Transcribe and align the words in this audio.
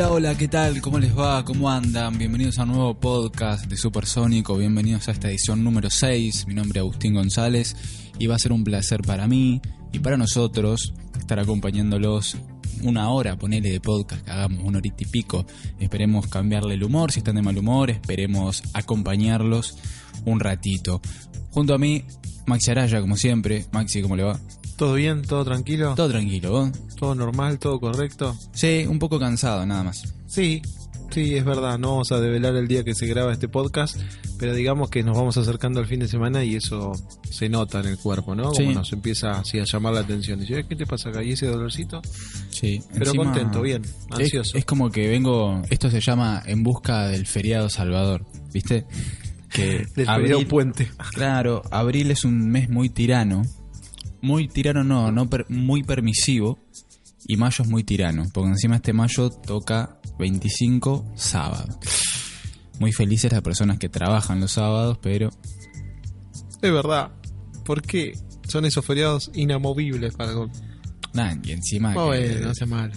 Hola, 0.00 0.12
hola, 0.12 0.38
¿qué 0.38 0.48
tal? 0.48 0.80
¿Cómo 0.80 0.98
les 0.98 1.14
va? 1.14 1.44
¿Cómo 1.44 1.68
andan? 1.68 2.16
Bienvenidos 2.16 2.58
a 2.58 2.62
un 2.62 2.70
nuevo 2.70 2.94
podcast 2.94 3.66
de 3.66 3.76
Supersónico, 3.76 4.56
bienvenidos 4.56 5.08
a 5.08 5.10
esta 5.10 5.28
edición 5.28 5.62
número 5.62 5.90
6. 5.90 6.46
Mi 6.46 6.54
nombre 6.54 6.78
es 6.78 6.80
Agustín 6.80 7.12
González 7.12 7.76
y 8.18 8.26
va 8.26 8.36
a 8.36 8.38
ser 8.38 8.52
un 8.52 8.64
placer 8.64 9.02
para 9.02 9.28
mí 9.28 9.60
y 9.92 9.98
para 9.98 10.16
nosotros 10.16 10.94
estar 11.18 11.38
acompañándolos 11.38 12.38
una 12.82 13.10
hora, 13.10 13.36
ponele 13.36 13.72
de 13.72 13.80
podcast, 13.80 14.24
que 14.24 14.30
hagamos 14.30 14.64
una 14.64 14.78
horita 14.78 15.02
y 15.02 15.06
pico. 15.06 15.44
Esperemos 15.78 16.28
cambiarle 16.28 16.76
el 16.76 16.82
humor, 16.82 17.12
si 17.12 17.18
están 17.18 17.34
de 17.34 17.42
mal 17.42 17.58
humor, 17.58 17.90
esperemos 17.90 18.62
acompañarlos 18.72 19.76
un 20.24 20.40
ratito. 20.40 21.02
Junto 21.50 21.74
a 21.74 21.78
mí, 21.78 22.04
Maxi 22.46 22.70
Araya, 22.70 23.02
como 23.02 23.18
siempre. 23.18 23.66
Maxi, 23.70 24.00
¿cómo 24.00 24.16
le 24.16 24.22
va? 24.22 24.40
¿Todo 24.80 24.94
bien? 24.94 25.20
¿Todo 25.20 25.44
tranquilo? 25.44 25.94
Todo 25.94 26.08
tranquilo, 26.08 26.52
¿vos? 26.52 26.70
¿Todo 26.96 27.14
normal? 27.14 27.58
¿Todo 27.58 27.78
correcto? 27.78 28.34
Sí, 28.54 28.86
un 28.88 28.98
poco 28.98 29.18
cansado, 29.20 29.66
nada 29.66 29.84
más. 29.84 30.14
Sí, 30.26 30.62
sí, 31.10 31.34
es 31.36 31.44
verdad. 31.44 31.78
No 31.78 31.90
vamos 31.90 32.10
a 32.12 32.18
develar 32.18 32.56
el 32.56 32.66
día 32.66 32.82
que 32.82 32.94
se 32.94 33.06
graba 33.06 33.30
este 33.30 33.46
podcast, 33.46 34.00
pero 34.38 34.54
digamos 34.54 34.88
que 34.88 35.02
nos 35.02 35.18
vamos 35.18 35.36
acercando 35.36 35.80
al 35.80 35.86
fin 35.86 36.00
de 36.00 36.08
semana 36.08 36.44
y 36.44 36.54
eso 36.56 36.92
se 37.30 37.50
nota 37.50 37.80
en 37.80 37.88
el 37.88 37.98
cuerpo, 37.98 38.34
¿no? 38.34 38.44
Como 38.44 38.54
Sí. 38.54 38.74
nos 38.74 38.90
empieza 38.94 39.32
así 39.32 39.58
a 39.58 39.64
llamar 39.64 39.92
la 39.92 40.00
atención. 40.00 40.40
Dice, 40.40 40.60
"Eh, 40.60 40.64
¿qué 40.66 40.74
te 40.76 40.86
pasa 40.86 41.10
acá? 41.10 41.22
¿Y 41.22 41.32
ese 41.32 41.44
dolorcito? 41.46 42.00
Sí. 42.48 42.80
Pero 42.94 43.04
Encima, 43.04 43.24
contento, 43.24 43.60
bien, 43.60 43.82
es- 43.84 43.96
ansioso. 44.18 44.56
Es, 44.56 44.64
como 44.64 44.88
que 44.90 45.08
vengo, 45.08 45.60
esto 45.68 45.90
se 45.90 46.00
llama 46.00 46.42
En 46.46 46.62
busca 46.62 47.06
del 47.08 47.26
feriado 47.26 47.68
Salvador, 47.68 48.24
¿viste? 48.50 48.86
Que 49.50 49.84
Del 49.94 50.08
abril- 50.08 50.46
puente. 50.46 50.90
Claro, 51.12 51.60
abril 51.70 52.10
es 52.12 52.24
un 52.24 52.48
mes 52.48 52.70
muy 52.70 52.88
tirano. 52.88 53.42
Muy 54.22 54.48
tirano 54.48 54.84
no, 54.84 55.10
no 55.12 55.28
per- 55.28 55.46
muy 55.50 55.82
permisivo. 55.82 56.58
Y 57.26 57.36
mayo 57.36 57.62
es 57.64 57.68
muy 57.70 57.84
tirano, 57.84 58.24
porque 58.32 58.50
encima 58.50 58.76
este 58.76 58.92
mayo 58.92 59.30
toca 59.30 60.00
25 60.18 61.12
sábado. 61.16 61.78
Muy 62.78 62.92
felices 62.92 63.30
las 63.30 63.42
personas 63.42 63.78
que 63.78 63.88
trabajan 63.90 64.40
los 64.40 64.52
sábados, 64.52 64.98
pero 65.02 65.28
Es 66.62 66.72
verdad. 66.72 67.10
¿Por 67.64 67.82
qué? 67.82 68.14
Son 68.48 68.64
esos 68.64 68.84
feriados 68.84 69.30
inamovibles 69.34 70.14
para... 70.14 70.32
nada, 71.12 71.38
y 71.44 71.52
encima 71.52 71.94
Oh, 71.96 72.10
que 72.10 72.40
no 72.42 72.54
sea 72.54 72.66
malo. 72.66 72.94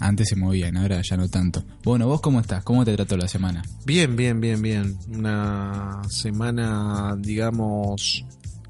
antes 0.00 0.28
se 0.28 0.36
movían, 0.36 0.76
ahora 0.76 1.00
ya 1.02 1.16
no 1.16 1.28
tanto. 1.28 1.64
Bueno, 1.82 2.06
¿vos 2.06 2.20
cómo 2.20 2.40
estás? 2.40 2.62
¿Cómo 2.62 2.84
te 2.84 2.94
trató 2.94 3.16
la 3.16 3.26
semana? 3.26 3.62
Bien, 3.86 4.14
bien, 4.16 4.40
bien, 4.40 4.60
bien. 4.62 4.96
Una 5.08 6.02
semana, 6.08 7.16
digamos, 7.18 8.24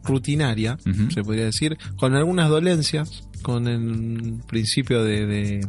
rutinaria, 0.04 0.78
se 1.12 1.22
podría 1.22 1.44
decir, 1.44 1.76
con 1.96 2.14
algunas 2.14 2.48
dolencias, 2.48 3.24
con 3.42 3.68
el 3.68 4.42
principio 4.46 5.02
de, 5.04 5.26
de, 5.26 5.66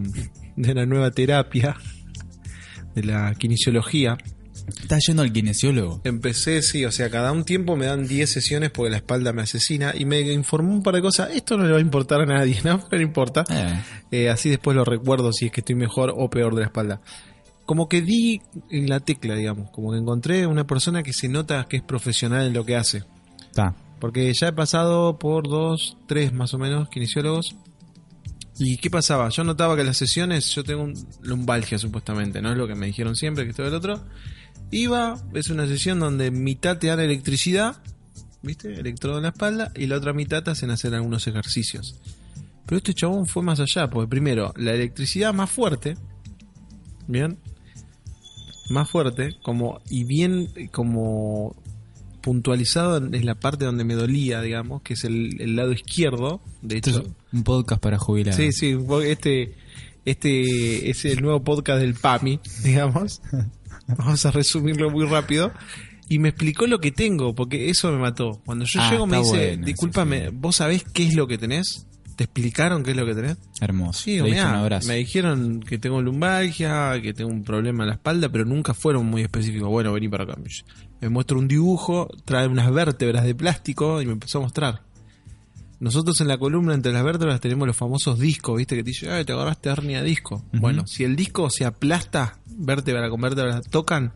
de 0.56 0.74
la 0.74 0.86
nueva 0.86 1.12
terapia, 1.12 1.76
de 2.96 3.04
la 3.04 3.34
kinesiología. 3.36 4.18
¿Estás 4.68 5.00
yendo 5.08 5.24
al 5.24 5.34
kinesiólogo? 5.34 6.02
Empecé, 6.04 6.62
sí, 6.62 6.86
o 6.86 6.92
sea, 6.92 7.10
cada 7.10 7.32
un 7.32 7.44
tiempo 7.44 7.76
me 7.76 7.88
dan 7.88 8.08
10 8.08 8.30
sesiones 8.30 8.70
porque 8.70 8.92
la 8.92 8.98
espalda 8.98 9.34
me 9.34 9.42
asesina 9.42 9.94
y 9.98 10.06
me 10.06 10.22
informó 10.22 10.72
un 10.72 10.84
par 10.84 10.96
de 10.96 11.02
cosas. 11.02 11.32
Esto 11.34 11.58
no 11.58 11.66
le 11.66 11.72
va 11.72 11.78
a 11.78 11.82
importar 11.82 12.22
a 12.22 12.26
nadie, 12.26 12.60
¿no? 12.64 12.80
Pero 12.90 13.02
no 13.02 13.08
importa. 13.08 13.44
Eh, 13.50 13.82
Eh, 14.12 14.30
así 14.30 14.50
después 14.50 14.76
lo 14.76 14.86
recuerdo 14.86 15.34
si 15.34 15.48
es 15.48 15.52
que 15.52 15.62
estoy 15.62 15.76
mejor 15.76 16.14
o 16.16 16.30
peor 16.30 16.54
de 16.54 16.62
la 16.62 16.68
espalda. 16.68 17.02
Como 17.66 17.88
que 17.90 18.02
di 18.02 18.42
en 18.70 18.90
la 18.90 19.00
tecla, 19.00 19.36
digamos. 19.36 19.72
Como 19.72 19.92
que 19.92 19.98
encontré 19.98 20.46
una 20.46 20.66
persona 20.68 21.04
que 21.04 21.14
se 21.14 21.28
nota 21.28 21.66
que 21.70 21.78
es 21.78 21.84
profesional 21.84 22.46
en 22.46 22.54
lo 22.54 22.66
que 22.66 22.76
hace. 22.76 23.04
está. 23.50 23.76
Porque 24.02 24.34
ya 24.34 24.48
he 24.48 24.52
pasado 24.52 25.20
por 25.20 25.48
dos, 25.48 25.96
tres 26.08 26.34
más 26.34 26.56
o 26.56 26.58
menos 26.58 26.90
kinesiólogos. 26.90 27.56
¿Y 28.58 28.78
qué 28.78 28.90
pasaba? 28.90 29.30
Yo 29.30 29.44
notaba 29.44 29.78
que 29.78 29.84
las 29.84 29.96
sesiones, 29.96 30.50
yo 30.56 30.64
tengo 30.64 30.84
un 30.84 30.94
lumbalgia 31.22 31.78
supuestamente, 31.78 32.42
no 32.42 32.52
es 32.52 32.58
lo 32.58 32.68
que 32.68 32.74
me 32.74 32.88
dijeron 32.88 33.16
siempre, 33.16 33.44
que 33.44 33.52
esto 33.52 33.64
del 33.64 33.76
otro. 33.76 34.04
Iba, 34.72 35.22
es 35.34 35.50
una 35.50 35.68
sesión 35.68 36.00
donde 36.00 36.32
mitad 36.32 36.80
te 36.80 36.88
dan 36.88 37.00
electricidad, 37.00 37.78
¿viste? 38.42 38.74
Electrodo 38.74 39.18
en 39.18 39.24
la 39.24 39.30
espalda, 39.30 39.72
y 39.76 39.86
la 39.86 39.98
otra 39.98 40.14
mitad 40.14 40.44
te 40.44 40.50
hacen 40.50 40.72
hacer 40.72 40.96
algunos 40.96 41.28
ejercicios. 41.28 41.96
Pero 42.66 42.78
este 42.78 42.96
chabón 42.96 43.28
fue 43.28 43.44
más 43.44 43.60
allá, 43.60 43.88
porque 43.88 44.10
primero, 44.10 44.52
la 44.58 44.74
electricidad 44.74 45.32
más 45.32 45.52
fuerte, 45.52 45.96
¿bien? 47.08 47.38
Más 48.72 48.90
fuerte, 48.90 49.38
como, 49.44 49.80
y 49.90 50.06
bien 50.06 50.50
como 50.72 51.56
puntualizado 52.22 52.98
en 52.98 53.26
la 53.26 53.36
parte 53.36 53.66
donde 53.66 53.84
me 53.84 53.96
dolía, 53.96 54.42
digamos, 54.42 54.82
que 54.82 54.94
es 54.94 55.04
el, 55.04 55.42
el 55.42 55.56
lado 55.56 55.72
izquierdo. 55.72 56.42
De 56.62 56.78
Esto 56.78 56.90
hecho, 56.92 57.00
es 57.02 57.08
un 57.34 57.44
podcast 57.44 57.82
para 57.82 57.98
jubilados. 57.98 58.36
sí, 58.38 58.52
sí, 58.52 58.78
este, 59.06 59.56
este 60.06 60.90
es 60.90 61.06
el 61.06 61.22
nuevo 61.22 61.44
podcast 61.44 61.80
del 61.82 61.94
PAMI, 61.96 62.40
digamos. 62.64 63.22
Vamos 63.88 64.26
a 64.26 64.32
resumirlo 64.32 64.90
muy 64.90 65.06
rápido. 65.06 65.52
Y 66.10 66.20
me 66.20 66.30
explicó 66.30 66.68
lo 66.68 66.80
que 66.80 66.92
tengo, 66.92 67.34
porque 67.36 67.70
eso 67.70 67.90
me 67.92 67.98
mató. 67.98 68.42
Cuando 68.46 68.66
yo 68.66 68.82
Ah, 68.82 68.92
llego 68.92 69.08
me 69.08 69.18
dice, 69.20 69.48
bueno, 69.48 69.66
discúlpame, 69.66 70.26
sí. 70.30 70.36
¿vos 70.36 70.58
sabés 70.58 70.84
qué 70.84 71.06
es 71.08 71.16
lo 71.16 71.26
que 71.26 71.38
tenés? 71.38 71.88
¿Te 72.18 72.26
explicaron 72.26 72.84
qué 72.84 72.92
es 72.92 72.98
lo 72.98 73.06
que 73.06 73.16
tenés? 73.16 73.38
Hermoso. 73.62 74.02
Sí, 74.04 74.22
mirá, 74.22 74.50
un 74.50 74.56
abrazo. 74.56 74.88
me 74.90 74.96
dijeron 74.98 75.62
que 75.62 75.78
tengo 75.78 76.02
lumbalgia, 76.02 77.00
que 77.02 77.14
tengo 77.14 77.32
un 77.32 77.44
problema 77.44 77.84
en 77.86 77.90
la 77.92 77.96
espalda, 77.96 78.28
pero 78.30 78.44
nunca 78.44 78.74
fueron 78.74 79.06
muy 79.06 79.22
específicos. 79.22 79.70
Bueno, 79.70 79.94
vení 79.94 80.10
para 80.10 80.26
acá. 80.26 80.36
Me 81.02 81.10
muestra 81.10 81.38
un 81.38 81.48
dibujo, 81.48 82.10
trae 82.26 82.48
unas 82.48 82.72
vértebras 82.72 83.24
de 83.24 83.36
plástico 83.36 84.02
y 84.02 84.06
me 84.06 84.14
empezó 84.14 84.38
a 84.38 84.42
mostrar. 84.42 84.84
Nosotros 85.80 86.22
en 86.22 86.28
la 86.28 86.38
columna 86.38 86.76
entre 86.76 86.94
las 86.94 87.04
vértebras 87.04 87.42
tenemos 87.42 87.68
los 87.68 87.76
famosos 87.76 88.20
discos, 88.20 88.56
¿viste? 88.58 88.76
Que 88.76 88.84
te 88.84 88.92
dice, 88.92 89.10
ay, 89.10 89.26
te 89.26 89.34
agarraste 89.34 89.70
hernia 89.70 90.04
disco. 90.04 90.46
Bueno, 90.54 90.86
si 90.86 91.04
el 91.04 91.16
disco 91.16 91.50
se 91.50 91.66
aplasta, 91.66 92.38
vértebra 92.46 93.10
con 93.10 93.20
vértebra 93.20 93.62
tocan, 93.62 94.14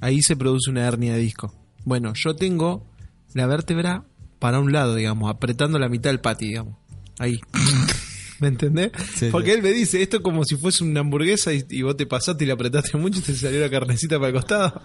ahí 0.00 0.22
se 0.22 0.36
produce 0.36 0.70
una 0.70 0.86
hernia 0.86 1.14
de 1.14 1.18
disco. 1.18 1.52
Bueno, 1.84 2.12
yo 2.14 2.36
tengo 2.36 2.86
la 3.32 3.46
vértebra 3.46 4.04
para 4.38 4.60
un 4.60 4.72
lado, 4.72 4.94
digamos, 4.94 5.28
apretando 5.28 5.80
la 5.80 5.88
mitad 5.88 6.10
del 6.10 6.20
pati, 6.20 6.46
digamos. 6.46 6.76
Ahí. 7.18 7.40
¿Me 8.40 8.48
entendés? 8.48 8.90
Sí, 9.14 9.28
Porque 9.30 9.50
sí. 9.50 9.56
él 9.56 9.62
me 9.62 9.70
dice, 9.72 10.02
esto 10.02 10.16
es 10.18 10.22
como 10.22 10.44
si 10.44 10.56
fuese 10.56 10.82
una 10.84 11.00
hamburguesa 11.00 11.52
y, 11.52 11.64
y 11.70 11.82
vos 11.82 11.96
te 11.96 12.06
pasaste 12.06 12.44
y 12.44 12.46
la 12.46 12.54
apretaste 12.54 12.96
mucho 12.98 13.20
y 13.20 13.22
te 13.22 13.34
salió 13.34 13.60
la 13.60 13.70
carnecita 13.70 14.16
para 14.16 14.28
el 14.28 14.34
costado. 14.34 14.82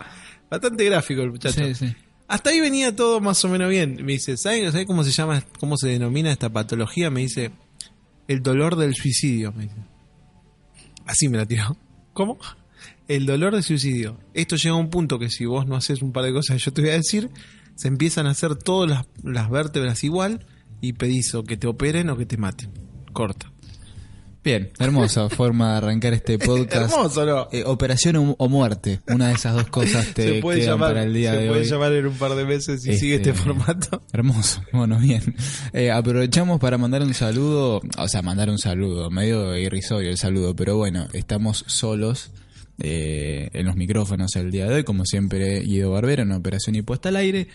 Bastante 0.50 0.86
gráfico 0.86 1.22
el 1.22 1.32
muchacho. 1.32 1.62
Sí. 1.74 1.94
Hasta 2.28 2.52
ahí 2.52 2.60
venía 2.60 2.96
todo 2.96 3.20
más 3.22 3.44
o 3.44 3.50
menos 3.50 3.70
bien. 3.70 3.98
Me 4.06 4.14
dice, 4.14 4.38
¿sabes 4.38 4.72
¿sabe 4.72 4.86
cómo 4.86 5.04
se 5.04 5.12
llama, 5.12 5.44
cómo 5.60 5.78
se 5.78 5.88
denomina 5.88 6.32
esta 6.32 6.50
patología? 6.50 7.10
Me 7.10 7.22
dice, 7.22 7.52
el 8.28 8.44
dolor 8.44 8.76
del 8.76 8.94
suicidio. 8.94 9.52
Me 9.52 9.64
dice. 9.64 9.76
Así 11.06 11.28
me 11.28 11.38
la 11.38 11.46
tiró. 11.48 11.76
¿Cómo? 12.14 12.38
El 13.08 13.26
dolor 13.26 13.54
del 13.56 13.64
suicidio. 13.64 14.20
Esto 14.36 14.56
llega 14.58 14.76
a 14.76 14.78
un 14.78 14.92
punto 14.92 15.18
que 15.18 15.32
si 15.32 15.46
vos 15.46 15.66
no 15.66 15.76
haces 15.76 16.04
un 16.04 16.12
par 16.12 16.24
de 16.24 16.34
cosas 16.34 16.58
que 16.58 16.64
yo 16.64 16.72
te 16.74 16.82
voy 16.82 16.92
a 16.92 16.94
decir, 16.94 17.32
se 17.76 17.88
empiezan 17.88 18.28
a 18.28 18.32
hacer 18.32 18.56
todas 18.56 18.88
las, 18.90 19.06
las 19.24 19.50
vértebras 19.50 20.04
igual 20.04 20.46
y 20.82 20.94
pedís 20.94 21.34
o 21.34 21.44
que 21.44 21.58
te 21.58 21.66
operen 21.66 22.12
o 22.12 22.18
que 22.18 22.28
te 22.28 22.38
maten. 22.38 22.72
Corta. 23.12 23.52
Bien, 24.42 24.70
hermosa 24.80 25.28
forma 25.30 25.72
de 25.74 25.78
arrancar 25.80 26.14
este 26.14 26.40
podcast. 26.40 26.94
Hermoso, 26.94 27.26
¿no? 27.26 27.48
Eh, 27.52 27.64
operación 27.66 28.16
o, 28.16 28.36
o 28.40 28.48
muerte, 28.50 29.02
una 29.10 29.28
de 29.28 29.34
esas 29.34 29.54
dos 29.54 29.68
cosas 29.68 30.14
te 30.14 30.36
se 30.36 30.42
puede 30.42 30.60
quedan 30.62 30.76
llamar, 30.76 30.90
para 30.92 31.04
el 31.04 31.14
día 31.14 31.32
se 31.32 31.38
de 31.40 31.48
puede 31.50 31.62
hoy. 31.62 31.68
llamar 31.68 31.94
en 31.94 32.08
un 32.08 32.14
par 32.16 32.36
de 32.36 32.46
meses 32.46 32.82
si 32.82 32.90
Este, 32.92 33.00
sigue 33.02 33.16
este 33.16 33.34
formato. 33.34 34.02
Hermoso, 34.14 34.62
bueno, 34.72 34.98
bien. 34.98 35.36
Eh, 35.74 35.92
aprovechamos 35.92 36.60
para 36.60 36.78
mandar 36.78 37.02
un 37.04 37.14
saludo, 37.14 37.82
o 37.98 38.08
sea, 38.08 38.22
mandar 38.22 38.50
un 38.50 38.58
saludo, 38.60 39.12
medio 39.12 39.58
irrisorio 39.58 40.10
el 40.10 40.18
saludo, 40.18 40.56
pero 40.56 40.78
bueno, 40.78 41.08
estamos 41.12 41.66
solos 41.68 42.32
eh, 42.80 43.50
en 43.52 43.66
los 43.66 43.76
micrófonos 43.76 44.34
el 44.38 44.52
día 44.52 44.68
de 44.68 44.76
hoy, 44.76 44.84
como 44.86 45.04
siempre, 45.04 45.60
Guido 45.60 45.92
Barbero 45.92 46.24
en 46.24 46.32
Operación 46.32 46.76
y 46.78 46.82
Puesta 46.82 47.10
al 47.10 47.18
Aire. 47.18 47.50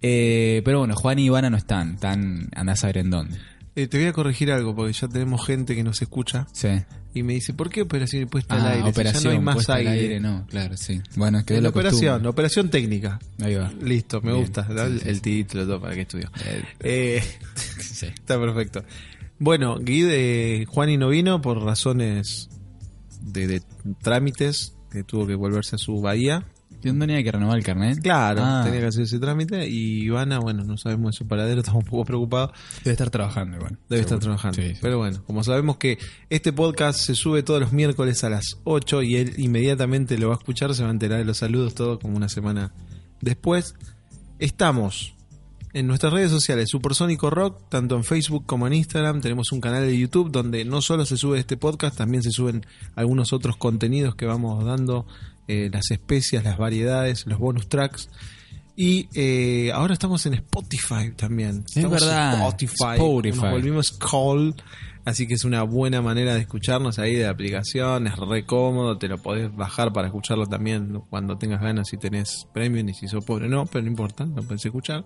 Eh, 0.00 0.62
pero 0.64 0.78
bueno, 0.80 0.94
Juan 0.96 1.18
y 1.18 1.26
Ivana 1.26 1.50
no 1.50 1.56
están, 1.58 1.94
están, 1.94 2.48
andás 2.54 2.78
a 2.78 2.80
saber 2.82 2.98
en 2.98 3.10
dónde. 3.10 3.36
Eh, 3.76 3.88
te 3.88 3.98
voy 3.98 4.06
a 4.06 4.12
corregir 4.12 4.52
algo 4.52 4.74
porque 4.74 4.92
ya 4.92 5.08
tenemos 5.08 5.44
gente 5.44 5.74
que 5.74 5.82
nos 5.82 6.00
escucha 6.00 6.46
Sí. 6.52 6.68
y 7.12 7.22
me 7.24 7.32
dice, 7.34 7.52
¿por 7.54 7.70
qué 7.70 7.82
operación 7.82 8.22
y 8.22 8.26
puesta 8.26 8.54
al 8.54 8.60
Ah, 8.60 8.70
aire? 8.70 8.84
Si 8.84 8.90
operación 8.90 9.22
ya 9.24 9.28
no 9.30 9.34
hay 9.34 9.40
más 9.40 9.68
al 9.68 9.76
aire. 9.78 9.90
aire, 9.90 10.20
no, 10.20 10.46
claro, 10.48 10.76
sí. 10.76 11.00
Bueno, 11.16 11.38
es 11.38 11.44
que 11.44 11.60
La 11.60 11.70
operación, 11.70 12.00
costumbre. 12.12 12.28
operación 12.28 12.70
técnica. 12.70 13.18
Ahí 13.42 13.54
va. 13.56 13.72
Listo, 13.82 14.20
me 14.20 14.30
Bien. 14.30 14.42
gusta. 14.44 14.66
el, 14.70 15.00
sí, 15.00 15.08
el 15.08 15.14
sí. 15.16 15.20
título, 15.22 15.66
todo 15.66 15.80
para 15.80 15.94
que 15.94 16.02
estudió. 16.02 16.30
Eh, 16.44 16.62
Eh, 16.80 17.22
sí. 17.80 18.06
está 18.06 18.38
perfecto. 18.38 18.84
Bueno, 19.40 19.76
Guide, 19.80 20.64
Juan 20.66 20.90
y 20.90 20.96
no 20.96 21.08
vino 21.08 21.42
por 21.42 21.60
razones 21.60 22.48
de, 23.22 23.48
de 23.48 23.62
trámites, 24.02 24.76
que 24.92 25.02
tuvo 25.02 25.26
que 25.26 25.34
volverse 25.34 25.74
a 25.74 25.78
su 25.78 26.00
bahía. 26.00 26.46
¿Y 26.84 26.88
dónde 26.88 27.06
tenía 27.06 27.22
que 27.22 27.32
renovar 27.32 27.56
el 27.56 27.64
carnet? 27.64 28.00
Claro, 28.00 28.42
Ah, 28.44 28.62
tenía 28.64 28.80
que 28.80 28.86
hacer 28.86 29.02
ese 29.04 29.18
trámite. 29.18 29.66
Y 29.68 30.04
Ivana, 30.04 30.38
bueno, 30.38 30.64
no 30.64 30.76
sabemos 30.76 31.12
de 31.12 31.18
su 31.18 31.26
paradero, 31.26 31.60
estamos 31.60 31.84
un 31.84 31.90
poco 31.90 32.04
preocupados. 32.04 32.50
Debe 32.84 32.92
estar 32.92 33.10
trabajando 33.10 33.56
igual. 33.56 33.78
Debe 33.88 34.02
estar 34.02 34.18
trabajando. 34.18 34.60
Sí, 34.60 34.70
sí. 34.70 34.78
Pero 34.80 34.98
bueno, 34.98 35.22
como 35.26 35.42
sabemos 35.42 35.78
que 35.78 35.98
este 36.30 36.52
podcast 36.52 37.00
se 37.00 37.14
sube 37.14 37.42
todos 37.42 37.60
los 37.60 37.72
miércoles 37.72 38.22
a 38.24 38.28
las 38.30 38.58
8 38.64 39.02
y 39.02 39.16
él 39.16 39.34
inmediatamente 39.38 40.18
lo 40.18 40.28
va 40.28 40.34
a 40.34 40.38
escuchar, 40.38 40.74
se 40.74 40.82
va 40.82 40.88
a 40.88 40.92
enterar 40.92 41.18
de 41.18 41.24
los 41.24 41.38
saludos, 41.38 41.74
todo 41.74 41.98
como 41.98 42.16
una 42.16 42.28
semana 42.28 42.72
después. 43.20 43.74
Estamos 44.38 45.14
en 45.74 45.88
nuestras 45.88 46.12
redes 46.12 46.30
sociales, 46.30 46.68
Supersónico 46.70 47.30
Rock, 47.30 47.68
tanto 47.68 47.96
en 47.96 48.04
Facebook 48.04 48.46
como 48.46 48.66
en 48.66 48.74
Instagram. 48.74 49.20
Tenemos 49.20 49.50
un 49.50 49.60
canal 49.60 49.84
de 49.86 49.98
YouTube 49.98 50.30
donde 50.30 50.64
no 50.64 50.80
solo 50.80 51.04
se 51.04 51.16
sube 51.16 51.38
este 51.40 51.56
podcast, 51.56 51.96
también 51.96 52.22
se 52.22 52.30
suben 52.30 52.64
algunos 52.94 53.32
otros 53.32 53.56
contenidos 53.56 54.14
que 54.14 54.24
vamos 54.24 54.64
dando, 54.64 55.06
eh, 55.48 55.70
las 55.72 55.90
especias, 55.90 56.44
las 56.44 56.58
variedades, 56.58 57.26
los 57.26 57.38
bonus 57.38 57.68
tracks. 57.68 58.08
Y 58.76 59.08
eh, 59.14 59.70
ahora 59.72 59.92
estamos 59.92 60.26
en 60.26 60.34
Spotify 60.34 61.12
también. 61.16 61.64
Es 61.68 61.76
Estamos 61.76 62.02
en 62.02 62.08
verdad, 62.08 62.34
Spotify. 62.34 62.94
Spotify. 62.94 63.40
Nos 63.40 63.50
volvimos 63.50 63.92
call. 63.92 64.54
Así 65.04 65.26
que 65.28 65.34
es 65.34 65.44
una 65.44 65.62
buena 65.62 66.00
manera 66.00 66.34
de 66.34 66.40
escucharnos 66.40 66.98
ahí 66.98 67.14
de 67.14 67.24
la 67.24 67.30
aplicación. 67.30 68.06
Es 68.06 68.16
re 68.16 68.46
cómodo. 68.46 68.96
Te 68.98 69.06
lo 69.06 69.18
podés 69.18 69.54
bajar 69.54 69.92
para 69.92 70.08
escucharlo 70.08 70.46
también 70.46 71.02
cuando 71.10 71.36
tengas 71.36 71.60
ganas. 71.60 71.88
Si 71.88 71.98
tenés 71.98 72.46
premium 72.52 72.88
y 72.88 72.94
si 72.94 73.06
sos 73.06 73.24
pobre, 73.24 73.48
no. 73.48 73.66
Pero 73.66 73.82
no 73.82 73.90
importa, 73.90 74.24
lo 74.24 74.42
podés 74.42 74.64
escuchar. 74.64 75.04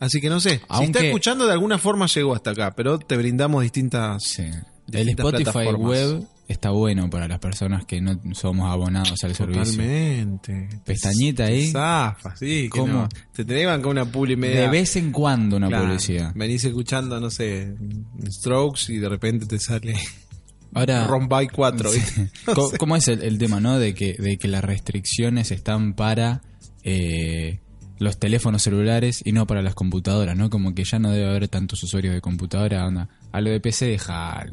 Así 0.00 0.20
que 0.20 0.30
no 0.30 0.40
sé. 0.40 0.60
Si 0.78 0.84
está 0.84 1.00
escuchando, 1.04 1.46
de 1.46 1.52
alguna 1.52 1.78
forma 1.78 2.06
llegó 2.06 2.34
hasta 2.34 2.50
acá. 2.52 2.72
Pero 2.74 2.98
te 2.98 3.16
brindamos 3.16 3.62
distintas. 3.62 4.22
Sí. 4.22 4.42
El 4.92 5.06
Distintas 5.06 5.26
Spotify 5.26 5.44
plataformas. 5.44 5.90
web 5.90 6.28
está 6.48 6.70
bueno 6.70 7.08
para 7.10 7.26
las 7.28 7.38
personas 7.38 7.84
que 7.86 8.00
no 8.00 8.20
somos 8.32 8.70
abonados 8.70 9.22
al 9.24 9.34
servicio. 9.34 9.64
Totalmente. 9.64 10.68
Pestañita 10.84 11.44
ahí. 11.44 11.70
Zafa, 11.70 12.36
sí. 12.36 12.68
¿Cómo? 12.68 12.92
no. 12.92 13.08
Te 13.32 13.44
que 13.44 13.66
bancar 13.66 13.90
una 13.90 14.04
publi 14.04 14.36
media. 14.36 14.62
De 14.62 14.68
vez 14.68 14.96
en 14.96 15.10
cuando 15.12 15.56
una 15.56 15.68
Claro, 15.68 15.84
publicidad. 15.84 16.32
Venís 16.34 16.64
escuchando, 16.64 17.18
no 17.20 17.30
sé, 17.30 17.74
Strokes 18.26 18.92
y 18.92 18.98
de 18.98 19.08
repente 19.08 19.46
te 19.46 19.58
sale 19.58 19.94
Ahora, 20.74 21.06
Ron 21.06 21.28
by 21.28 21.48
4. 21.48 21.90
Sí. 21.90 22.00
¿Cómo 22.78 22.96
es 22.96 23.06
el, 23.08 23.22
el 23.22 23.38
tema, 23.38 23.60
no? 23.60 23.78
De 23.78 23.94
que, 23.94 24.14
de 24.14 24.38
que 24.38 24.48
las 24.48 24.64
restricciones 24.64 25.52
están 25.52 25.94
para 25.94 26.42
eh, 26.82 27.60
los 27.98 28.18
teléfonos 28.18 28.62
celulares 28.62 29.22
y 29.24 29.30
no 29.30 29.46
para 29.46 29.62
las 29.62 29.74
computadoras, 29.74 30.36
¿no? 30.36 30.50
Como 30.50 30.74
que 30.74 30.82
ya 30.82 30.98
no 30.98 31.12
debe 31.12 31.28
haber 31.30 31.48
tantos 31.48 31.82
usuarios 31.84 32.12
de 32.12 32.20
computadora, 32.20 32.86
onda. 32.86 33.08
A 33.30 33.40
lo 33.40 33.50
de 33.50 33.60
PC 33.60 33.86
deja. 33.86 34.44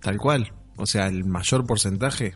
Tal 0.00 0.16
cual. 0.16 0.52
O 0.78 0.86
sea, 0.86 1.08
el 1.08 1.24
mayor 1.24 1.66
porcentaje, 1.66 2.34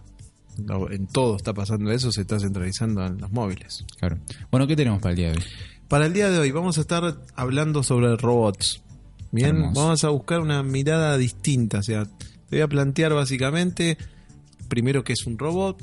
en 0.90 1.06
todo 1.06 1.36
está 1.36 1.54
pasando 1.54 1.90
eso, 1.90 2.12
se 2.12 2.22
está 2.22 2.38
centralizando 2.38 3.04
en 3.06 3.18
los 3.18 3.32
móviles. 3.32 3.84
Claro. 3.98 4.18
Bueno, 4.50 4.66
¿qué 4.66 4.76
tenemos 4.76 5.00
para 5.00 5.12
el 5.12 5.16
día 5.16 5.30
de 5.30 5.38
hoy? 5.38 5.44
Para 5.88 6.06
el 6.06 6.12
día 6.12 6.30
de 6.30 6.38
hoy 6.38 6.50
vamos 6.50 6.78
a 6.78 6.82
estar 6.82 7.18
hablando 7.34 7.82
sobre 7.82 8.16
robots. 8.16 8.82
Bien, 9.30 9.56
Hermoso. 9.56 9.80
vamos 9.80 10.04
a 10.04 10.08
buscar 10.10 10.40
una 10.40 10.62
mirada 10.62 11.16
distinta. 11.16 11.78
O 11.78 11.82
sea, 11.82 12.04
te 12.04 12.56
voy 12.56 12.60
a 12.60 12.68
plantear 12.68 13.14
básicamente, 13.14 13.96
primero 14.68 15.04
qué 15.04 15.14
es 15.14 15.26
un 15.26 15.38
robot, 15.38 15.82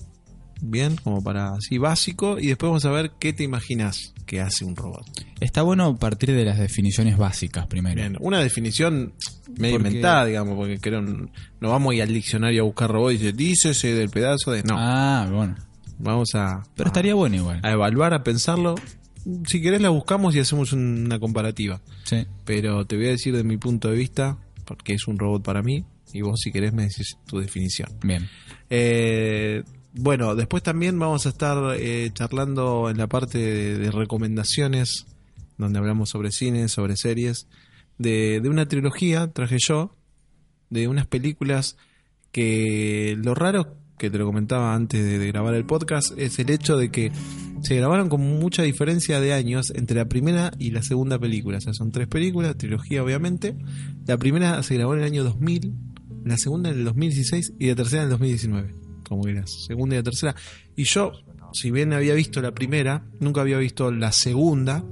bien, 0.62 0.96
como 1.04 1.24
para 1.24 1.54
así 1.54 1.78
básico, 1.78 2.38
y 2.40 2.48
después 2.48 2.70
vamos 2.70 2.86
a 2.86 2.92
ver 2.92 3.12
qué 3.20 3.34
te 3.34 3.44
imaginas 3.44 4.14
que 4.26 4.42
hace 4.42 4.66
un 4.66 4.76
robot. 4.76 5.06
Está 5.40 5.62
bueno 5.64 5.96
partir 5.98 6.32
de 6.34 6.46
las 6.46 6.58
definiciones 6.60 7.18
básicas 7.18 7.66
primero. 7.68 7.96
Bien, 7.96 8.18
una 8.20 8.40
definición 8.40 9.14
medio 9.58 9.76
Porque- 9.76 9.88
inventada, 9.90 10.26
digamos, 10.26 10.56
porque 10.56 10.78
creo 10.80 11.02
no 11.02 11.70
vamos 11.70 11.92
a 11.92 11.96
ir 11.96 12.02
al 12.04 12.14
diccionario 12.14 12.62
a 12.62 12.66
buscar 12.66 12.92
robot 12.92 13.14
y 13.14 13.18
dice, 13.18 13.34
dícese 13.34 13.94
del 13.94 14.10
pedazo 14.10 14.52
de... 14.52 14.64
No, 14.64 14.76
Ah, 14.78 15.28
bueno. 15.32 15.56
vamos 15.98 16.30
a, 16.36 16.62
Pero 16.76 16.88
a- 16.88 16.90
estaría 16.90 17.14
bueno 17.16 17.36
igual. 17.38 17.60
a 17.64 17.72
evaluar, 17.72 18.14
a 18.14 18.24
pensarlo. 18.24 18.76
Si 19.48 19.62
querés 19.62 19.82
la 19.82 19.90
buscamos 19.90 20.36
y 20.36 20.40
hacemos 20.40 20.72
un- 20.74 21.06
una 21.06 21.20
comparativa. 21.20 21.82
Sí. 22.04 22.26
Pero 22.46 22.86
te 22.86 22.96
voy 22.96 23.08
a 23.08 23.10
decir 23.10 23.36
de 23.36 23.44
mi 23.44 23.58
punto 23.58 23.90
de 23.90 23.98
vista, 23.98 24.38
porque 24.66 24.94
es 24.94 25.08
un 25.08 25.18
robot 25.18 25.44
para 25.44 25.62
mí, 25.62 25.84
y 26.14 26.22
vos 26.22 26.40
si 26.42 26.52
querés 26.52 26.74
me 26.74 26.84
decís 26.84 27.18
tu 27.26 27.40
definición. 27.40 27.90
Bien. 28.04 28.28
Eh, 28.70 29.64
bueno, 29.94 30.36
después 30.36 30.64
también 30.64 31.00
vamos 31.00 31.26
a 31.26 31.30
estar 31.30 31.76
eh, 31.78 32.12
charlando 32.14 32.90
en 32.90 32.98
la 32.98 33.08
parte 33.08 33.38
de, 33.38 33.92
recomendaciones, 33.92 35.06
donde 35.58 35.80
hablamos 35.80 36.10
sobre 36.10 36.32
cine, 36.32 36.68
sobre 36.68 36.96
series, 36.96 37.48
de, 37.98 38.40
de 38.42 38.50
una 38.50 38.68
trilogía, 38.68 39.32
traje 39.32 39.58
yo, 39.60 39.96
de 40.70 40.88
unas 40.88 41.08
películas 41.08 41.76
que 42.32 43.18
lo 43.24 43.34
raro 43.34 43.76
que 43.98 44.10
te 44.10 44.18
lo 44.18 44.26
comentaba 44.26 44.76
antes 44.76 45.04
de, 45.04 45.20
de 45.20 45.28
grabar 45.28 45.56
el 45.56 45.66
podcast 45.66 46.18
es 46.18 46.40
el 46.40 46.50
hecho 46.52 46.78
de 46.78 46.90
que 46.90 47.12
se 47.62 47.76
grabaron 47.76 48.08
con 48.08 48.22
mucha 48.22 48.64
diferencia 48.64 49.20
de 49.20 49.34
años 49.34 49.72
entre 49.76 49.98
la 49.98 50.06
primera 50.06 50.52
y 50.58 50.72
la 50.72 50.82
segunda 50.82 51.20
película. 51.20 51.58
O 51.58 51.62
sea, 51.62 51.74
son 51.74 51.92
tres 51.92 52.08
películas, 52.08 52.58
trilogía 52.58 53.04
obviamente. 53.04 53.58
La 54.06 54.18
primera 54.18 54.64
se 54.64 54.76
grabó 54.76 54.94
en 54.94 55.00
el 55.00 55.06
año 55.06 55.24
2000, 55.24 55.74
la 56.24 56.38
segunda 56.38 56.70
en 56.70 56.78
el 56.78 56.86
2016 56.86 57.54
y 57.60 57.68
la 57.68 57.76
tercera 57.76 58.04
en 58.04 58.08
el 58.08 58.12
2019. 58.12 58.89
Como 59.10 59.24
quieras, 59.24 59.66
segunda 59.68 59.96
y 59.96 60.00
la 60.00 60.04
tercera. 60.04 60.36
Y 60.78 60.84
yo, 60.86 61.12
si 61.52 61.72
bien 61.72 61.92
había 61.94 62.14
visto 62.14 62.42
la 62.42 62.54
primera, 62.54 63.04
nunca 63.20 63.42
había 63.42 63.58
visto 63.58 63.92
la 63.92 64.12
segunda, 64.14 64.84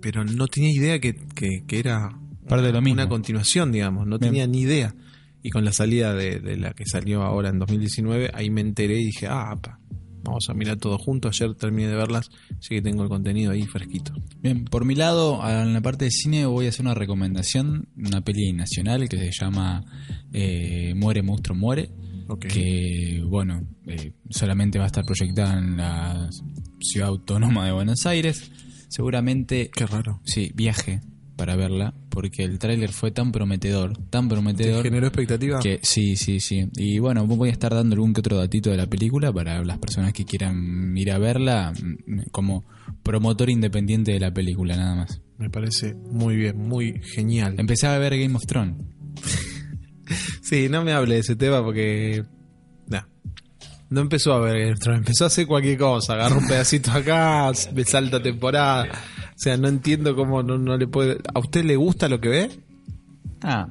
pero 0.00 0.24
no 0.24 0.46
tenía 0.48 0.70
idea 0.70 0.98
que, 1.00 1.14
que- 1.14 1.64
que 1.66 1.78
era 1.78 2.10
Parte 2.48 2.66
de 2.66 2.72
lo 2.72 2.82
mismo. 2.82 2.94
una 3.00 3.08
continuación, 3.08 3.72
digamos. 3.72 4.06
No 4.06 4.18
Bien. 4.18 4.30
tenía 4.32 4.46
ni 4.46 4.60
idea. 4.60 4.94
Y 5.42 5.50
con 5.50 5.64
la 5.64 5.72
salida 5.72 6.14
de, 6.14 6.38
de 6.40 6.56
la 6.56 6.72
que 6.72 6.84
salió 6.86 7.22
ahora 7.22 7.48
en 7.48 7.58
2019, 7.58 8.30
ahí 8.34 8.50
me 8.50 8.60
enteré 8.60 9.00
y 9.00 9.06
dije, 9.06 9.26
ah, 9.28 9.56
pa, 9.60 9.78
vamos 10.24 10.48
a 10.48 10.54
mirar 10.54 10.76
todo 10.76 10.98
junto. 10.98 11.28
Ayer 11.28 11.54
terminé 11.54 11.88
de 11.88 11.96
verlas, 11.96 12.30
así 12.58 12.70
que 12.76 12.82
tengo 12.82 13.02
el 13.04 13.08
contenido 13.08 13.52
ahí 13.52 13.64
fresquito. 13.66 14.12
Bien, 14.40 14.64
por 14.64 14.84
mi 14.84 14.94
lado, 14.94 15.40
en 15.48 15.72
la 15.72 15.80
parte 15.80 16.04
de 16.06 16.10
cine 16.12 16.46
voy 16.46 16.66
a 16.66 16.68
hacer 16.68 16.84
una 16.84 16.94
recomendación, 16.94 17.88
una 17.96 18.20
peli 18.20 18.52
nacional 18.52 19.08
que 19.08 19.16
se 19.18 19.30
llama 19.32 19.84
eh, 20.32 20.94
Muere, 20.96 21.22
Monstruo, 21.22 21.56
Muere, 21.56 21.90
Que, 22.38 23.22
bueno, 23.26 23.62
eh, 23.86 24.12
solamente 24.30 24.78
va 24.78 24.84
a 24.84 24.86
estar 24.88 25.04
proyectada 25.04 25.58
en 25.58 25.76
la 25.76 26.28
ciudad 26.80 27.08
autónoma 27.08 27.66
de 27.66 27.72
Buenos 27.72 28.06
Aires. 28.06 28.50
Seguramente, 28.88 29.70
Qué 29.74 29.86
raro. 29.86 30.20
sí, 30.24 30.52
viaje 30.54 31.00
para 31.36 31.56
verla, 31.56 31.94
porque 32.10 32.44
el 32.44 32.58
tráiler 32.58 32.92
fue 32.92 33.10
tan 33.10 33.32
prometedor, 33.32 33.96
tan 34.10 34.28
¿Te 34.28 34.34
prometedor, 34.34 34.82
generó 34.84 35.06
expectativa? 35.06 35.58
que 35.60 35.80
sí, 35.82 36.14
sí, 36.14 36.40
sí. 36.40 36.68
Y 36.76 36.98
bueno, 36.98 37.26
voy 37.26 37.48
a 37.48 37.52
estar 37.52 37.74
dando 37.74 37.94
algún 37.94 38.12
que 38.12 38.20
otro 38.20 38.36
datito 38.36 38.70
de 38.70 38.76
la 38.76 38.86
película 38.86 39.32
para 39.32 39.64
las 39.64 39.78
personas 39.78 40.12
que 40.12 40.24
quieran 40.24 40.96
ir 40.96 41.10
a 41.10 41.18
verla 41.18 41.72
mm, 41.72 42.30
como 42.30 42.64
promotor 43.02 43.48
independiente 43.50 44.12
de 44.12 44.20
la 44.20 44.32
película, 44.32 44.76
nada 44.76 44.94
más. 44.94 45.20
Me 45.38 45.50
parece 45.50 45.94
muy 45.94 46.36
bien, 46.36 46.58
muy 46.58 47.00
genial. 47.02 47.56
Empecé 47.58 47.86
a 47.88 47.98
ver 47.98 48.16
Game 48.16 48.36
of 48.36 48.46
Thrones. 48.46 48.76
Sí, 50.42 50.68
no 50.68 50.84
me 50.84 50.92
hable 50.92 51.14
de 51.14 51.20
ese 51.20 51.36
tema 51.36 51.62
porque. 51.62 52.24
nah. 52.86 53.02
No 53.90 54.00
empezó 54.00 54.32
a 54.32 54.40
ver 54.40 54.76
empezó 54.86 55.24
a 55.24 55.26
hacer 55.26 55.46
cualquier 55.46 55.78
cosa. 55.78 56.14
Agarra 56.14 56.36
un 56.36 56.46
pedacito 56.46 56.90
acá, 56.90 57.50
me 57.74 57.84
salta 57.84 58.22
temporada. 58.22 58.84
O 58.84 59.38
sea, 59.38 59.56
no 59.56 59.68
entiendo 59.68 60.16
cómo 60.16 60.42
no, 60.42 60.56
no 60.58 60.76
le 60.76 60.86
puede. 60.86 61.18
¿A 61.34 61.38
usted 61.38 61.64
le 61.64 61.76
gusta 61.76 62.08
lo 62.08 62.20
que 62.20 62.28
ve? 62.28 62.50
Ah, 63.42 63.68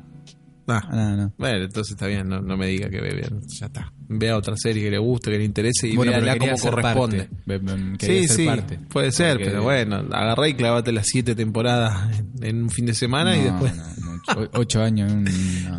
Ah, 0.77 0.95
no, 0.95 1.17
no. 1.17 1.33
Bueno, 1.37 1.63
entonces 1.65 1.91
está 1.93 2.07
bien, 2.07 2.27
no, 2.29 2.41
no 2.41 2.57
me 2.57 2.67
diga 2.67 2.89
que 2.89 3.01
ve 3.01 3.13
bien. 3.13 3.39
Ya 3.59 3.65
está. 3.67 3.91
Vea 4.07 4.37
otra 4.37 4.55
serie 4.57 4.83
que 4.83 4.91
le 4.91 4.97
guste, 4.97 5.31
que 5.31 5.37
le 5.37 5.45
interese 5.45 5.87
y 5.87 5.95
Bueno, 5.95 6.11
véala 6.11 6.37
como 6.37 6.57
corresponde. 6.57 7.29
parte. 7.45 8.05
Sí, 8.05 8.27
ser 8.27 8.37
sí, 8.37 8.45
parte. 8.45 8.79
puede 8.89 9.11
ser, 9.11 9.33
Porque- 9.37 9.45
pero 9.49 9.63
bueno, 9.63 9.95
agarrá 10.11 10.47
y 10.49 10.53
clavate 10.53 10.91
las 10.91 11.07
siete 11.07 11.35
temporadas 11.35 12.19
en, 12.19 12.43
en 12.45 12.63
un 12.63 12.69
fin 12.69 12.85
de 12.85 12.93
semana 12.93 13.37
y 13.37 13.41
después. 13.43 13.73
no, 13.75 14.21
ocho 14.53 14.81
años. 14.81 15.11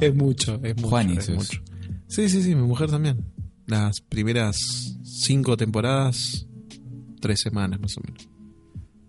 Es 0.01 0.15
mucho, 0.15 0.61
es 0.63 0.77
mucho. 0.77 0.99
Es. 0.99 1.31
mucho. 1.31 1.61
Sí, 2.09 2.29
sí, 2.29 2.43
sí, 2.43 2.55
mi 2.55 2.63
mujer 2.63 2.91
también. 2.91 3.25
Las 3.67 4.01
primeras 4.01 4.57
cinco 5.05 5.57
temporadas, 5.57 6.47
tres 7.21 7.41
semanas 7.41 7.81
más 7.81 7.97
o 7.97 8.01
menos. 8.05 8.29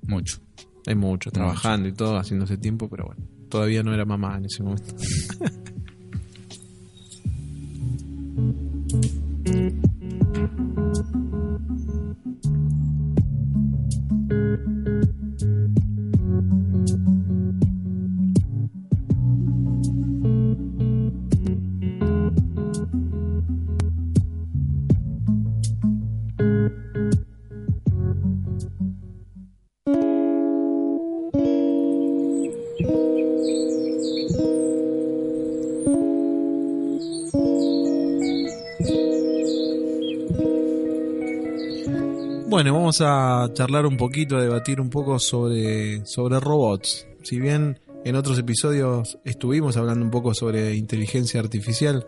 Mucho. 0.07 0.37
Es 0.85 0.95
mucho, 0.97 1.31
trabajando 1.31 1.87
y 1.87 1.93
todo, 1.93 2.17
haciéndose 2.17 2.57
tiempo, 2.57 2.89
pero 2.89 3.05
bueno. 3.05 3.23
Todavía 3.53 3.83
no 3.83 3.93
era 3.93 4.03
mamá 4.03 4.39
en 4.39 4.45
ese 4.45 4.63
momento. 4.63 4.95
Bueno, 42.53 42.71
vamos 42.71 43.01
a 43.01 43.49
charlar 43.51 43.87
un 43.87 43.97
poquito, 43.97 44.37
a 44.37 44.43
debatir 44.43 44.79
un 44.79 44.91
poco 44.91 45.17
sobre, 45.17 46.05
sobre 46.05 46.39
robots. 46.39 47.07
Si 47.23 47.39
bien 47.39 47.79
en 48.05 48.15
otros 48.15 48.37
episodios 48.37 49.17
estuvimos 49.25 49.75
hablando 49.75 50.05
un 50.05 50.11
poco 50.11 50.35
sobre 50.35 50.75
inteligencia 50.75 51.39
artificial, 51.39 52.05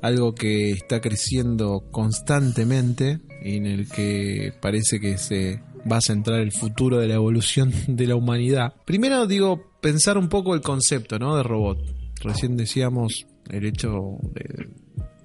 algo 0.00 0.34
que 0.34 0.70
está 0.70 1.02
creciendo 1.02 1.90
constantemente 1.90 3.20
y 3.44 3.58
en 3.58 3.66
el 3.66 3.86
que 3.86 4.54
parece 4.62 4.98
que 4.98 5.18
se 5.18 5.60
va 5.80 5.98
a 5.98 6.00
centrar 6.00 6.40
el 6.40 6.52
futuro 6.52 6.96
de 6.96 7.08
la 7.08 7.16
evolución 7.16 7.70
de 7.86 8.06
la 8.06 8.16
humanidad. 8.16 8.72
Primero 8.86 9.26
digo, 9.26 9.72
pensar 9.82 10.16
un 10.16 10.30
poco 10.30 10.54
el 10.54 10.62
concepto, 10.62 11.18
¿no? 11.18 11.36
De 11.36 11.42
robot. 11.42 11.78
Recién 12.22 12.56
decíamos 12.56 13.26
el 13.50 13.66
hecho 13.66 14.16
de, 14.32 14.70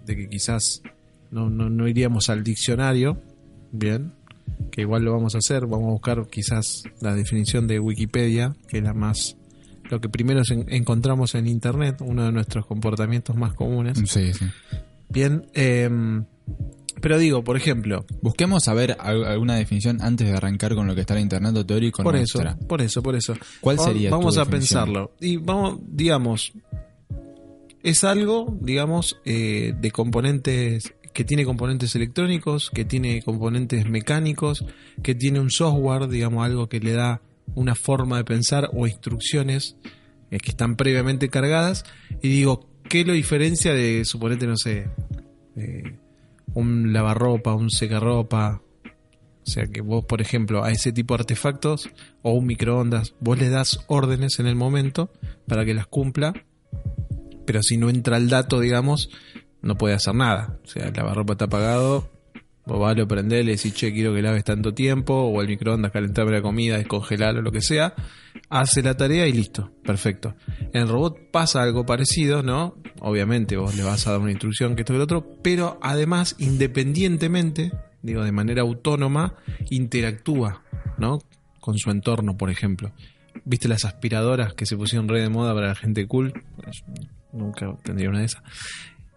de 0.06 0.16
que 0.18 0.28
quizás 0.28 0.82
no, 1.32 1.50
no, 1.50 1.70
no 1.70 1.88
iríamos 1.88 2.30
al 2.30 2.44
diccionario, 2.44 3.22
bien, 3.72 4.12
que 4.72 4.82
igual 4.82 5.04
lo 5.04 5.12
vamos 5.14 5.36
a 5.36 5.40
hacer, 5.40 5.66
vamos 5.68 5.88
a 5.90 5.92
buscar 5.92 6.28
quizás 6.28 6.84
la 7.02 7.14
definición 7.16 7.68
de 7.68 7.80
Wikipedia, 7.80 8.56
que 8.68 8.78
es 8.80 8.84
la 8.84 8.94
más 8.94 9.38
lo 9.90 10.02
que 10.02 10.10
primero 10.10 10.42
en- 10.50 10.66
encontramos 10.74 11.34
en 11.36 11.48
internet, 11.48 12.02
uno 12.02 12.26
de 12.26 12.32
nuestros 12.34 12.66
comportamientos 12.66 13.36
más 13.38 13.54
comunes. 13.54 13.98
Sí, 14.06 14.34
sí. 14.34 14.46
Bien, 15.10 15.46
eh, 15.54 15.90
pero 17.00 17.18
digo, 17.18 17.44
por 17.44 17.56
ejemplo, 17.56 18.06
Busquemos 18.22 18.68
al- 18.68 19.24
alguna 19.24 19.56
definición 19.56 20.02
antes 20.02 20.28
de 20.28 20.34
arrancar 20.36 20.76
con 20.76 20.88
lo 20.88 20.96
que 20.96 21.02
está 21.02 21.14
en 21.16 21.22
internet 21.22 21.56
o 21.56 21.66
teórico 21.66 22.04
por 22.04 22.16
nuestra. 22.16 22.52
eso, 22.52 22.68
por 22.68 22.82
eso, 22.82 23.02
por 23.04 23.16
eso. 23.16 23.34
¿Cuál 23.62 23.80
sería 23.80 24.10
tu 24.10 24.18
Vamos 24.18 24.38
a 24.38 24.42
definición? 24.42 24.80
pensarlo. 24.86 25.12
Y 25.22 25.38
vamos, 25.38 25.80
digamos, 25.88 26.52
es 27.84 28.04
algo, 28.04 28.58
digamos, 28.60 29.18
eh, 29.24 29.74
de 29.80 29.92
componentes 29.92 30.94
que 31.18 31.26
tiene 31.26 31.46
componentes 31.46 31.96
electrónicos, 31.96 32.70
que 32.70 32.86
tiene 32.86 33.24
componentes 33.24 33.90
mecánicos, 33.90 34.64
que 35.02 35.16
tiene 35.16 35.40
un 35.40 35.50
software, 35.50 36.08
digamos, 36.10 36.46
algo 36.46 36.70
que 36.70 36.80
le 36.80 36.92
da 36.92 37.24
una 37.56 37.74
forma 37.74 38.18
de 38.18 38.24
pensar 38.24 38.70
o 38.72 38.86
instrucciones 38.86 39.78
eh, 40.30 40.38
que 40.38 40.52
están 40.52 40.76
previamente 40.76 41.30
cargadas. 41.30 41.86
Y 42.22 42.30
digo, 42.30 42.70
¿qué 42.88 43.04
lo 43.04 43.14
diferencia 43.14 43.74
de, 43.74 44.06
suponete, 44.06 44.46
no 44.46 44.58
sé, 44.58 44.92
eh, 45.56 45.98
un 46.54 46.94
lavarropa, 46.94 47.56
un 47.56 47.72
secarropa? 47.72 48.62
O 48.84 49.50
sea 49.50 49.66
que 49.66 49.82
vos, 49.82 50.06
por 50.06 50.22
ejemplo, 50.22 50.64
a 50.64 50.70
ese 50.70 50.92
tipo 50.92 51.16
de 51.16 51.22
artefactos 51.22 51.90
o 52.22 52.34
un 52.34 52.46
microondas, 52.46 53.16
vos 53.22 53.40
le 53.40 53.50
das 53.50 53.80
órdenes 53.88 54.38
en 54.38 54.46
el 54.46 54.56
momento 54.56 55.12
para 55.48 55.66
que 55.66 55.74
las 55.74 55.88
cumpla, 55.88 56.34
pero 57.48 57.64
si 57.64 57.78
no 57.78 57.90
entra 57.90 58.18
el 58.18 58.30
dato, 58.30 58.60
digamos, 58.60 59.10
no 59.62 59.78
puede 59.78 59.96
hacer 59.96 60.16
nada. 60.16 60.60
O 60.64 60.68
sea, 60.68 60.88
el 60.88 60.94
lavarropa 60.94 61.34
está 61.34 61.46
apagado, 61.46 62.10
vos 62.68 62.80
vas, 62.80 62.98
lo 62.98 63.08
prendés, 63.08 63.46
le 63.46 63.54
decís, 63.54 63.74
che, 63.74 63.94
quiero 63.94 64.14
que 64.14 64.22
laves 64.22 64.44
tanto 64.44 64.74
tiempo, 64.74 65.14
o 65.14 65.42
el 65.42 65.48
microondas, 65.48 65.92
calentarme 65.92 66.34
la 66.34 66.42
comida, 66.42 66.78
descongelarlo, 66.78 67.42
lo 67.42 67.52
que 67.52 67.62
sea, 67.62 67.94
hace 68.50 68.84
la 68.84 68.96
tarea 68.96 69.26
y 69.26 69.32
listo, 69.32 69.72
perfecto. 69.84 70.36
En 70.74 70.82
el 70.82 70.88
robot 70.88 71.32
pasa 71.32 71.62
algo 71.62 71.86
parecido, 71.86 72.44
¿no? 72.44 72.76
Obviamente 73.00 73.56
vos 73.58 73.76
le 73.76 73.84
vas 73.84 74.06
a 74.08 74.12
dar 74.12 74.20
una 74.20 74.32
instrucción 74.32 74.76
que 74.76 74.82
esto 74.82 74.94
y 74.94 74.98
lo 74.98 75.04
otro, 75.04 75.26
pero 75.42 75.80
además, 75.82 76.36
independientemente, 76.40 77.72
digo, 78.02 78.24
de 78.24 78.32
manera 78.32 78.62
autónoma, 78.62 79.36
interactúa, 79.70 80.64
¿no? 80.98 81.20
Con 81.62 81.78
su 81.78 81.90
entorno, 81.90 82.38
por 82.38 82.50
ejemplo. 82.50 82.92
¿Viste 83.46 83.70
las 83.70 83.86
aspiradoras 83.86 84.54
que 84.54 84.66
se 84.66 84.76
pusieron 84.76 85.08
re 85.08 85.22
de 85.22 85.30
moda 85.30 85.54
para 85.54 85.68
la 85.68 85.76
gente 85.76 86.06
cool? 86.06 86.34
Nunca 87.32 87.78
tendría 87.84 88.10
una 88.10 88.20
de 88.20 88.26
esas. 88.26 88.44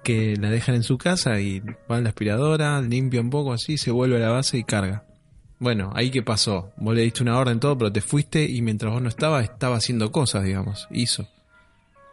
Que 0.03 0.37
la 0.37 0.49
dejan 0.51 0.77
en 0.77 0.83
su 0.83 0.97
casa 0.99 1.41
y 1.41 1.61
va 1.61 1.97
a 1.97 2.01
la 2.01 2.09
aspiradora, 2.09 2.81
limpia 2.81 3.21
un 3.21 3.31
poco 3.31 3.53
así, 3.53 3.77
se 3.77 3.91
vuelve 3.91 4.17
a 4.17 4.21
la 4.21 4.31
base 4.31 4.57
y 4.59 4.65
carga. 4.65 5.05
Bueno, 5.59 5.93
ahí 5.95 6.11
qué 6.11 6.23
pasó. 6.23 6.73
Vos 6.79 6.95
le 6.95 7.03
diste 7.03 7.23
una 7.23 7.39
orden, 7.39 7.61
todo, 7.61 7.77
pero 7.77 7.93
te 7.93 8.01
fuiste 8.01 8.45
y 8.49 8.63
mientras 8.63 8.93
vos 8.93 9.03
no 9.03 9.11
estabas, 9.11 9.45
estaba 9.45 9.77
haciendo 9.77 10.11
cosas, 10.11 10.45
digamos. 10.45 10.89
Hizo. 10.91 11.29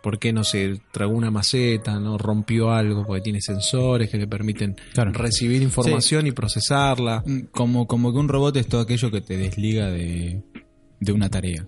¿Por 0.04 0.20
qué 0.20 0.32
no 0.34 0.44
se 0.44 0.80
tragó 0.92 1.14
una 1.14 1.32
maceta, 1.32 1.98
no 2.00 2.18
rompió 2.18 2.72
algo? 2.72 3.06
Porque 3.06 3.22
tiene 3.22 3.42
sensores 3.42 4.10
que 4.10 4.18
le 4.18 4.28
permiten 4.28 4.76
Claro. 4.94 5.12
recibir 5.14 5.62
información 5.62 6.28
y 6.28 6.32
procesarla. 6.34 7.24
Mm, 7.26 7.40
Como, 7.52 7.88
como 7.88 8.12
que 8.12 8.20
un 8.20 8.28
robot 8.28 8.58
es 8.58 8.68
todo 8.68 8.82
aquello 8.82 9.10
que 9.12 9.22
te 9.22 9.38
desliga 9.38 9.90
de, 9.90 10.44
de 11.00 11.12
una 11.14 11.30
tarea. 11.30 11.66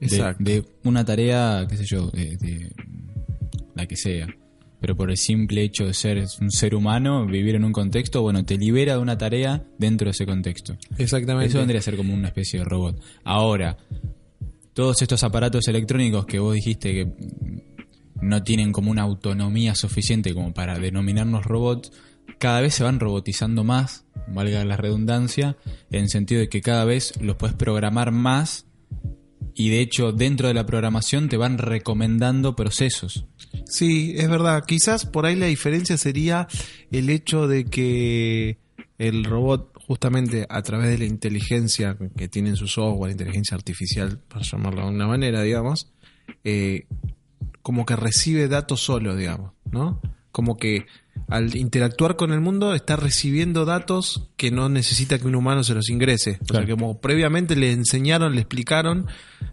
De- 0.00 0.06
Exacto. 0.06 0.42
De, 0.42 0.64
una 0.84 1.04
tarea, 1.04 1.66
qué 1.68 1.76
sé 1.76 1.84
yo, 1.86 2.10
de, 2.10 2.36
de 2.38 2.72
la 3.74 3.86
que 3.86 3.96
sea. 3.96 4.26
Pero 4.80 4.96
por 4.96 5.10
el 5.10 5.16
simple 5.16 5.62
hecho 5.62 5.86
de 5.86 5.94
ser 5.94 6.24
un 6.40 6.50
ser 6.50 6.74
humano, 6.74 7.26
vivir 7.26 7.54
en 7.54 7.64
un 7.64 7.72
contexto, 7.72 8.22
bueno, 8.22 8.44
te 8.44 8.56
libera 8.56 8.94
de 8.94 8.98
una 8.98 9.18
tarea 9.18 9.64
dentro 9.78 10.06
de 10.06 10.12
ese 10.12 10.26
contexto. 10.26 10.76
Exactamente. 10.98 11.50
Eso 11.50 11.58
vendría 11.58 11.80
a 11.80 11.82
ser 11.82 11.96
como 11.96 12.14
una 12.14 12.28
especie 12.28 12.60
de 12.60 12.64
robot. 12.64 13.00
Ahora, 13.24 13.76
todos 14.72 15.02
estos 15.02 15.22
aparatos 15.22 15.68
electrónicos 15.68 16.24
que 16.26 16.38
vos 16.38 16.54
dijiste 16.54 16.92
que 16.92 17.12
no 18.20 18.42
tienen 18.42 18.72
como 18.72 18.90
una 18.90 19.02
autonomía 19.02 19.74
suficiente 19.74 20.34
como 20.34 20.54
para 20.54 20.78
denominarnos 20.78 21.44
robots, 21.44 21.92
cada 22.38 22.60
vez 22.60 22.74
se 22.74 22.84
van 22.84 23.00
robotizando 23.00 23.64
más, 23.64 24.04
valga 24.28 24.64
la 24.64 24.76
redundancia, 24.76 25.56
en 25.90 26.08
sentido 26.08 26.40
de 26.40 26.48
que 26.48 26.60
cada 26.60 26.84
vez 26.84 27.12
los 27.20 27.36
puedes 27.36 27.56
programar 27.56 28.12
más 28.12 28.66
y 29.54 29.70
de 29.70 29.80
hecho 29.80 30.12
dentro 30.12 30.48
de 30.48 30.54
la 30.54 30.66
programación 30.66 31.28
te 31.28 31.36
van 31.36 31.58
recomendando 31.58 32.56
procesos. 32.56 33.26
Sí, 33.66 34.14
es 34.16 34.28
verdad. 34.28 34.64
Quizás 34.66 35.06
por 35.06 35.26
ahí 35.26 35.36
la 35.36 35.46
diferencia 35.46 35.96
sería 35.96 36.48
el 36.90 37.10
hecho 37.10 37.46
de 37.46 37.64
que 37.64 38.58
el 38.98 39.24
robot, 39.24 39.72
justamente 39.86 40.46
a 40.48 40.62
través 40.62 40.88
de 40.88 40.98
la 40.98 41.04
inteligencia 41.04 41.96
que 42.16 42.28
tiene 42.28 42.50
en 42.50 42.56
su 42.56 42.68
software, 42.68 43.12
inteligencia 43.12 43.56
artificial, 43.56 44.18
para 44.28 44.44
llamarlo 44.44 44.80
de 44.80 44.86
alguna 44.86 45.06
manera, 45.06 45.42
digamos, 45.42 45.92
eh, 46.44 46.86
como 47.62 47.86
que 47.86 47.96
recibe 47.96 48.48
datos 48.48 48.80
solo, 48.80 49.16
digamos, 49.16 49.52
¿no? 49.70 50.00
Como 50.32 50.56
que 50.56 50.86
al 51.28 51.54
interactuar 51.56 52.16
con 52.16 52.32
el 52.32 52.40
mundo 52.40 52.74
está 52.74 52.96
recibiendo 52.96 53.64
datos 53.64 54.28
que 54.36 54.50
no 54.50 54.68
necesita 54.68 55.18
que 55.18 55.26
un 55.26 55.34
humano 55.34 55.64
se 55.64 55.74
los 55.74 55.90
ingrese. 55.90 56.38
O 56.48 56.52
sea, 56.52 56.64
que 56.64 56.72
como 56.72 57.00
previamente 57.00 57.56
le 57.56 57.72
enseñaron, 57.72 58.34
le 58.34 58.40
explicaron, 58.42 59.06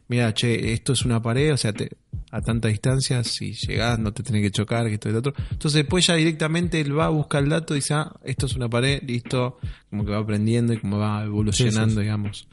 mira, 0.08 0.34
che, 0.34 0.74
esto 0.74 0.94
es 0.94 1.04
una 1.04 1.22
pared, 1.22 1.54
o 1.54 1.58
sea, 1.58 1.74
te- 1.74 1.90
a 2.30 2.42
tanta 2.42 2.68
distancia, 2.68 3.24
si 3.24 3.54
llegás 3.54 3.98
no 4.00 4.12
te 4.14 4.22
tenés 4.22 4.42
que 4.44 4.52
chocar, 4.52 4.88
que 4.88 4.96
esto 4.96 5.10
y 5.10 5.14
lo 5.14 5.20
otro. 5.20 5.34
Entonces 5.52 5.74
después 5.82 6.06
ya 6.06 6.16
directamente 6.16 6.80
él 6.82 6.98
va 6.98 7.06
a 7.06 7.10
buscar 7.10 7.44
el 7.44 7.50
dato 7.50 7.74
y 7.74 7.78
dice, 7.78 7.94
ah, 7.96 8.14
esto 8.24 8.46
es 8.46 8.56
una 8.56 8.70
pared, 8.70 9.02
listo, 9.06 9.58
como 9.90 10.06
que 10.06 10.12
va 10.12 10.20
aprendiendo 10.20 10.74
y 10.74 10.78
como 10.78 11.00
va 11.00 11.24
evolucionando, 11.24 11.86
Sí, 11.86 11.92
sí, 11.92 11.96
sí. 11.96 12.02
digamos. 12.02 12.48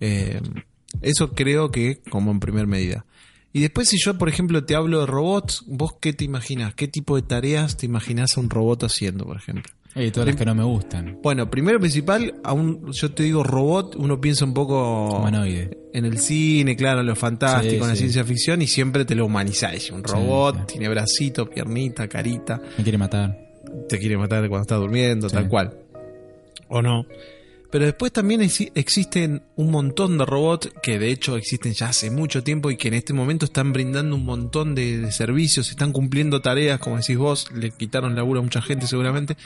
Eh, 0.00 0.40
eso 1.02 1.32
creo 1.32 1.70
que 1.70 2.00
como 2.10 2.30
en 2.30 2.40
primer 2.40 2.66
medida. 2.66 3.04
Y 3.58 3.62
después 3.62 3.88
si 3.88 3.98
yo, 3.98 4.16
por 4.16 4.28
ejemplo, 4.28 4.64
te 4.64 4.76
hablo 4.76 5.00
de 5.00 5.06
robots, 5.06 5.64
¿vos 5.66 5.94
qué 6.00 6.12
te 6.12 6.24
imaginas? 6.24 6.74
¿Qué 6.74 6.86
tipo 6.86 7.16
de 7.16 7.22
tareas 7.22 7.76
te 7.76 7.86
imaginas 7.86 8.36
a 8.36 8.40
un 8.40 8.50
robot 8.50 8.84
haciendo, 8.84 9.24
por 9.24 9.36
ejemplo? 9.36 9.64
Hay 9.96 10.12
todas 10.12 10.28
las 10.28 10.36
que 10.36 10.44
no 10.44 10.54
me 10.54 10.62
gustan. 10.62 11.18
Bueno, 11.24 11.50
primero 11.50 11.80
principal, 11.80 12.34
a 12.44 12.52
un, 12.52 12.92
yo 12.92 13.10
te 13.10 13.24
digo 13.24 13.42
robot, 13.42 13.96
uno 13.96 14.20
piensa 14.20 14.44
un 14.44 14.54
poco 14.54 15.10
Humanoide. 15.18 15.76
en 15.92 16.04
el 16.04 16.18
cine, 16.20 16.76
claro, 16.76 17.00
en 17.00 17.06
lo 17.06 17.16
fantástico, 17.16 17.70
Sí, 17.70 17.76
en 17.82 17.88
la 17.88 17.94
sí. 17.94 17.98
ciencia 18.02 18.22
ficción, 18.24 18.62
y 18.62 18.68
siempre 18.68 19.04
te 19.04 19.16
lo 19.16 19.26
humanizás. 19.26 19.90
Un 19.90 20.04
robot, 20.04 20.68
tiene 20.68 20.88
bracito, 20.88 21.50
piernita, 21.50 22.06
carita, 22.06 22.60
Me 22.76 22.84
quiere 22.84 22.98
matar. 22.98 23.36
te 23.88 23.98
quiere 23.98 24.16
matar 24.16 24.46
cuando 24.48 24.62
está 24.62 24.76
durmiendo, 24.76 25.28
tal 25.28 25.48
cual. 25.48 25.76
O 26.68 26.80
no. 26.80 27.04
Pero 27.70 27.84
después 27.84 28.12
también 28.12 28.40
exi- 28.40 28.72
existen 28.74 29.42
un 29.56 29.70
montón 29.70 30.16
de 30.16 30.24
robots 30.24 30.70
que 30.82 30.98
de 30.98 31.10
hecho 31.10 31.36
existen 31.36 31.74
ya 31.74 31.88
hace 31.88 32.10
mucho 32.10 32.42
tiempo 32.42 32.70
y 32.70 32.76
que 32.76 32.88
en 32.88 32.94
este 32.94 33.12
momento 33.12 33.44
están 33.44 33.72
brindando 33.72 34.16
un 34.16 34.24
montón 34.24 34.74
de, 34.74 35.12
servicios, 35.12 35.70
están 35.70 35.92
cumpliendo 35.92 36.40
tareas, 36.40 36.78
como 36.80 36.96
decís 36.96 37.18
vos, 37.18 37.50
le 37.52 37.70
quitaron 37.70 38.14
laburo 38.16 38.40
a 38.40 38.42
mucha 38.42 38.62
gente 38.62 38.86
seguramente, 38.86 39.36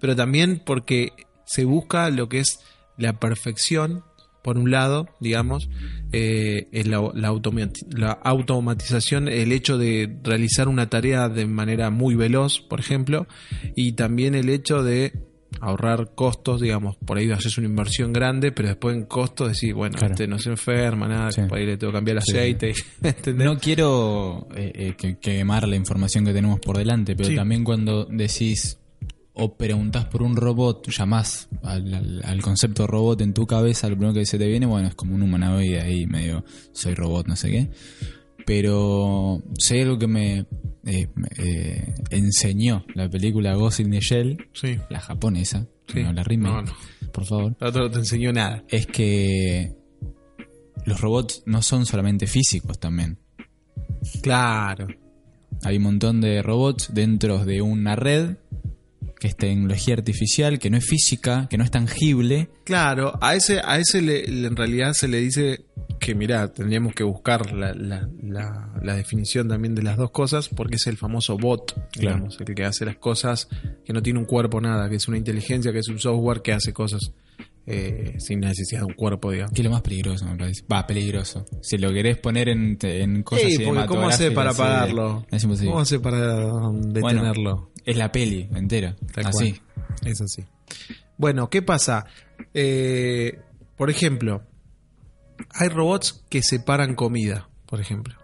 pero 0.00 0.14
también 0.14 0.62
porque 0.64 1.12
se 1.44 1.64
busca 1.64 2.08
lo 2.10 2.28
que 2.28 2.40
es 2.40 2.60
la 2.96 3.18
perfección, 3.18 4.04
por 4.42 4.58
un 4.58 4.70
lado, 4.70 5.08
digamos, 5.18 5.68
eh, 6.12 6.68
la 6.84 8.12
automatización, 8.22 9.26
el 9.26 9.50
hecho 9.50 9.76
de 9.76 10.18
realizar 10.22 10.68
una 10.68 10.88
tarea 10.88 11.28
de 11.28 11.46
manera 11.46 11.90
muy 11.90 12.14
veloz, 12.14 12.60
por 12.60 12.78
ejemplo, 12.78 13.26
y 13.74 13.92
también 13.92 14.36
el 14.36 14.48
hecho 14.48 14.84
de 14.84 15.12
ahorrar 15.60 16.14
costos, 16.14 16.60
digamos, 16.60 16.96
por 16.96 17.18
ahí 17.18 17.30
haces 17.30 17.56
una 17.58 17.66
inversión 17.68 18.12
grande, 18.12 18.52
pero 18.52 18.68
después 18.68 18.96
en 18.96 19.04
costos 19.04 19.52
decís, 19.52 19.74
bueno, 19.74 19.96
Claro. 19.96 20.14
este 20.14 20.26
no 20.26 20.38
se 20.38 20.50
enferma, 20.50 21.08
nada, 21.08 21.32
Sí. 21.32 21.42
por 21.48 21.58
ahí 21.58 21.66
le 21.66 21.76
tengo 21.76 21.92
que 21.92 21.96
cambiar 21.98 22.18
el 22.18 22.22
Sí, 22.22 22.32
aceite, 22.36 22.74
¿entendés? 23.02 23.46
No 23.46 23.58
quiero 23.58 24.48
eh, 24.56 24.72
eh, 24.74 24.94
que- 24.96 25.18
quemar 25.18 25.66
la 25.68 25.76
información 25.76 26.24
que 26.24 26.32
tenemos 26.32 26.60
por 26.60 26.76
delante, 26.78 27.16
pero 27.16 27.28
Sí. 27.30 27.34
también 27.36 27.64
cuando 27.64 28.04
decís 28.06 28.78
o 29.38 29.54
preguntás 29.54 30.06
por 30.06 30.22
un 30.22 30.34
robot, 30.34 30.88
llamás 30.90 31.48
al, 31.62 31.92
al- 31.92 32.22
al 32.24 32.40
concepto 32.42 32.86
robot 32.86 33.20
en 33.20 33.34
tu 33.34 33.46
cabeza, 33.46 33.86
lo 33.90 33.96
primero 33.96 34.14
que 34.14 34.24
se 34.24 34.38
te 34.38 34.46
viene, 34.46 34.64
bueno, 34.64 34.88
es 34.88 34.94
como 34.94 35.14
un 35.14 35.20
humanoide 35.22 35.80
ahí, 35.82 36.06
medio 36.06 36.42
soy 36.72 36.94
robot, 36.94 37.26
no 37.26 37.36
sé 37.36 37.50
qué. 37.50 37.68
Pero 38.46 39.42
sé 39.58 39.82
algo 39.82 39.98
que 39.98 40.06
me, 40.06 40.46
eh, 40.86 41.08
eh, 41.36 41.94
enseñó 42.10 42.86
la 42.94 43.08
película 43.10 43.54
Ghost 43.54 43.80
in 43.80 43.90
the 43.90 44.00
Shell, 44.00 44.48
Sí. 44.54 44.78
la 44.88 45.00
japonesa, 45.00 45.66
Sí. 45.88 46.02
no 46.02 46.12
la 46.12 46.22
remake, 46.22 46.54
No, 46.54 46.62
no. 46.62 47.10
por 47.12 47.24
favor, 47.26 47.56
La 47.60 47.68
otra 47.68 47.82
no 47.82 47.90
te 47.90 47.98
enseñó 47.98 48.32
nada. 48.32 48.62
es 48.68 48.86
que 48.86 49.74
los 50.84 51.00
robots 51.00 51.42
no 51.46 51.60
son 51.60 51.84
solamente 51.86 52.26
físicos 52.28 52.78
también. 52.78 53.18
Claro. 54.22 54.86
Hay 55.64 55.78
un 55.78 55.82
montón 55.82 56.20
de 56.20 56.42
robots 56.42 56.90
dentro 56.94 57.44
de 57.44 57.62
una 57.62 57.96
red 57.96 58.36
que 59.18 59.28
es 59.28 59.36
tecnología 59.36 59.94
artificial, 59.94 60.58
que 60.58 60.68
no 60.70 60.76
es 60.76 60.84
física, 60.84 61.46
que 61.48 61.56
no 61.56 61.64
es 61.64 61.70
tangible. 61.70 62.50
Claro, 62.64 63.18
a 63.22 63.34
ese, 63.34 63.60
a 63.64 63.78
ese 63.78 64.02
le- 64.02 64.26
le- 64.26 64.48
en 64.48 64.56
realidad 64.56 64.92
se 64.92 65.08
le 65.08 65.18
dice 65.18 65.64
que, 65.98 66.14
mirá, 66.14 66.52
tendríamos 66.52 66.94
que 66.94 67.02
buscar 67.02 67.52
la, 67.52 67.72
la- 67.74 68.08
la- 68.22 68.70
la 68.82 68.94
definición 68.96 69.48
también 69.48 69.74
de 69.74 69.82
las 69.82 69.96
dos 69.96 70.10
cosas, 70.10 70.48
porque 70.50 70.76
es 70.76 70.86
el 70.86 70.98
famoso 70.98 71.38
bot, 71.38 71.74
digamos, 71.98 72.38
el 72.40 72.54
que 72.54 72.64
hace 72.64 72.84
las 72.84 72.96
cosas, 72.96 73.48
que 73.84 73.92
no 73.92 74.02
tiene 74.02 74.18
un 74.18 74.26
cuerpo 74.26 74.60
nada, 74.60 74.88
que 74.90 74.96
es 74.96 75.08
una 75.08 75.16
inteligencia, 75.16 75.72
que 75.72 75.78
es 75.78 75.88
un 75.88 75.98
software 75.98 76.42
que 76.42 76.52
hace 76.52 76.72
cosas 76.74 77.12
eh, 77.68 78.14
sin 78.18 78.40
necesidad 78.40 78.80
de 78.82 78.86
un 78.86 78.92
cuerpo, 78.94 79.32
digamos. 79.32 79.52
Que 79.52 79.62
es 79.62 79.64
lo 79.64 79.72
más 79.72 79.82
peligroso, 79.82 80.24
me 80.26 80.36
parece. 80.36 80.62
Va, 80.72 80.86
peligroso. 80.86 81.44
Si 81.62 81.76
lo 81.78 81.92
querés 81.92 82.16
poner 82.18 82.48
en, 82.48 82.78
en 82.82 83.22
cosas 83.24 83.46
Ey, 83.46 83.58
porque 83.66 83.86
¿cómo 83.86 84.08
hace 84.08 84.30
para 84.30 84.52
sí, 84.52 84.58
imposible. 85.46 85.70
¿Cómo 85.70 85.80
hace 85.80 85.98
para 85.98 86.46
um, 86.46 86.80
detenerlo? 86.92 87.70
Es 87.86 87.96
la 87.96 88.12
peli 88.12 88.48
entera. 88.54 88.94
Tal 89.14 89.26
Así. 89.26 89.52
cual. 89.54 89.84
Es 90.04 90.20
así. 90.20 90.44
Bueno, 91.16 91.48
¿qué 91.48 91.62
pasa? 91.62 92.04
Eh, 92.52 93.40
por 93.76 93.88
ejemplo, 93.90 94.42
hay 95.50 95.68
robots 95.68 96.24
que 96.28 96.42
separan 96.42 96.94
comida, 96.94 97.48
por 97.66 97.80
ejemplo. 97.80 98.14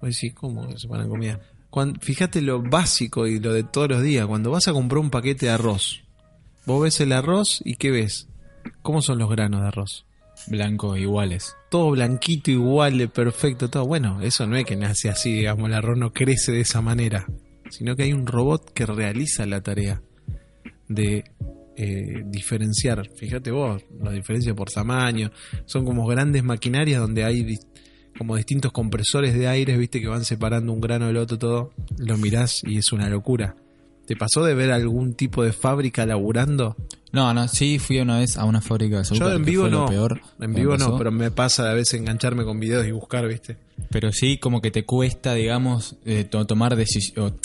Decís, 0.00 0.34
¿cómo 0.34 0.76
separan 0.78 1.08
comida? 1.08 1.40
Cuan- 1.70 2.00
fíjate 2.00 2.40
lo 2.42 2.62
básico 2.62 3.26
y 3.26 3.38
lo 3.38 3.52
de 3.52 3.62
todos 3.64 3.88
los 3.88 4.02
días. 4.02 4.26
Cuando 4.26 4.50
vas 4.50 4.66
a 4.68 4.72
comprar 4.72 4.98
un 4.98 5.10
paquete 5.10 5.46
de 5.46 5.52
arroz, 5.52 6.02
vos 6.66 6.82
ves 6.82 7.00
el 7.00 7.12
arroz 7.12 7.60
y 7.64 7.76
¿qué 7.76 7.90
ves? 7.90 8.28
¿Cómo 8.82 9.02
son 9.02 9.18
los 9.18 9.30
granos 9.30 9.60
de 9.60 9.68
arroz? 9.68 10.04
Blancos 10.48 10.98
iguales. 10.98 11.54
Todo 11.70 11.90
blanquito, 11.90 12.50
igual, 12.50 13.08
perfecto, 13.10 13.70
todo. 13.70 13.86
Bueno, 13.86 14.20
eso 14.22 14.46
no 14.46 14.56
es 14.56 14.64
que 14.64 14.76
nace 14.76 15.08
así, 15.08 15.32
digamos, 15.32 15.68
el 15.68 15.74
arroz 15.74 15.96
no 15.98 16.12
crece 16.12 16.50
de 16.52 16.60
esa 16.62 16.80
manera, 16.80 17.26
sino 17.72 17.96
que 17.96 18.02
hay 18.04 18.12
un 18.12 18.26
robot 18.26 18.72
que 18.72 18.84
realiza 18.84 19.46
la 19.46 19.62
tarea 19.62 20.02
de 20.88 21.24
eh, 21.74 22.22
diferenciar. 22.26 23.08
Fíjate 23.16 23.50
vos, 23.50 23.82
la 24.02 24.12
diferencia 24.12 24.54
por 24.54 24.70
tamaño. 24.70 25.30
Son 25.64 25.84
como 25.86 26.06
grandes 26.06 26.44
maquinarias 26.44 27.00
donde 27.00 27.24
hay 27.24 27.58
como 28.18 28.36
distintos 28.36 28.72
compresores 28.72 29.32
de 29.34 29.48
aire, 29.48 29.76
viste, 29.78 30.00
que 30.00 30.06
van 30.06 30.24
separando 30.24 30.72
un 30.72 30.82
grano 30.82 31.06
del 31.06 31.16
otro, 31.16 31.38
todo. 31.38 31.72
Lo 31.98 32.18
mirás 32.18 32.62
y 32.64 32.76
es 32.76 32.92
una 32.92 33.08
locura. 33.08 33.56
¿Te 34.06 34.16
pasó 34.16 34.44
de 34.44 34.54
ver 34.54 34.70
algún 34.72 35.14
tipo 35.14 35.42
de 35.44 35.52
fábrica 35.52 36.04
laburando? 36.06 36.76
No, 37.12 37.32
no, 37.34 37.46
sí 37.46 37.78
fui 37.78 37.98
una 38.00 38.18
vez 38.18 38.36
a 38.38 38.44
una 38.44 38.60
fábrica 38.60 38.96
de 38.96 39.02
azúcar. 39.02 39.28
Yo 39.28 39.34
en 39.34 39.44
vivo 39.44 39.68
no. 39.68 39.86
peor 39.86 40.20
en 40.40 40.54
vivo 40.54 40.76
no, 40.78 40.96
pero 40.98 41.12
me 41.12 41.30
pasa 41.30 41.70
a 41.70 41.74
veces 41.74 42.00
engancharme 42.00 42.44
con 42.44 42.58
videos 42.58 42.86
y 42.86 42.90
buscar, 42.90 43.28
viste. 43.28 43.58
Pero 43.90 44.12
sí, 44.12 44.38
como 44.38 44.60
que 44.62 44.70
te 44.70 44.84
cuesta, 44.84 45.34
digamos, 45.34 45.96
eh, 46.06 46.24
to- 46.24 46.46
tomar 46.46 46.74
decisión. 46.76 47.36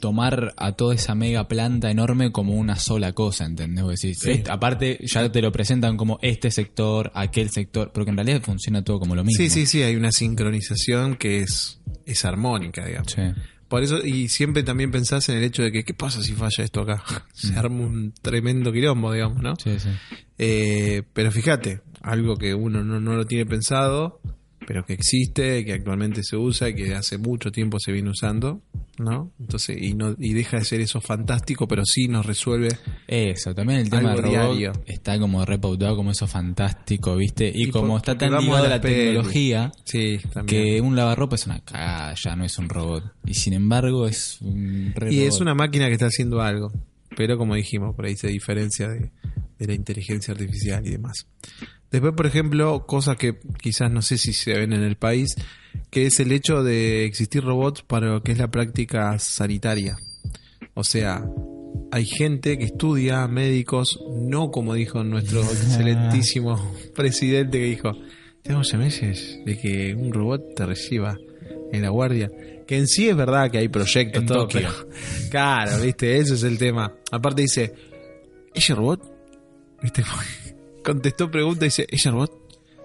Tomar 0.00 0.54
a 0.56 0.72
toda 0.72 0.94
esa 0.96 1.14
mega 1.14 1.46
planta 1.46 1.88
enorme 1.88 2.32
como 2.32 2.54
una 2.54 2.74
sola 2.76 3.12
cosa, 3.12 3.44
¿entendés? 3.46 3.86
Decís, 3.86 4.18
Sí. 4.20 4.30
"Este- 4.32 4.50
aparte, 4.50 4.98
ya 5.04 5.30
te 5.30 5.40
lo 5.40 5.52
presentan 5.52 5.96
como 5.96 6.18
este 6.20 6.50
sector, 6.50 7.12
aquel 7.14 7.50
sector, 7.50 7.92
pero 7.94 8.04
que 8.04 8.10
en 8.10 8.16
realidad 8.16 8.42
funciona 8.42 8.82
todo 8.82 8.98
como 8.98 9.14
lo 9.14 9.22
mismo. 9.24 9.38
Sí, 9.42 9.48
sí, 9.50 9.66
sí, 9.66 9.82
hay 9.84 9.94
una 9.94 10.10
sincronización 10.10 11.14
que 11.14 11.42
es, 11.42 11.80
es 12.06 12.24
armónica, 12.24 12.84
digamos. 12.84 13.12
Sí. 13.12 13.22
Por 13.68 13.82
eso, 13.82 13.98
y 14.04 14.28
siempre 14.28 14.62
también 14.62 14.90
pensás 14.90 15.28
en 15.28 15.36
el 15.36 15.44
hecho 15.44 15.62
de 15.62 15.70
que, 15.70 15.84
¿qué 15.84 15.94
pasa 15.94 16.22
si 16.22 16.32
falla 16.32 16.64
esto 16.64 16.80
acá? 16.80 17.02
Se 17.32 17.54
arma 17.56 17.84
un 17.86 18.12
tremendo 18.20 18.72
quilombo, 18.72 19.12
digamos, 19.12 19.42
¿no? 19.42 19.56
Sí, 19.56 19.78
sí. 19.78 19.90
Eh, 20.38 21.02
pero 21.12 21.30
fíjate, 21.30 21.82
algo 22.00 22.36
que 22.36 22.54
uno 22.54 22.82
no, 22.82 23.00
no 23.00 23.14
lo 23.14 23.26
tiene 23.26 23.44
pensado, 23.44 24.20
pero 24.68 24.84
que 24.84 24.92
existe, 24.92 25.64
que 25.64 25.72
actualmente 25.72 26.22
se 26.22 26.36
usa 26.36 26.68
y 26.68 26.74
que 26.74 26.94
hace 26.94 27.16
mucho 27.16 27.50
tiempo 27.50 27.80
se 27.80 27.90
viene 27.90 28.10
usando, 28.10 28.60
¿no? 28.98 29.32
Entonces, 29.40 29.80
y 29.80 29.94
no 29.94 30.14
y 30.18 30.34
deja 30.34 30.58
de 30.58 30.64
ser 30.66 30.82
eso 30.82 31.00
fantástico, 31.00 31.66
pero 31.66 31.84
sí 31.86 32.06
nos 32.06 32.26
resuelve. 32.26 32.68
Eso, 33.06 33.54
también 33.54 33.80
el 33.80 33.88
tema 33.88 34.10
del 34.10 34.22
robot 34.22 34.56
diario. 34.58 34.72
está 34.84 35.18
como 35.18 35.42
repautado 35.46 35.96
como 35.96 36.10
eso 36.10 36.26
fantástico, 36.26 37.16
¿viste? 37.16 37.50
Y, 37.54 37.68
Y 37.68 37.70
como 37.70 37.88
por- 37.94 37.96
está 37.96 38.18
tan 38.18 38.38
ligado 38.38 38.66
a 38.66 38.68
la 38.68 38.78
tecnología 38.82 39.72
Sí, 39.84 40.18
que 40.46 40.82
un 40.82 40.94
lavarropa 40.94 41.36
es 41.36 41.46
una 41.46 41.60
cagada, 41.60 42.14
ya 42.22 42.36
no 42.36 42.44
es 42.44 42.58
un 42.58 42.68
robot. 42.68 43.04
Y 43.24 43.32
sin 43.32 43.54
embargo 43.54 44.06
es 44.06 44.36
un 44.42 44.92
re 44.94 45.14
Y 45.14 45.20
es 45.22 45.40
una 45.40 45.54
máquina 45.54 45.86
que 45.86 45.94
está 45.94 46.08
haciendo 46.08 46.42
algo. 46.42 46.70
Pero 47.16 47.38
como 47.38 47.54
dijimos, 47.54 47.96
por 47.96 48.04
ahí 48.04 48.16
se 48.16 48.28
diferencia 48.28 48.86
de, 48.88 49.10
de 49.58 49.66
la 49.66 49.72
inteligencia 49.72 50.32
artificial 50.34 50.86
y 50.86 50.90
demás. 50.90 51.26
Después, 51.90 52.12
por 52.14 52.26
ejemplo, 52.26 52.84
cosas 52.86 53.16
que 53.16 53.38
quizás 53.62 53.90
no 53.90 54.02
sé 54.02 54.18
si 54.18 54.32
se 54.32 54.52
ven 54.52 54.72
en 54.72 54.82
el 54.82 54.96
país, 54.96 55.34
que 55.90 56.06
es 56.06 56.20
el 56.20 56.32
hecho 56.32 56.62
de 56.62 57.04
existir 57.06 57.42
robots 57.42 57.82
para 57.82 58.08
lo 58.08 58.22
que 58.22 58.32
es 58.32 58.38
la 58.38 58.50
práctica 58.50 59.18
sanitaria. 59.18 59.96
O 60.74 60.84
sea, 60.84 61.24
hay 61.90 62.04
gente 62.04 62.58
que 62.58 62.64
estudia, 62.64 63.26
médicos, 63.26 63.98
no 64.20 64.50
como 64.50 64.74
dijo 64.74 65.02
nuestro 65.02 65.40
excelentísimo 65.42 66.74
presidente 66.94 67.58
que 67.58 67.64
dijo, 67.64 67.92
tenemos 68.42 68.72
meses 68.74 69.38
de 69.46 69.58
que 69.58 69.94
un 69.94 70.12
robot 70.12 70.54
te 70.54 70.66
reciba 70.66 71.16
en 71.72 71.82
la 71.82 71.88
guardia. 71.88 72.30
Que 72.66 72.76
en 72.76 72.86
sí 72.86 73.08
es 73.08 73.16
verdad 73.16 73.50
que 73.50 73.58
hay 73.58 73.68
proyectos, 73.68 74.20
En 74.20 74.26
todo, 74.28 74.46
Tokio. 74.46 74.60
pero- 74.68 74.88
claro, 75.30 75.80
viste, 75.82 76.18
ese 76.18 76.34
es 76.34 76.42
el 76.42 76.58
tema. 76.58 76.92
Aparte 77.10 77.40
dice, 77.42 77.72
ese 78.54 78.74
robot, 78.74 79.00
viste, 79.82 80.02
contestó 80.88 81.30
pregunta 81.30 81.66
y 81.66 81.68
dice, 81.68 81.86
ese 81.90 82.10
robot 82.10 82.32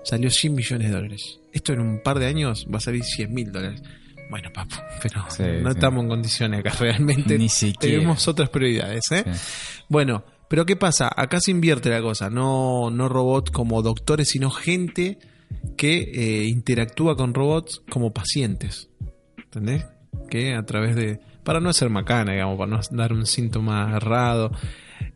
salió 0.04 0.30
100 0.30 0.54
millones 0.54 0.90
de 0.90 0.94
dólares. 0.94 1.40
Esto 1.54 1.72
en 1.74 1.80
un 1.80 2.04
par 2.04 2.20
de 2.20 2.26
años 2.26 2.68
va 2.72 2.78
a 2.78 2.82
salir 2.82 3.04
100 3.04 3.34
mil 3.34 3.52
dólares. 3.52 3.82
Bueno, 4.30 4.50
papu, 4.54 4.76
pero 5.02 5.24
Sí, 5.30 5.44
no 5.62 5.72
sí. 5.72 5.76
estamos 5.78 6.04
en 6.04 6.10
condiciones 6.10 6.60
acá 6.60 6.72
realmente. 6.80 7.38
Ni 7.38 7.48
siquiera. 7.50 7.98
Tenemos 7.98 8.28
otras 8.28 8.50
prioridades, 8.50 9.10
¿eh? 9.12 9.24
Sí. 9.26 9.84
Bueno, 9.88 10.26
pero 10.50 10.66
¿qué 10.66 10.76
pasa? 10.76 11.10
Acá 11.16 11.40
se 11.40 11.52
invierte 11.52 11.90
la 11.90 12.02
cosa, 12.02 12.30
no, 12.30 12.90
no 12.92 13.08
robots 13.08 13.52
como 13.52 13.82
doctores, 13.82 14.30
sino 14.30 14.50
gente 14.50 15.18
que 15.78 16.12
eh, 16.14 16.46
interactúa 16.46 17.16
con 17.16 17.34
robots 17.34 17.82
como 17.90 18.12
pacientes. 18.12 18.90
¿Entendés? 19.38 19.86
Que 20.30 20.56
a 20.56 20.64
través 20.64 20.96
de... 20.96 21.20
Para 21.44 21.60
no 21.60 21.70
hacer 21.70 21.90
macana, 21.90 22.34
digamos, 22.34 22.58
para 22.58 22.72
no 22.72 22.80
dar 22.92 23.14
un 23.14 23.26
síntoma 23.26 23.96
errado. 23.96 24.52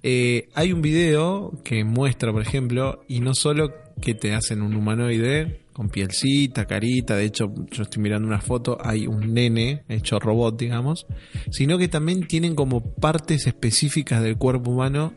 Eh, 0.03 0.49
hay 0.53 0.73
un 0.73 0.81
video 0.81 1.51
que 1.63 1.83
muestra, 1.83 2.31
por 2.31 2.41
ejemplo, 2.41 3.03
y 3.07 3.19
no 3.19 3.33
solo 3.33 3.73
que 4.01 4.13
te 4.13 4.33
hacen 4.33 4.61
un 4.61 4.75
humanoide 4.75 5.61
con 5.73 5.89
pielcita, 5.89 6.65
carita, 6.65 7.15
de 7.15 7.25
hecho 7.25 7.53
yo 7.71 7.83
estoy 7.83 8.01
mirando 8.01 8.27
una 8.27 8.41
foto, 8.41 8.77
hay 8.81 9.05
un 9.05 9.33
nene 9.33 9.83
hecho 9.89 10.19
robot, 10.19 10.57
digamos, 10.57 11.05
sino 11.51 11.77
que 11.77 11.87
también 11.87 12.25
tienen 12.27 12.55
como 12.55 12.81
partes 12.81 13.45
específicas 13.45 14.23
del 14.23 14.37
cuerpo 14.37 14.71
humano 14.71 15.13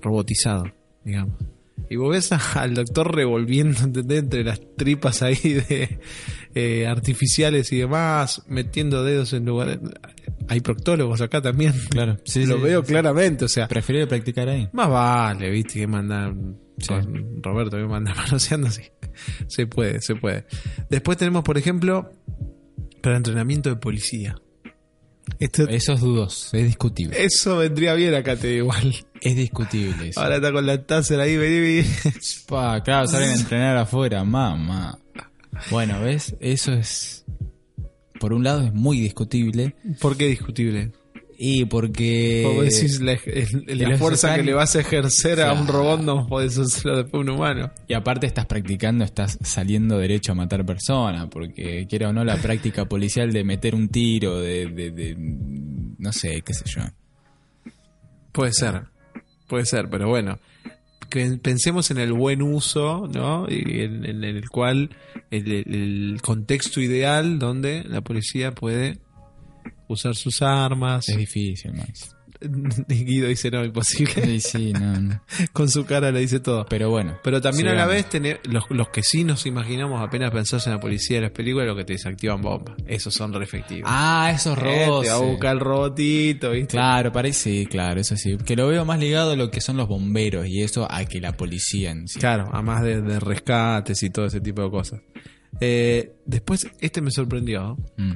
robotizado, 0.00 0.64
digamos. 1.04 1.34
Y 1.90 1.96
vos 1.96 2.10
ves 2.10 2.30
al 2.56 2.74
doctor 2.74 3.12
revolviendo 3.14 3.80
entre 4.14 4.44
las 4.44 4.60
tripas 4.76 5.22
ahí 5.22 5.34
de 5.68 5.98
eh, 6.54 6.86
artificiales 6.86 7.72
y 7.72 7.78
demás, 7.78 8.42
metiendo 8.46 9.02
dedos 9.02 9.32
en 9.32 9.44
lugares. 9.44 9.80
Hay 10.48 10.60
proctólogos 10.60 11.20
acá 11.20 11.42
también. 11.42 11.74
Claro, 11.90 12.18
sí, 12.24 12.46
Lo 12.46 12.58
sí, 12.58 12.62
veo 12.62 12.82
sí. 12.82 12.86
claramente, 12.92 13.44
o 13.44 13.48
sea, 13.48 13.66
Preferible 13.66 14.06
practicar 14.06 14.48
ahí. 14.48 14.68
más 14.72 14.88
vale, 14.88 15.50
viste, 15.50 15.80
que 15.80 15.86
mandar. 15.88 16.32
Con 16.86 17.42
Roberto, 17.42 17.76
que 17.76 17.84
manda 17.84 18.14
manoseando 18.16 18.68
así. 18.68 18.82
Se 19.48 19.66
puede, 19.66 20.00
se 20.00 20.14
puede. 20.14 20.46
Después 20.88 21.18
tenemos, 21.18 21.42
por 21.42 21.58
ejemplo, 21.58 22.12
para 23.02 23.16
entrenamiento 23.16 23.68
de 23.68 23.76
policía. 23.76 24.36
Esto, 25.38 25.68
Eso 25.68 25.92
es 25.94 26.00
dudoso, 26.00 26.56
es 26.56 26.64
discutible. 26.64 27.22
eso 27.24 27.58
vendría 27.58 27.94
bien 27.94 28.14
acá, 28.14 28.36
te 28.36 28.48
digo 28.48 28.64
igual. 28.66 28.94
Es 29.20 29.36
discutible 29.36 30.08
eso. 30.08 30.20
Ahora 30.20 30.36
está 30.36 30.52
con 30.52 30.66
la 30.66 30.82
taser 30.84 31.20
ahí, 31.20 31.36
vení, 31.36 31.60
vení. 31.60 31.88
Pa, 32.48 32.82
claro, 32.82 33.06
salen 33.06 33.30
a 33.30 33.34
entrenar 33.40 33.76
afuera, 33.76 34.24
mamá. 34.24 34.98
Bueno, 35.70 36.00
¿ves? 36.00 36.34
Eso 36.40 36.72
es... 36.72 37.24
Por 38.18 38.32
un 38.34 38.44
lado 38.44 38.62
es 38.66 38.72
muy 38.74 39.00
discutible. 39.00 39.74
¿Por 40.00 40.16
qué 40.16 40.26
discutible? 40.26 40.92
Y 41.42 41.64
porque... 41.64 42.42
Como 42.44 42.60
decís, 42.60 43.00
la, 43.00 43.16
fuerza 43.96 44.36
que 44.36 44.42
le 44.42 44.52
vas 44.52 44.76
a 44.76 44.80
ejercer 44.80 45.40
a 45.40 45.54
un 45.54 45.66
robot 45.66 46.02
no 46.02 46.26
podés 46.26 46.58
hacerlo 46.58 46.98
después 46.98 47.14
a 47.14 47.22
un 47.22 47.30
humano. 47.30 47.70
Y 47.88 47.94
aparte 47.94 48.26
estás 48.26 48.44
practicando, 48.44 49.04
estás 49.04 49.38
saliendo 49.40 49.96
derecho 49.96 50.32
a 50.32 50.34
matar 50.34 50.66
personas, 50.66 51.28
porque 51.30 51.86
quiera 51.88 52.10
o 52.10 52.12
no 52.12 52.24
la 52.24 52.36
práctica 52.36 52.84
policial 52.84 53.32
de 53.32 53.42
meter 53.42 53.74
un 53.74 53.88
tiro, 53.88 54.38
de, 54.38 54.66
de, 54.66 54.90
de- 54.90 55.16
no 55.16 56.12
sé, 56.12 56.42
qué 56.42 56.52
sé 56.52 56.64
yo. 56.66 56.82
Puede 58.32 58.52
ser, 58.52 58.82
puede 59.48 59.64
ser, 59.64 59.88
pero 59.88 60.10
bueno. 60.10 60.38
que 61.08 61.38
pensemos 61.42 61.90
en 61.90 62.00
el 62.00 62.12
buen 62.12 62.42
uso, 62.42 63.08
¿no? 63.10 63.46
Y 63.48 63.80
en, 63.80 64.04
en 64.04 64.24
el 64.24 64.50
cual 64.50 64.90
el, 65.30 65.50
el 65.50 66.18
contexto 66.20 66.82
ideal 66.82 67.38
donde 67.38 67.82
la 67.84 68.02
policía 68.02 68.52
puede 68.52 68.98
usar 69.94 70.14
sus 70.14 70.42
armas. 70.42 71.08
Es 71.08 71.16
difícil, 71.16 71.72
Max. 71.74 72.16
Guido 72.88 73.28
dice 73.28 73.50
no, 73.50 73.62
imposible. 73.62 74.14
Sí, 74.24 74.40
sí, 74.40 74.72
no, 74.72 74.98
no. 74.98 75.22
Con 75.52 75.68
su 75.68 75.84
cara 75.84 76.10
le 76.10 76.20
dice 76.20 76.40
todo. 76.40 76.64
Pero 76.64 76.88
bueno. 76.88 77.18
Pero 77.22 77.38
también 77.42 77.68
a 77.68 77.74
la 77.74 77.84
vez 77.84 78.08
tener, 78.08 78.40
los, 78.44 78.64
los 78.70 78.88
que 78.88 79.02
sí 79.02 79.24
nos 79.24 79.44
imaginamos 79.44 80.00
apenas 80.00 80.30
pensás 80.30 80.66
en 80.66 80.72
la 80.72 80.80
policía 80.80 81.16
de 81.18 81.22
las 81.24 81.32
películas, 81.32 81.66
lo 81.66 81.76
que 81.76 81.84
te 81.84 81.92
desactivan 81.92 82.40
bombas. 82.40 82.76
Esos 82.86 83.12
son 83.12 83.34
re 83.34 83.44
efectivos. 83.44 83.90
Ah, 83.92 84.32
esos 84.34 84.56
Eh, 84.56 84.86
robots. 84.86 85.06
te 85.06 85.12
va 85.12 85.18
a 85.18 85.20
buscar 85.20 85.52
el 85.52 85.60
robotito, 85.60 86.50
¿viste? 86.52 86.68
Claro, 86.68 87.12
parece, 87.12 87.40
sí, 87.60 87.66
claro, 87.66 88.00
eso 88.00 88.16
sí. 88.16 88.38
Que 88.38 88.56
lo 88.56 88.68
veo 88.68 88.86
más 88.86 88.98
ligado 88.98 89.32
a 89.32 89.36
lo 89.36 89.50
que 89.50 89.60
son 89.60 89.76
los 89.76 89.86
bomberos 89.88 90.46
y 90.46 90.62
eso 90.62 90.90
a 90.90 91.04
que 91.04 91.20
la 91.20 91.36
policía 91.36 91.90
en 91.90 92.08
sí. 92.08 92.18
Claro, 92.20 92.48
a 92.54 92.62
más 92.62 92.82
de, 92.82 93.02
de 93.02 93.20
rescates 93.20 94.02
y 94.02 94.08
todo 94.08 94.24
ese 94.24 94.40
tipo 94.40 94.62
de 94.62 94.70
cosas. 94.70 95.02
Eh, 95.60 96.14
después, 96.24 96.66
este 96.80 97.02
me 97.02 97.10
sorprendió. 97.10 97.76
Mm. 97.98 98.14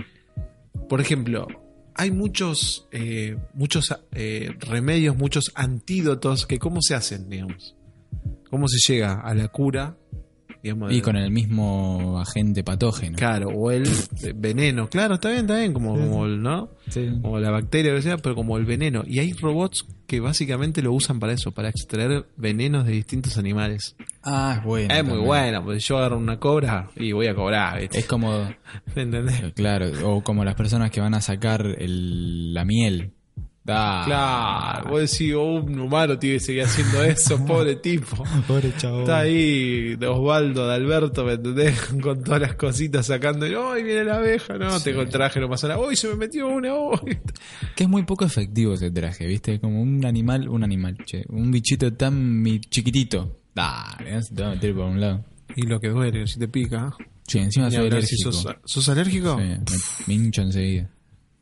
Por 0.88 1.02
ejemplo, 1.02 1.46
hay 1.94 2.11
muchos, 2.11 2.88
eh, 2.90 3.37
muchos 3.54 3.94
eh, 4.12 4.54
remedios, 4.61 5.16
muchos 5.16 5.52
antídotos 5.54 6.46
que 6.46 6.59
cómo 6.59 6.80
se 6.83 6.94
hacen, 6.94 7.28
digamos. 7.28 7.76
¿Cómo 8.50 8.68
se 8.68 8.78
llega 8.92 9.20
a 9.20 9.35
la 9.35 9.48
cura? 9.48 9.96
Digamos, 10.64 10.92
Y 10.92 11.03
con 11.03 11.16
el 11.16 11.31
mismo 11.31 12.18
agente 12.18 12.64
patógeno. 12.64 13.18
Claro, 13.18 13.48
o 13.50 13.70
el 13.70 13.87
veneno. 14.35 14.88
Claro, 14.88 15.16
está 15.16 15.29
bien, 15.29 15.42
está 15.42 15.59
bien, 15.59 15.74
como, 15.74 15.92
como 15.92 16.24
el, 16.24 16.40
¿no? 16.40 16.70
Sí. 16.88 17.07
Como 17.20 17.38
la 17.38 17.50
bacteria 17.50 17.90
o 17.90 17.94
lo 17.94 17.98
que 18.00 18.03
sea, 18.03 18.16
pero 18.16 18.35
como 18.35 18.57
el 18.57 18.64
veneno. 18.64 19.03
Y 19.07 19.18
hay 19.18 19.35
robots 19.35 19.85
que 20.07 20.20
básicamente 20.20 20.81
lo 20.83 20.92
usan 20.92 21.20
para 21.20 21.33
eso, 21.35 21.53
para 21.53 21.68
extraer 21.68 22.27
venenos 22.37 22.87
de 22.87 22.92
distintos 22.92 23.37
animales. 23.38 23.94
Ah, 24.22 24.57
es 24.59 24.64
bueno. 24.64 24.94
es 24.94 25.05
muy 25.05 25.18
bueno, 25.18 25.62
pues 25.64 25.85
yo 25.87 25.98
agarro 25.98 26.18
una 26.18 26.38
cobra 26.38 26.88
y 26.96 27.12
voy 27.12 27.27
a 27.27 27.35
cobrar, 27.35 27.81
¿viste? 27.81 27.98
Es 27.98 28.07
como, 28.07 28.48
¿Me 28.94 29.03
entendés? 29.03 29.53
claro, 29.55 29.87
o 30.05 30.22
como 30.22 30.44
las 30.44 30.55
personas 30.55 30.90
que 30.90 31.00
van 31.00 31.14
a 31.14 31.20
sacar 31.20 31.66
el, 31.79 32.55
la 32.55 32.64
miel. 32.64 33.12
Ah, 33.66 34.03
Claro, 34.05 34.90
vos 34.90 35.11
decís, 35.11 35.33
oh, 35.35 35.55
un 35.55 35.79
humano 35.81 36.18
tiene 36.18 36.37
que 36.37 36.40
seguir 36.44 36.62
haciendo 36.64 37.03
eso, 37.03 37.42
pobre 37.46 37.77
tipo. 37.77 38.22
Pobre 38.46 38.74
chavo. 38.77 39.00
Está 39.00 39.20
ahí 39.20 39.96
Osvaldo 40.07 40.68
de 40.68 40.74
Alberto, 40.74 41.24
¿me 41.24 41.33
entendés? 41.33 41.81
Con 42.03 42.22
todas 42.22 42.42
las 42.42 42.55
cositas 42.57 43.07
sacando. 43.07 43.46
y, 43.46 43.55
¡Ay, 43.55 43.83
viene 43.83 44.05
la 44.05 44.16
abeja! 44.16 44.59
No, 44.59 44.79
tengo 44.81 45.00
el 45.00 45.09
traje, 45.09 45.40
no 45.40 45.48
pasa 45.48 45.68
nada. 45.68 45.81
¡Uy, 45.81 45.96
se 45.96 46.09
me 46.09 46.14
metió 46.16 46.46
una! 46.48 46.74
¡Uy! 46.74 47.18
Que 47.74 47.85
es 47.85 47.88
muy 47.88 48.03
poco 48.03 48.24
efectivo 48.27 48.74
ese 48.74 48.90
traje, 48.90 49.27
¿viste? 49.27 49.59
Como 49.59 49.81
un 49.81 50.05
animal, 50.05 50.46
un 50.48 50.62
animal, 50.62 50.98
che. 51.07 51.24
Un 51.31 51.50
bichito 51.50 51.90
tan 51.94 52.42
mi- 52.42 52.61
chiquitito. 52.61 53.40
Dale, 53.55 54.22
se 54.22 54.35
te 54.35 54.42
va 54.42 54.48
a 54.48 54.55
meter 54.57 54.74
por 54.74 54.85
un 54.85 55.00
lado. 55.00 55.24
Y 55.57 55.62
lo 55.66 55.81
que 55.81 55.88
duele, 55.88 56.27
si 56.27 56.38
te 56.38 56.48
pica. 56.48 56.92
Sí, 57.27 57.38
encima 57.38 57.70
soy 57.70 57.81
si 57.81 57.87
alérgico. 57.87 58.33
sos, 58.33 58.57
¿Sos 58.64 58.88
alérgico? 58.90 59.38
Sí, 59.38 59.42
me, 59.44 59.61
me 60.09 60.14
hincho 60.14 60.42
enseguida. 60.42 60.90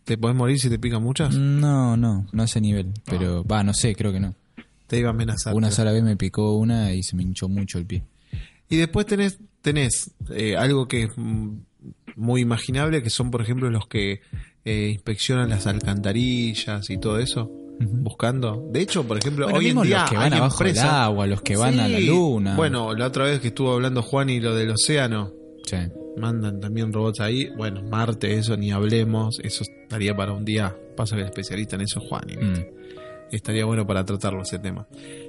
¿Te 0.04 0.18
podés 0.18 0.36
morir 0.36 0.58
si 0.58 0.68
te 0.68 0.78
pican 0.78 1.02
muchas? 1.02 1.34
No, 1.34 1.96
no, 1.96 2.26
no 2.32 2.42
a 2.42 2.44
ese 2.44 2.60
nivel. 2.60 2.92
Pero, 3.04 3.44
va, 3.44 3.62
no 3.62 3.72
sé, 3.72 3.94
creo 3.94 4.12
que 4.12 4.20
no. 4.20 4.34
Te 4.86 4.98
iba 4.98 5.08
a 5.08 5.12
amenazar. 5.12 5.54
Una 5.54 5.70
sola 5.70 5.92
vez 5.92 6.02
me 6.02 6.16
picó 6.16 6.56
una 6.56 6.92
y 6.92 7.02
se 7.02 7.16
me 7.16 7.22
hinchó 7.22 7.48
mucho 7.48 7.78
el 7.78 7.86
pie. 7.86 8.02
Y 8.68 8.76
después 8.76 9.06
tenés, 9.06 9.38
tenés 9.60 10.10
eh, 10.30 10.56
algo 10.56 10.88
que 10.88 11.04
es 11.04 11.10
muy 12.16 12.40
imaginable, 12.40 13.02
que 13.02 13.10
son, 13.10 13.30
por 13.30 13.42
ejemplo, 13.42 13.70
los 13.70 13.86
que 13.86 14.20
eh, 14.64 14.90
inspeccionan 14.92 15.48
las 15.50 15.66
alcantarillas 15.66 16.90
y 16.90 16.98
todo 16.98 17.18
eso, 17.18 17.50
buscando. 17.80 18.68
De 18.70 18.80
hecho, 18.80 19.04
por 19.06 19.18
ejemplo, 19.18 19.46
Bueno, 19.46 19.58
hoy 19.58 19.68
en 19.68 19.82
día 19.82 20.00
los 20.00 20.10
que 20.10 20.16
van 20.16 20.32
abajo 20.34 20.64
del 20.64 20.78
agua, 20.78 21.26
los 21.26 21.42
que 21.42 21.56
van 21.56 21.78
a 21.80 21.88
la 21.88 22.00
luna. 22.00 22.56
Bueno, 22.56 22.94
la 22.94 23.06
otra 23.06 23.24
vez 23.24 23.40
que 23.40 23.48
estuvo 23.48 23.72
hablando 23.72 24.02
Juan 24.02 24.30
y 24.30 24.40
lo 24.40 24.54
del 24.54 24.70
océano, 24.70 25.30
Sí. 25.64 25.76
Mandan 26.16 26.60
también 26.60 26.92
robots 26.92 27.20
ahí. 27.20 27.48
Bueno, 27.56 27.82
Marte, 27.82 28.34
eso 28.34 28.56
ni 28.56 28.70
hablemos, 28.72 29.38
eso 29.42 29.62
estaría 29.64 30.14
para 30.16 30.32
un 30.32 30.44
día. 30.44 30.76
Pasa 30.96 31.16
que 31.16 31.22
el 31.22 31.28
especialista 31.28 31.76
en 31.76 31.82
eso 31.82 32.00
es 32.00 32.08
Juan. 32.08 32.24
y 32.28 32.36
Mm. 32.36 32.66
estaría 33.30 33.64
bueno 33.64 33.86
para 33.86 34.04
tratarlo 34.04 34.42
ese 34.42 34.58
tema. 34.58 34.86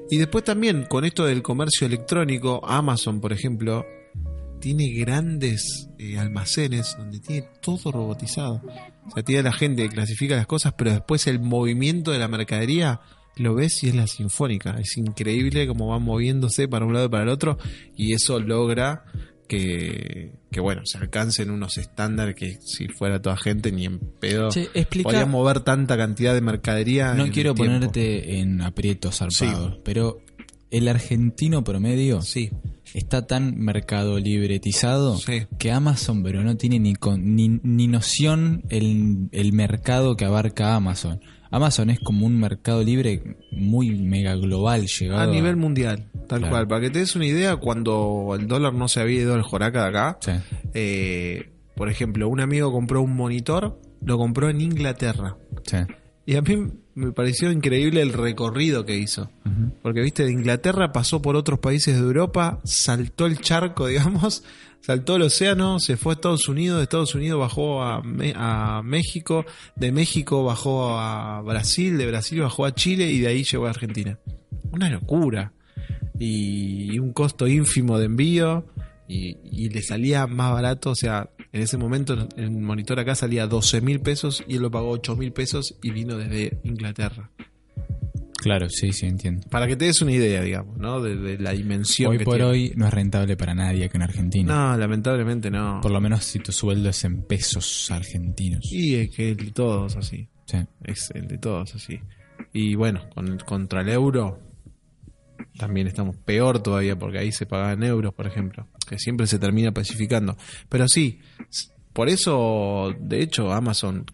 Y 0.09 0.17
después 0.17 0.43
también 0.43 0.83
con 0.89 1.05
esto 1.05 1.25
del 1.25 1.41
comercio 1.41 1.87
electrónico, 1.87 2.61
Amazon, 2.65 3.21
por 3.21 3.31
ejemplo, 3.31 3.85
tiene 4.59 4.89
grandes 4.93 5.89
eh, 5.99 6.17
almacenes 6.17 6.95
donde 6.97 7.19
tiene 7.19 7.47
todo 7.61 7.91
robotizado. 7.91 8.61
O 9.07 9.11
sea, 9.11 9.23
tiene 9.23 9.43
la 9.43 9.53
gente 9.53 9.83
que 9.83 9.89
clasifica 9.89 10.35
las 10.35 10.47
cosas, 10.47 10.73
pero 10.77 10.91
después 10.91 11.27
el 11.27 11.39
movimiento 11.39 12.11
de 12.11 12.19
la 12.19 12.27
mercadería 12.27 12.99
lo 13.37 13.55
ves 13.55 13.83
y 13.83 13.89
es 13.89 13.95
la 13.95 14.07
sinfónica. 14.07 14.77
Es 14.79 14.97
increíble 14.97 15.65
cómo 15.67 15.87
van 15.87 16.03
moviéndose 16.03 16.67
para 16.67 16.85
un 16.85 16.93
lado 16.93 17.05
y 17.05 17.09
para 17.09 17.23
el 17.23 17.29
otro 17.29 17.57
y 17.95 18.13
eso 18.13 18.39
logra 18.39 19.05
que, 19.57 20.31
que 20.51 20.59
bueno, 20.59 20.81
se 20.85 20.97
alcancen 20.97 21.49
unos 21.49 21.77
estándares 21.77 22.35
que 22.35 22.57
si 22.61 22.87
fuera 22.87 23.21
toda 23.21 23.37
gente 23.37 23.71
ni 23.71 23.85
en 23.85 23.99
pedo 23.99 24.49
Che, 24.49 24.69
explica- 24.73 25.03
podría 25.09 25.25
mover 25.25 25.59
tanta 25.61 25.97
cantidad 25.97 26.33
de 26.33 26.41
mercadería. 26.41 27.13
No 27.13 27.25
en 27.25 27.31
quiero 27.31 27.55
ponerte 27.55 28.39
en 28.39 28.61
aprietos 28.61 29.17
zarpados, 29.19 29.73
Sí. 29.75 29.79
pero 29.83 30.19
el 30.71 30.87
argentino 30.87 31.63
promedio 31.63 32.21
Sí, 32.21 32.49
está 32.95 33.27
tan 33.27 33.57
mercado 33.59 34.17
libretizado 34.19 35.17
Sí. 35.17 35.43
que 35.59 35.71
Amazon, 35.71 36.23
pero 36.23 36.43
no 36.43 36.57
tiene 36.57 36.79
ni, 36.79 36.95
con- 36.95 37.35
ni, 37.35 37.47
ni 37.63 37.87
noción 37.87 38.63
el, 38.69 39.29
el 39.31 39.53
mercado 39.53 40.15
que 40.15 40.25
abarca 40.25 40.75
Amazon. 40.75 41.21
Amazon 41.53 41.89
es 41.91 41.99
como 41.99 42.25
un 42.25 42.39
mercado 42.39 42.83
libre 42.83 43.37
muy 43.51 43.91
mega 43.91 44.35
global 44.35 44.87
llegado 44.87 45.21
a 45.21 45.27
nivel 45.27 45.55
mundial, 45.55 46.09
tal 46.27 46.39
Claro. 46.39 46.49
cual. 46.49 46.67
Para 46.67 46.81
que 46.81 46.89
te 46.89 46.99
des 46.99 47.15
una 47.15 47.27
idea, 47.27 47.57
cuando 47.57 48.35
el 48.39 48.47
dólar 48.47 48.73
no 48.73 48.87
se 48.87 48.99
había 49.01 49.21
ido 49.21 49.35
al 49.35 49.43
Joraca 49.43 49.83
de 49.83 49.87
acá, 49.89 50.17
Sí. 50.19 50.31
eh, 50.73 51.51
por 51.75 51.89
ejemplo, 51.89 52.27
un 52.27 52.39
amigo 52.39 52.71
compró 52.71 53.01
un 53.01 53.15
monitor, 53.15 53.79
lo 54.03 54.17
compró 54.17 54.49
en 54.49 54.61
Inglaterra. 54.61 55.37
Sí. 55.65 55.77
Y 56.25 56.35
a 56.37 56.41
mí 56.41 56.67
me 56.95 57.11
pareció 57.11 57.51
increíble 57.51 58.01
el 58.01 58.13
recorrido 58.13 58.85
que 58.85 58.97
hizo. 58.97 59.29
Porque, 59.81 60.01
viste, 60.01 60.23
de 60.25 60.31
Inglaterra 60.31 60.91
pasó 60.91 61.21
por 61.21 61.35
otros 61.35 61.59
países 61.59 61.95
de 61.95 62.01
Europa, 62.01 62.59
saltó 62.63 63.25
el 63.25 63.39
charco, 63.39 63.85
digamos, 63.87 64.43
saltó 64.83 65.15
el 65.15 65.23
océano, 65.23 65.79
se 65.79 65.95
fue 65.97 66.13
a 66.13 66.15
Estados 66.15 66.47
Unidos, 66.49 66.77
de 66.77 66.83
Estados 66.83 67.15
Unidos 67.15 67.39
bajó 67.39 67.81
a, 67.81 68.03
a 68.35 68.83
México, 68.83 69.45
de 69.75 69.91
México 69.91 70.43
bajó 70.43 70.97
a 70.99 71.41
Brasil, 71.41 71.97
de 71.97 72.05
Brasil 72.05 72.41
bajó 72.41 72.65
a 72.65 72.75
Chile 72.75 73.09
y 73.09 73.19
de 73.19 73.27
ahí 73.27 73.43
llegó 73.43 73.65
a 73.65 73.69
Argentina. 73.69 74.19
Una 74.71 74.89
locura. 74.89 75.53
Y, 76.19 76.93
y 76.93 76.99
un 76.99 77.11
costo 77.13 77.47
ínfimo 77.47 77.97
de 77.97 78.05
envío 78.05 78.65
y, 79.07 79.37
y 79.43 79.69
le 79.69 79.81
salía 79.81 80.27
más 80.27 80.53
barato, 80.53 80.91
o 80.91 80.95
sea, 80.95 81.29
en 81.51 81.61
ese 81.61 81.77
momento 81.77 82.27
el 82.35 82.51
monitor 82.51 82.99
acá 82.99 83.15
salía 83.15 83.47
12 83.47 83.81
mil 83.81 83.99
pesos 83.99 84.43
y 84.47 84.55
él 84.55 84.61
lo 84.61 84.71
pagó 84.71 84.89
8 84.89 85.15
mil 85.15 85.31
pesos 85.31 85.75
y 85.81 85.91
vino 85.91 86.17
desde 86.17 86.59
Inglaterra. 86.63 87.31
Claro, 88.43 88.69
sí, 88.69 88.91
sí, 88.93 89.05
entiendo. 89.07 89.47
Para 89.49 89.67
que 89.67 89.75
te 89.75 89.85
des 89.85 90.01
una 90.01 90.11
idea, 90.11 90.41
digamos, 90.41 90.77
¿no? 90.77 91.01
De, 91.01 91.15
de 91.15 91.37
la 91.39 91.51
dimensión 91.51 92.11
Hoy 92.11 92.17
que 92.19 92.25
por 92.25 92.35
tiene. 92.35 92.49
hoy 92.49 92.73
no 92.75 92.87
es 92.87 92.93
rentable 92.93 93.35
para 93.37 93.55
nadie 93.55 93.89
que 93.89 93.97
en 93.97 94.03
Argentina. 94.03 94.53
No, 94.71 94.77
lamentablemente 94.77 95.49
no. 95.49 95.79
Por 95.81 95.91
lo 95.91 96.01
menos 96.01 96.23
si 96.25 96.39
tu 96.39 96.51
sueldo 96.51 96.89
es 96.89 97.03
en 97.03 97.23
pesos 97.23 97.89
argentinos. 97.91 98.59
Y 98.71 98.95
es 98.95 99.15
que 99.15 99.31
el 99.31 99.37
de 99.37 99.51
todos 99.51 99.95
así. 99.95 100.27
Sí. 100.45 100.57
Es 100.83 101.09
el 101.15 101.27
de 101.27 101.37
todos 101.37 101.73
así. 101.75 101.99
Y 102.51 102.75
bueno, 102.75 103.09
con, 103.15 103.37
contra 103.39 103.81
el 103.81 103.89
euro 103.89 104.39
también 105.57 105.87
estamos 105.87 106.17
peor 106.17 106.61
todavía 106.61 106.97
porque 106.97 107.19
ahí 107.19 107.31
se 107.31 107.45
paga 107.45 107.73
en 107.73 107.83
euros, 107.83 108.13
por 108.13 108.27
ejemplo. 108.27 108.67
Que 108.87 108.97
siempre 108.99 109.27
se 109.27 109.39
termina 109.39 109.71
pacificando. 109.71 110.35
Pero 110.69 110.87
sí, 110.87 111.19
por 111.93 112.09
eso, 112.09 112.93
de 112.99 113.21
hecho, 113.21 113.51
Amazon 113.51 114.05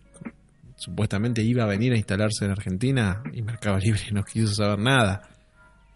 supuestamente 0.79 1.43
iba 1.43 1.63
a 1.63 1.67
venir 1.67 1.91
a 1.93 1.97
instalarse 1.97 2.45
en 2.45 2.51
Argentina 2.51 3.21
y 3.33 3.41
Mercado 3.41 3.77
Libre 3.77 4.01
no 4.11 4.23
quiso 4.23 4.53
saber 4.53 4.79
nada. 4.79 5.29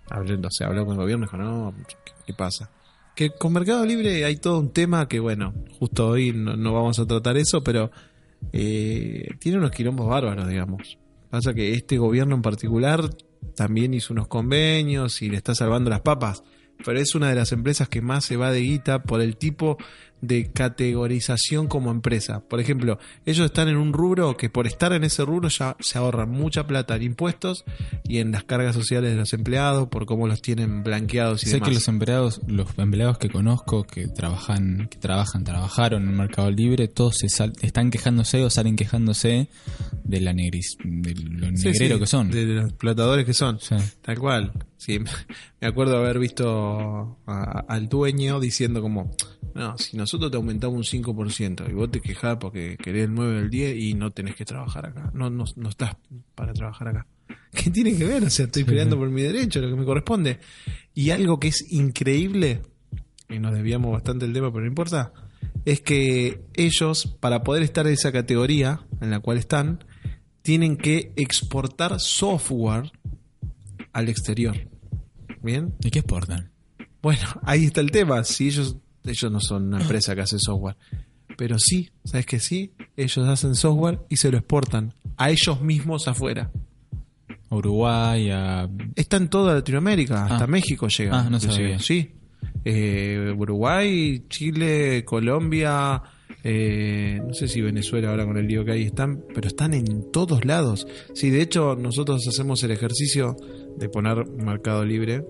Habló, 0.10 0.38
no 0.38 0.50
sé, 0.52 0.66
habló 0.66 0.86
con 0.86 0.96
el 0.96 1.02
gobierno 1.02 1.26
y 1.26 1.28
dijo, 1.28 1.38
no, 1.38 1.74
¿qué, 1.88 1.96
qué 2.28 2.34
pasa? 2.34 2.70
Que 3.16 3.30
con 3.32 3.54
Mercado 3.54 3.86
Libre 3.86 4.26
hay 4.26 4.36
todo 4.36 4.60
un 4.60 4.74
tema 4.74 5.08
que, 5.08 5.20
bueno, 5.20 5.54
justo 5.80 6.10
hoy 6.10 6.34
no, 6.34 6.58
no 6.58 6.74
vamos 6.74 7.00
a 7.00 7.06
tratar 7.06 7.38
eso, 7.38 7.64
pero 7.64 7.92
eh, 8.52 9.30
tiene 9.40 9.58
unos 9.58 9.72
quilombos 9.72 10.08
bárbaros, 10.08 10.48
digamos. 10.50 10.98
Pasa 11.30 11.54
que 11.54 11.74
este 11.74 11.98
gobierno 11.98 12.36
en 12.36 12.42
particular 12.42 13.10
también 13.56 13.94
hizo 13.94 14.14
unos 14.14 14.28
convenios 14.28 15.22
y 15.22 15.30
le 15.30 15.38
está 15.38 15.56
salvando 15.56 15.90
las 15.90 16.02
papas, 16.02 16.44
pero 16.84 17.00
es 17.00 17.16
una 17.16 17.30
de 17.30 17.36
las 17.36 17.54
empresas 17.54 17.88
que 17.88 18.02
más 18.02 18.26
se 18.26 18.36
va 18.36 18.52
de 18.52 18.62
guita 18.62 19.04
por 19.04 19.22
el 19.22 19.38
tipo 19.38 19.78
de 20.26 20.52
categorización 20.54 21.68
como 21.68 21.92
empresa. 21.92 22.40
Por 22.48 22.60
ejemplo, 22.62 22.98
ellos 23.26 23.46
están 23.46 23.68
en 23.68 23.76
un 23.76 23.92
rubro 23.92 24.38
que 24.38 24.50
por 24.50 24.68
estar 24.68 24.94
en 24.94 25.04
ese 25.04 25.26
rubro 25.26 25.50
ya 25.50 25.76
se 25.82 25.98
ahorran 25.98 26.30
mucha 26.32 26.66
plata 26.66 26.96
en 26.96 27.04
impuestos 27.04 27.66
y 28.06 28.20
en 28.20 28.32
las 28.32 28.46
cargas 28.46 28.74
sociales 28.74 29.12
de 29.12 29.18
los 29.18 29.34
empleados 29.34 29.90
por 29.90 30.06
cómo 30.06 30.28
los 30.28 30.42
tienen 30.42 30.82
blanqueados 30.84 31.44
y 31.44 31.48
Sé 31.48 31.54
demás. 31.56 31.70
que 31.70 31.76
los 31.76 31.88
empleados, 31.90 32.42
los 32.48 32.68
empleados 32.78 33.18
que 33.18 33.30
conozco 33.30 33.84
que 33.84 34.08
trabajan, 34.08 34.88
que 34.90 34.98
trabajan, 34.98 35.44
trabajaron 35.44 36.04
en 36.04 36.10
el 36.10 36.16
Mercado 36.16 36.50
Libre, 36.52 36.88
todos 36.88 37.18
se 37.18 37.28
sal- 37.28 37.54
están 37.62 37.92
quejándose 37.92 38.44
o 38.44 38.50
salen 38.50 38.76
quejándose 38.78 39.50
de 40.06 40.22
la 40.22 40.32
negris, 40.34 40.78
de 40.84 41.16
lo 41.16 41.52
negrero 41.52 41.96
sí, 41.96 42.00
que 42.00 42.08
son. 42.08 42.32
De 42.32 42.46
los 42.46 42.66
explotadores 42.70 43.26
que 43.26 43.34
son. 43.34 43.60
Sí. 43.60 43.76
Tal 44.02 44.20
cual. 44.20 44.52
Sí, 44.78 45.00
me 45.62 45.68
acuerdo 45.68 45.98
haber 45.98 46.20
visto 46.20 47.18
a- 47.26 47.66
al 47.68 47.90
dueño 47.90 48.40
diciendo 48.40 48.82
como, 48.82 49.12
no, 49.56 49.78
si 49.78 49.96
nosotros 49.98 50.13
te 50.20 50.38
aumentamos 50.38 50.94
un 50.94 51.04
5% 51.04 51.70
y 51.70 51.74
vos 51.74 51.92
te 51.92 52.02
quejás 52.02 52.38
porque 52.38 52.78
querés 52.78 53.06
el 53.06 53.14
9 53.14 53.36
o 53.36 53.40
el 53.40 53.50
10 53.50 53.78
y 53.78 53.94
no 53.94 54.12
tenés 54.12 54.36
que 54.36 54.46
trabajar 54.46 54.86
acá. 54.86 55.12
No, 55.14 55.30
no, 55.30 55.46
no 55.56 55.70
estás 55.70 55.96
para 56.36 56.54
trabajar 56.54 56.90
acá. 56.90 57.08
¿Qué 57.52 57.70
tiene 57.70 57.96
que 57.96 58.06
ver? 58.06 58.24
O 58.24 58.30
sea, 58.30 58.46
estoy 58.46 58.64
peleando 58.64 58.98
por 58.98 59.10
mi 59.10 59.22
derecho, 59.22 59.62
lo 59.62 59.70
que 59.70 59.76
me 59.76 59.86
corresponde. 59.86 60.40
Y 60.94 61.10
algo 61.12 61.40
que 61.40 61.50
es 61.50 61.72
increíble, 61.72 62.62
y 63.30 63.40
nos 63.40 63.54
desviamos 63.54 63.92
bastante 63.92 64.26
del 64.26 64.34
tema, 64.34 64.52
pero 64.52 64.62
no 64.62 64.68
importa, 64.68 65.14
es 65.66 65.82
que 65.82 66.42
ellos, 66.56 67.18
para 67.20 67.44
poder 67.44 67.64
estar 67.64 67.88
en 67.88 67.94
esa 67.94 68.12
categoría 68.12 68.82
en 69.02 69.12
la 69.12 69.20
cual 69.20 69.38
están, 69.38 69.84
tienen 70.42 70.78
que 70.78 71.14
exportar 71.16 72.00
software 72.00 72.92
al 73.94 74.10
exterior. 74.10 74.56
¿Bien? 75.42 75.74
¿Y 75.84 75.90
qué 75.90 76.00
exportan? 76.00 76.52
Bueno, 77.02 77.28
ahí 77.44 77.66
está 77.66 77.82
el 77.82 77.92
tema. 77.92 78.24
Si 78.24 78.48
ellos, 78.48 78.78
ellos 79.06 79.32
no 79.32 79.40
son 79.40 79.68
una 79.68 79.82
empresa 79.82 80.16
que 80.16 80.22
hace 80.22 80.38
software. 80.40 80.76
Pero 81.38 81.58
sí, 81.58 81.90
¿sabes 82.04 82.26
que 82.26 82.40
sí? 82.40 82.74
Ellos 82.96 83.28
hacen 83.28 83.56
software 83.56 84.00
y 84.10 84.18
se 84.18 84.30
lo 84.32 84.38
exportan 84.38 84.94
a 85.18 85.32
ellos 85.32 85.62
mismos 85.62 86.08
afuera. 86.08 86.52
A 87.50 87.56
Uruguay, 87.56 88.30
a... 88.32 88.70
Está 88.96 89.18
en 89.18 89.30
toda 89.30 89.56
Latinoamérica, 89.56 90.26
hasta 90.26 90.44
Ah. 90.44 90.48
México 90.48 90.88
llega. 90.88 91.22
Ah, 91.22 91.30
no 91.30 91.40
sabía. 91.40 91.80
Sí. 91.80 92.12
Eh, 92.66 93.34
Uruguay, 93.38 94.26
Chile, 94.30 95.04
Colombia, 95.06 96.02
eh, 96.44 97.20
no 97.26 97.34
sé 97.34 97.48
si 97.48 97.62
Venezuela 97.62 98.10
ahora 98.10 98.26
con 98.26 98.38
el 98.38 98.48
lío 98.48 98.64
que 98.64 98.72
hay 98.74 98.84
están, 98.84 99.24
pero 99.34 99.48
están 99.48 99.74
en 99.74 100.12
todos 100.12 100.46
lados. 100.46 100.88
Sí, 101.14 101.30
de 101.30 101.42
hecho 101.42 101.76
nosotros 101.76 102.26
hacemos 102.28 102.64
el 102.64 102.72
ejercicio 102.72 103.36
de 103.78 103.90
poner 103.90 104.26
Mercado 104.28 104.86
Libre, 104.86 105.26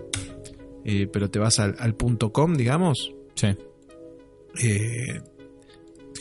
eh, 0.85 1.07
pero 1.11 1.29
te 1.29 1.39
vas 1.39 1.59
al, 1.59 1.75
al 1.79 1.95
punto 1.95 2.31
com, 2.33 2.55
digamos, 2.55 3.13
Sí. 3.35 3.47
eh, 4.61 5.21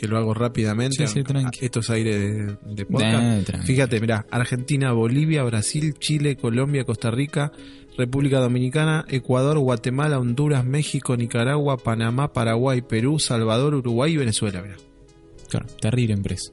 que 0.01 0.09
lo 0.09 0.19
hago 0.19 0.35
rápidamente. 0.35 1.07
Sí, 1.07 1.15
sí, 1.15 1.23
tranqui. 1.23 1.65
Esto 1.65 1.81
es 1.81 1.91
aire 1.91 2.19
de, 2.19 2.57
de 2.67 2.87
podcast. 2.87 3.51
Fíjate, 3.65 4.01
mirá, 4.01 4.27
Argentina, 4.31 4.93
Bolivia, 4.93 5.45
Brasil, 5.45 5.95
Chile, 5.99 6.37
Colombia, 6.37 6.85
Costa 6.85 7.11
Rica, 7.13 7.53
República 7.97 8.41
Dominicana, 8.41 9.05
Ecuador, 9.09 9.59
Guatemala, 9.61 10.19
Honduras, 10.19 10.65
México, 10.65 11.17
Nicaragua, 11.17 11.77
Panamá, 11.77 12.33
Paraguay, 12.33 12.83
Perú, 12.83 13.19
Salvador, 13.21 13.75
Uruguay 13.77 14.15
y 14.15 14.17
Venezuela. 14.17 14.61
mirá. 14.63 14.77
Claro, 15.49 15.67
terrible 15.81 16.15
empresa. 16.15 16.51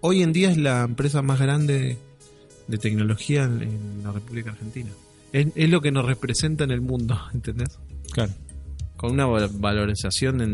Hoy 0.00 0.22
en 0.22 0.32
día 0.32 0.50
es 0.50 0.56
la 0.56 0.82
empresa 0.82 1.22
más 1.22 1.38
grande 1.38 1.78
de, 1.78 1.96
de 2.66 2.78
tecnología 2.78 3.44
en, 3.44 3.62
en 3.62 4.02
la 4.02 4.10
República 4.10 4.50
Argentina. 4.50 4.90
Es, 5.32 5.48
es 5.54 5.70
lo 5.70 5.80
que 5.80 5.92
nos 5.92 6.04
representa 6.04 6.64
en 6.64 6.70
el 6.72 6.80
mundo, 6.80 7.16
¿entendés? 7.34 7.78
Claro. 8.12 8.32
Con 8.96 9.12
una 9.12 9.26
val- 9.26 9.50
valorización 9.52 10.40
en, 10.40 10.50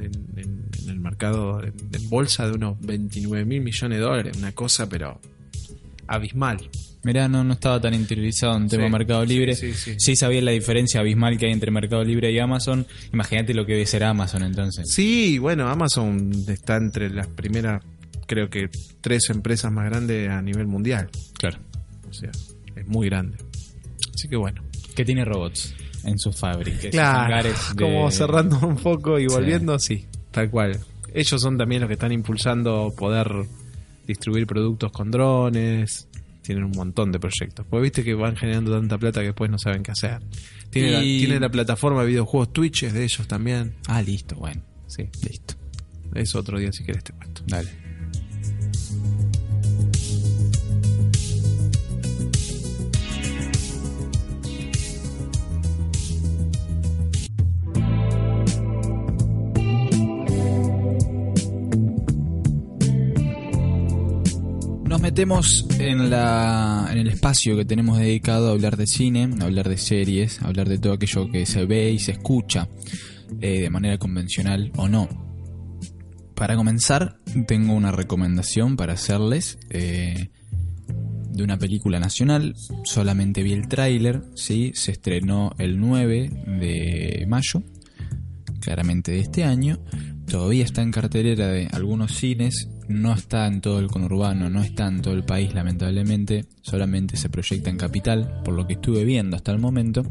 en- 0.00 0.26
en- 0.36 0.68
en 0.82 0.88
el 0.90 1.00
mercado, 1.00 1.62
en, 1.62 1.72
bolsa 2.08 2.46
de 2.46 2.52
unos 2.54 2.78
29 2.80 3.44
mil 3.44 3.60
millones 3.62 3.98
de 3.98 4.04
dólares. 4.04 4.36
Una 4.38 4.52
cosa, 4.52 4.88
pero 4.88 5.20
abismal. 6.06 6.68
Mirá, 7.04 7.28
no, 7.28 7.44
no 7.44 7.54
estaba 7.54 7.80
tan 7.80 7.94
interiorizado 7.94 8.56
en 8.56 8.68
tema 8.68 8.86
Sí, 8.86 8.90
Mercado 8.92 9.24
Libre. 9.24 9.54
sí, 9.54 9.72
sí, 9.72 9.92
sí. 9.92 9.94
Sí 9.98 10.16
sabía 10.16 10.42
la 10.42 10.50
diferencia 10.50 11.00
abismal 11.00 11.38
que 11.38 11.46
hay 11.46 11.52
entre 11.52 11.70
Mercado 11.70 12.02
Libre 12.04 12.30
y 12.32 12.38
Amazon. 12.38 12.86
Imagínate 13.12 13.54
lo 13.54 13.64
que 13.64 13.72
debe 13.72 13.86
ser 13.86 14.04
Amazon 14.04 14.42
entonces. 14.42 14.90
Sí, 14.92 15.38
bueno, 15.38 15.68
Amazon 15.68 16.30
está 16.48 16.76
entre 16.76 17.08
las 17.10 17.28
primeras, 17.28 17.82
creo 18.26 18.50
que 18.50 18.68
tres 19.00 19.30
empresas 19.30 19.70
más 19.72 19.86
grandes 19.88 20.28
a 20.28 20.42
nivel 20.42 20.66
mundial. 20.66 21.08
Claro. 21.38 21.58
O 22.08 22.12
sea, 22.12 22.30
es 22.74 22.86
muy 22.86 23.08
grande. 23.08 23.38
Así 24.14 24.28
que 24.28 24.36
bueno. 24.36 24.62
Que 24.96 25.04
tiene 25.04 25.24
robots 25.24 25.74
en 26.04 26.18
sus 26.18 26.36
fábricas. 26.36 26.90
Claro, 26.90 27.48
de- 27.74 27.82
como 27.84 28.10
cerrando 28.10 28.58
un 28.60 28.76
poco 28.76 29.18
y 29.18 29.28
Sí. 29.28 29.34
volviendo, 29.34 29.78
sí, 29.78 30.06
tal 30.30 30.50
cual. 30.50 30.78
Ellos 31.14 31.40
son 31.40 31.56
también 31.56 31.80
los 31.80 31.88
que 31.88 31.94
están 31.94 32.12
impulsando 32.12 32.92
poder 32.96 33.30
distribuir 34.06 34.46
productos 34.46 34.92
con 34.92 35.10
drones. 35.10 36.06
Tienen 36.42 36.64
un 36.64 36.72
montón 36.72 37.12
de 37.12 37.18
proyectos. 37.18 37.66
Porque 37.68 37.82
viste 37.82 38.04
que 38.04 38.14
van 38.14 38.34
generando 38.36 38.72
tanta 38.78 38.96
plata 38.96 39.20
que 39.20 39.26
después 39.26 39.50
no 39.50 39.58
saben 39.58 39.82
qué 39.82 39.90
hacer. 39.90 40.20
Tiene, 40.70 40.90
la, 40.92 41.00
tiene 41.00 41.40
la 41.40 41.50
plataforma 41.50 42.00
de 42.02 42.08
videojuegos 42.08 42.52
Twitch, 42.52 42.84
es 42.84 42.92
de 42.94 43.04
ellos 43.04 43.26
también. 43.26 43.74
Ah, 43.86 44.00
listo, 44.02 44.34
bueno. 44.36 44.62
Sí, 44.86 45.04
Listo. 45.28 45.54
eso 46.14 46.38
otro 46.38 46.58
día 46.58 46.72
si 46.72 46.84
quieres 46.84 47.04
te 47.04 47.12
cuento. 47.12 47.42
Dale. 47.46 47.68
Metemos 65.08 65.64
en, 65.78 66.00
el 66.02 67.08
espacio 67.08 67.56
que 67.56 67.64
tenemos 67.64 67.98
dedicado 67.98 68.48
a 68.48 68.50
hablar 68.50 68.76
de 68.76 68.86
cine, 68.86 69.30
a 69.40 69.44
hablar 69.44 69.66
de 69.66 69.78
series, 69.78 70.42
a 70.42 70.48
hablar 70.48 70.68
de 70.68 70.76
todo 70.76 70.92
aquello 70.92 71.30
que 71.32 71.46
se 71.46 71.64
ve 71.64 71.90
y 71.92 71.98
se 71.98 72.12
escucha 72.12 72.68
eh, 73.40 73.62
de 73.62 73.70
manera 73.70 73.96
convencional 73.96 74.70
o 74.76 74.86
no. 74.86 75.08
Para 76.34 76.56
comenzar, 76.56 77.16
tengo 77.46 77.72
una 77.72 77.90
recomendación 77.90 78.76
para 78.76 78.92
hacerles 78.92 79.58
eh, 79.70 80.28
de 81.30 81.42
una 81.42 81.56
película 81.56 81.98
nacional. 81.98 82.54
Solamente 82.84 83.42
vi 83.42 83.54
el 83.54 83.66
tráiler, 83.66 84.24
¿sí? 84.34 84.72
se 84.74 84.92
estrenó 84.92 85.54
el 85.56 85.80
9 85.80 86.28
de 86.60 87.24
mayo, 87.26 87.62
claramente 88.60 89.12
de 89.12 89.20
este 89.20 89.44
año. 89.44 89.82
Todavía 90.26 90.64
está 90.64 90.82
en 90.82 90.90
cartelera 90.90 91.46
de 91.48 91.66
algunos 91.72 92.14
cines, 92.14 92.68
no 92.88 93.12
está 93.12 93.46
en 93.46 93.60
todo 93.60 93.78
el 93.78 93.88
conurbano, 93.88 94.48
no 94.50 94.62
está 94.62 94.88
en 94.88 95.02
todo 95.02 95.14
el 95.14 95.24
país 95.24 95.54
lamentablemente, 95.54 96.46
solamente 96.62 97.16
se 97.16 97.28
proyecta 97.28 97.70
en 97.70 97.76
Capital, 97.76 98.40
por 98.44 98.54
lo 98.54 98.66
que 98.66 98.74
estuve 98.74 99.04
viendo 99.04 99.36
hasta 99.36 99.52
el 99.52 99.58
momento. 99.58 100.02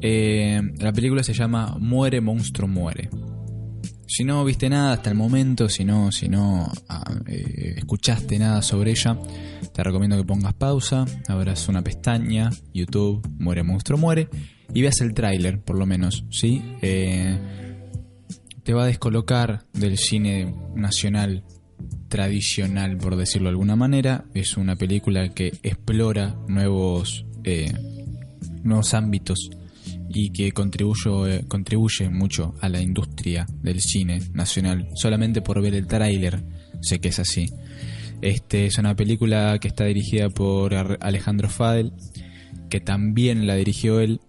Eh, 0.00 0.60
la 0.78 0.92
película 0.92 1.22
se 1.22 1.34
llama 1.34 1.76
Muere, 1.78 2.20
monstruo, 2.20 2.68
muere. 2.68 3.10
Si 4.06 4.24
no 4.24 4.44
viste 4.44 4.70
nada 4.70 4.94
hasta 4.94 5.10
el 5.10 5.16
momento, 5.16 5.68
si 5.68 5.84
no, 5.84 6.10
si 6.12 6.28
no 6.28 6.72
ah, 6.88 7.14
eh, 7.26 7.74
escuchaste 7.76 8.38
nada 8.38 8.62
sobre 8.62 8.92
ella, 8.92 9.18
te 9.74 9.82
recomiendo 9.82 10.16
que 10.16 10.24
pongas 10.24 10.54
pausa, 10.54 11.04
abras 11.26 11.68
una 11.68 11.82
pestaña, 11.82 12.50
YouTube, 12.72 13.26
Muere 13.38 13.62
Monstruo 13.64 13.98
Muere, 13.98 14.28
y 14.72 14.82
veas 14.82 15.00
el 15.00 15.12
tráiler, 15.12 15.60
por 15.60 15.76
lo 15.76 15.84
menos, 15.84 16.24
¿sí? 16.30 16.62
Eh, 16.80 17.38
te 18.62 18.72
va 18.72 18.84
a 18.84 18.86
descolocar 18.86 19.64
del 19.72 19.98
cine 19.98 20.54
nacional 20.74 21.44
tradicional, 22.08 22.96
por 22.96 23.16
decirlo 23.16 23.48
de 23.48 23.52
alguna 23.52 23.76
manera. 23.76 24.24
Es 24.34 24.56
una 24.56 24.76
película 24.76 25.28
que 25.30 25.52
explora 25.62 26.36
nuevos, 26.48 27.24
eh, 27.44 27.72
nuevos 28.62 28.94
ámbitos 28.94 29.50
y 30.08 30.30
que 30.30 30.52
contribuye, 30.52 31.44
contribuye 31.48 32.08
mucho 32.08 32.54
a 32.60 32.68
la 32.68 32.80
industria 32.80 33.46
del 33.62 33.80
cine 33.80 34.22
nacional. 34.32 34.88
Solamente 34.94 35.42
por 35.42 35.60
ver 35.62 35.74
el 35.74 35.86
tráiler 35.86 36.42
sé 36.80 37.00
que 37.00 37.08
es 37.08 37.18
así. 37.18 37.46
Este 38.20 38.66
es 38.66 38.78
una 38.78 38.96
película 38.96 39.58
que 39.60 39.68
está 39.68 39.84
dirigida 39.84 40.28
por 40.28 40.74
Alejandro 40.74 41.48
Fadel, 41.48 41.92
que 42.68 42.80
también 42.80 43.46
la 43.46 43.54
dirigió 43.54 44.00
él. 44.00 44.20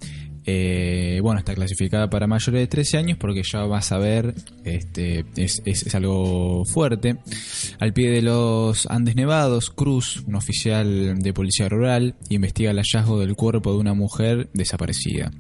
Eh, 0.52 1.20
bueno, 1.22 1.38
está 1.40 1.54
clasificada 1.54 2.10
para 2.10 2.26
mayores 2.26 2.62
de 2.62 2.68
13 2.68 2.98
años 2.98 3.18
porque 3.20 3.44
ya 3.44 3.66
vas 3.66 3.92
a 3.92 4.00
ver, 4.00 4.34
este, 4.64 5.24
es, 5.36 5.94
algo 5.94 6.66
fuerte. 6.66 7.18
Al 7.80 7.94
pie 7.94 8.10
de 8.10 8.24
los 8.24 8.88
Andes 8.88 9.16
Nevados, 9.16 9.70
Cruz, 9.70 10.24
un 10.26 10.34
oficial 10.34 11.20
de 11.20 11.34
policía 11.34 11.70
rural, 11.70 12.16
investiga 12.30 12.72
el 12.72 12.78
hallazgo 12.78 13.20
del 13.20 13.36
cuerpo 13.36 13.74
de 13.74 13.78
una 13.78 13.94
mujer 13.94 14.50
desaparecida. 14.56 15.32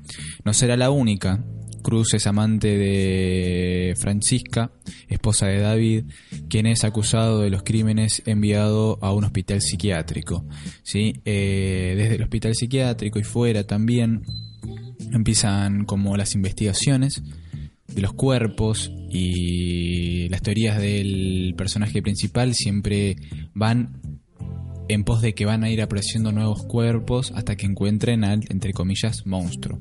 No 0.44 0.54
será 0.54 0.78
la 0.78 0.92
única. 0.92 1.44
Cruz 1.82 2.14
es 2.14 2.28
amante 2.28 2.78
de 2.78 3.96
Francisca, 3.98 4.72
esposa 5.08 5.48
de 5.48 5.60
David, 5.60 6.04
quien 6.50 6.68
es 6.68 6.84
acusado 6.84 7.42
de 7.42 7.50
los 7.50 7.64
crímenes 7.64 8.22
enviado 8.28 9.00
a 9.02 9.12
un 9.12 9.24
hospital 9.24 9.62
psiquiátrico. 9.62 10.46
¿sí? 10.84 11.22
Eh, 11.26 11.96
desde 11.98 12.16
el 12.16 12.22
hospital 12.24 12.54
psiquiátrico 12.54 13.18
y 13.18 13.24
fuera 13.24 13.64
también 13.66 14.22
empiezan 15.12 15.86
como 15.86 16.18
las 16.18 16.36
investigaciones 16.36 17.22
de 17.88 18.02
los 18.02 18.14
cuerpos 18.14 18.92
y 19.10 20.30
las 20.30 20.42
teorías 20.42 20.80
del 20.80 21.54
personaje 21.58 22.02
principal 22.02 22.54
siempre 22.54 23.16
van 23.54 24.02
en 24.88 25.04
pos 25.04 25.22
de 25.22 25.34
que 25.34 25.46
van 25.46 25.64
a 25.64 25.70
ir 25.70 25.82
apareciendo 25.82 26.32
nuevos 26.32 26.66
cuerpos 26.66 27.32
hasta 27.36 27.56
que 27.56 27.66
encuentren 27.66 28.24
al, 28.24 28.42
entre 28.50 28.74
comillas, 28.74 29.26
monstruo. 29.26 29.80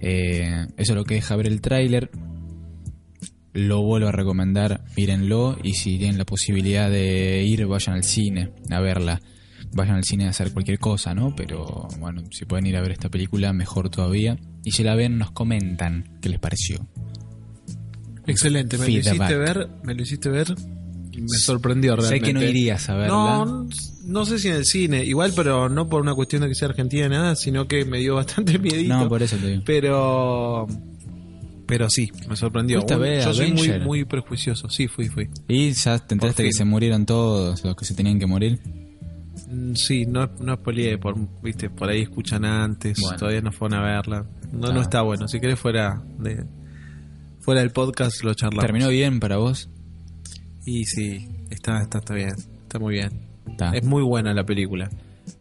Eh, 0.00 0.66
eso 0.76 0.92
es 0.92 0.96
lo 0.96 1.04
que 1.04 1.14
deja 1.14 1.36
ver 1.36 1.46
el 1.46 1.60
tráiler. 1.60 2.10
Lo 3.52 3.82
vuelvo 3.82 4.08
a 4.08 4.12
recomendar, 4.12 4.84
mírenlo 4.96 5.58
y 5.62 5.74
si 5.74 5.98
tienen 5.98 6.16
la 6.16 6.24
posibilidad 6.24 6.90
de 6.90 7.44
ir, 7.44 7.66
vayan 7.66 7.96
al 7.96 8.04
cine 8.04 8.50
a 8.70 8.80
verla. 8.80 9.20
Vayan 9.74 9.96
al 9.96 10.04
cine 10.04 10.26
a 10.26 10.30
hacer 10.30 10.52
cualquier 10.52 10.78
cosa, 10.78 11.14
¿no? 11.14 11.34
Pero 11.34 11.88
bueno, 11.98 12.22
si 12.30 12.44
pueden 12.44 12.66
ir 12.66 12.76
a 12.76 12.82
ver 12.82 12.92
esta 12.92 13.08
película, 13.08 13.52
mejor 13.52 13.88
todavía. 13.88 14.38
Y 14.64 14.72
si 14.72 14.82
la 14.82 14.94
ven, 14.94 15.18
nos 15.18 15.30
comentan 15.30 16.18
qué 16.20 16.28
les 16.28 16.38
pareció. 16.38 16.86
Excelente, 18.26 18.78
me 18.78 18.84
lo 18.86 18.90
hiciste 18.98 19.36
ver, 19.36 19.68
me 19.82 19.94
lo 19.94 20.02
hiciste 20.02 20.28
ver 20.28 20.54
me 21.14 21.38
sorprendió 21.38 21.94
Sé 21.96 22.00
realmente. 22.02 22.26
que 22.26 22.32
no 22.32 22.42
irías 22.42 22.88
a 22.88 22.94
verla. 22.94 23.08
No, 23.14 23.68
no 24.06 24.24
sé 24.24 24.38
si 24.38 24.48
en 24.48 24.54
el 24.54 24.64
cine, 24.64 25.04
igual, 25.04 25.32
pero 25.36 25.68
no 25.68 25.88
por 25.88 26.00
una 26.00 26.14
cuestión 26.14 26.42
de 26.42 26.48
que 26.48 26.54
sea 26.54 26.68
argentina 26.68 27.06
ni 27.08 27.14
nada, 27.16 27.36
sino 27.36 27.68
que 27.68 27.84
me 27.84 27.98
dio 27.98 28.14
bastante 28.16 28.58
miedito. 28.58 28.94
No, 28.94 29.08
por 29.08 29.22
eso 29.22 29.36
te 29.36 29.48
digo. 29.48 29.62
Pero 29.66 30.66
pero 31.66 31.88
sí, 31.90 32.10
me 32.28 32.36
sorprendió. 32.36 32.78
¿Fuiste 32.78 32.94
a 32.94 32.96
Un- 32.96 33.02
ver 33.02 33.24
Yo 33.24 33.34
soy 33.34 33.52
muy, 33.52 33.80
muy 33.80 34.04
prejuicioso, 34.04 34.68
sí, 34.70 34.88
fui, 34.88 35.08
fui. 35.08 35.28
Y 35.48 35.72
ya 35.72 35.98
te 35.98 36.14
enteraste 36.14 36.44
que 36.44 36.52
se 36.52 36.64
murieron 36.64 37.04
todos 37.06 37.62
los 37.64 37.76
que 37.76 37.84
se 37.84 37.94
tenían 37.94 38.18
que 38.18 38.26
morir. 38.26 38.58
Mm, 39.48 39.74
Sí, 39.74 40.04
no, 40.06 40.28
no 40.40 40.54
spoileé, 40.56 40.98
por, 40.98 41.16
viste, 41.42 41.70
por 41.70 41.88
ahí 41.88 42.02
escuchan 42.02 42.44
antes, 42.44 43.00
Bueno. 43.00 43.16
todavía 43.18 43.40
no 43.40 43.52
fueron 43.52 43.78
a 43.78 43.82
verla. 43.82 44.26
No, 44.52 44.68
Ah. 44.68 44.72
no 44.72 44.80
está 44.82 45.02
bueno, 45.02 45.26
si 45.28 45.40
querés 45.40 45.58
fuera 45.58 46.02
de 46.18 46.44
fuera 47.40 47.60
del 47.62 47.70
podcast 47.70 48.22
lo 48.22 48.34
charlamos. 48.34 48.64
¿Terminó 48.64 48.88
bien 48.88 49.18
para 49.20 49.36
vos? 49.38 49.68
Y 50.64 50.84
sí, 50.84 51.28
está, 51.50 51.82
está, 51.82 51.98
está 51.98 52.14
bien, 52.14 52.34
está 52.62 52.78
muy 52.78 52.94
bien. 52.94 53.10
Está. 53.48 53.70
Es 53.76 53.84
muy 53.84 54.02
buena 54.02 54.32
la 54.32 54.44
película. 54.44 54.88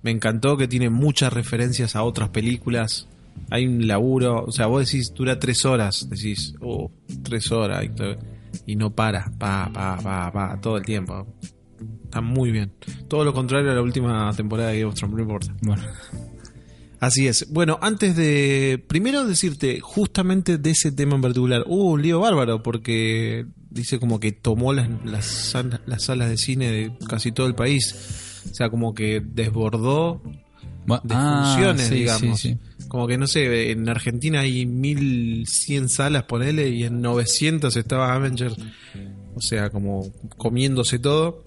Me 0.01 0.09
encantó 0.11 0.57
que 0.57 0.67
tiene 0.67 0.89
muchas 0.89 1.31
referencias 1.31 1.95
a 1.95 2.03
otras 2.03 2.29
películas. 2.29 3.07
Hay 3.49 3.67
un 3.67 3.87
laburo, 3.87 4.43
o 4.45 4.51
sea, 4.51 4.65
vos 4.67 4.85
decís, 4.85 5.13
dura 5.13 5.39
tres 5.39 5.63
horas, 5.65 6.07
decís, 6.09 6.55
oh, 6.61 6.91
tres 7.23 7.51
horas, 7.51 7.85
y 8.65 8.75
no 8.75 8.91
para, 8.93 9.31
pa, 9.37 9.69
pa, 9.71 9.97
pa, 9.97 10.31
pa, 10.31 10.59
todo 10.61 10.77
el 10.77 10.83
tiempo. 10.85 11.27
Está 12.05 12.21
muy 12.21 12.51
bien. 12.51 12.71
Todo 13.07 13.23
lo 13.25 13.33
contrario 13.33 13.71
a 13.71 13.75
la 13.75 13.81
última 13.81 14.31
temporada 14.35 14.69
de 14.69 14.79
Game 14.79 14.89
of 14.89 14.95
Thrones, 14.95 15.15
no 15.15 15.21
importa. 15.23 15.55
Bueno, 15.61 15.81
Así 16.99 17.27
es. 17.27 17.47
Bueno, 17.51 17.79
antes 17.81 18.15
de. 18.15 18.83
Primero 18.87 19.25
decirte 19.25 19.79
justamente 19.79 20.57
de 20.59 20.69
ese 20.69 20.91
tema 20.91 21.15
en 21.15 21.21
particular. 21.23 21.63
Hubo 21.65 21.91
un 21.91 22.01
lío 22.03 22.19
bárbaro 22.19 22.61
porque 22.61 23.47
dice 23.71 23.99
como 23.99 24.19
que 24.19 24.31
tomó 24.33 24.71
las, 24.71 24.87
las, 25.03 25.25
sal- 25.25 25.81
las 25.87 26.03
salas 26.03 26.29
de 26.29 26.37
cine 26.37 26.71
de 26.71 26.91
casi 27.09 27.31
todo 27.31 27.47
el 27.47 27.55
país. 27.55 28.43
O 28.51 28.53
sea, 28.53 28.69
como 28.69 28.93
que 28.93 29.19
desbordó 29.25 30.21
de 30.23 30.99
ah, 31.15 31.53
funciones, 31.55 31.87
sí, 31.87 31.95
digamos. 31.95 32.39
sí, 32.39 32.49
sí. 32.77 32.85
Como 32.87 33.07
que 33.07 33.17
no 33.17 33.25
sé, 33.25 33.71
en 33.71 33.89
Argentina 33.89 34.41
hay 34.41 34.65
1100 34.67 35.89
salas, 35.89 36.23
ponele, 36.23 36.69
y 36.69 36.83
en 36.83 37.01
900 37.01 37.75
estaba 37.77 38.13
Avengers. 38.13 38.57
O 39.33 39.41
sea, 39.41 39.71
como 39.71 40.11
comiéndose 40.37 40.99
todo. 40.99 41.43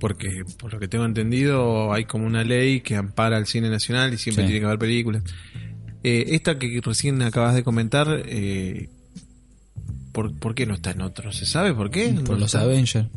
Porque, 0.00 0.44
por 0.58 0.72
lo 0.72 0.78
que 0.78 0.88
tengo 0.88 1.04
entendido, 1.04 1.92
hay 1.92 2.04
como 2.04 2.26
una 2.26 2.44
ley 2.44 2.80
que 2.80 2.96
ampara 2.96 3.36
al 3.36 3.46
cine 3.46 3.68
nacional 3.70 4.12
y 4.14 4.18
siempre 4.18 4.44
Sí. 4.44 4.48
tiene 4.48 4.60
que 4.60 4.66
haber 4.66 4.78
películas. 4.78 5.22
Eh, 6.04 6.26
esta 6.28 6.58
que 6.58 6.80
recién 6.82 7.20
acabas 7.22 7.54
de 7.54 7.64
comentar, 7.64 8.22
eh, 8.26 8.88
¿por, 10.12 10.34
por 10.38 10.54
qué 10.54 10.66
no 10.66 10.74
está 10.74 10.92
en 10.92 11.00
otro? 11.02 11.32
¿Se 11.32 11.46
sabe 11.46 11.74
por 11.74 11.90
qué? 11.90 12.08
Por 12.10 12.30
¿No 12.30 12.34
los 12.36 12.54
está? 12.54 12.60
Avengers. 12.62 13.08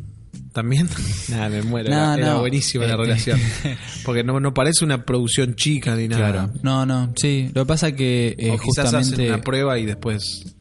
¿También? 0.52 0.88
Nada, 1.30 1.48
me 1.48 1.62
muero. 1.62 1.90
No, 1.90 2.14
era, 2.14 2.26
no. 2.26 2.40
buenísima 2.40 2.84
la 2.84 2.94
Eh, 2.94 2.96
relación. 2.96 3.38
Porque 4.04 4.22
no, 4.24 4.38
no 4.40 4.52
parece 4.52 4.84
una 4.84 5.04
producción 5.04 5.54
chica 5.54 5.94
ni 5.96 6.08
nada. 6.08 6.32
Claro. 6.32 6.52
No, 6.62 6.84
no, 6.84 7.12
sí. 7.16 7.50
Lo 7.54 7.62
que 7.64 7.68
pasa 7.68 7.88
es 7.88 7.94
que 7.94 8.34
eh, 8.38 8.50
o 8.50 8.58
quizás 8.58 8.86
justamente... 8.86 9.14
hacen 9.14 9.26
una 9.34 9.40
prueba 9.42 9.78
y 9.78 9.86
después 9.86 10.54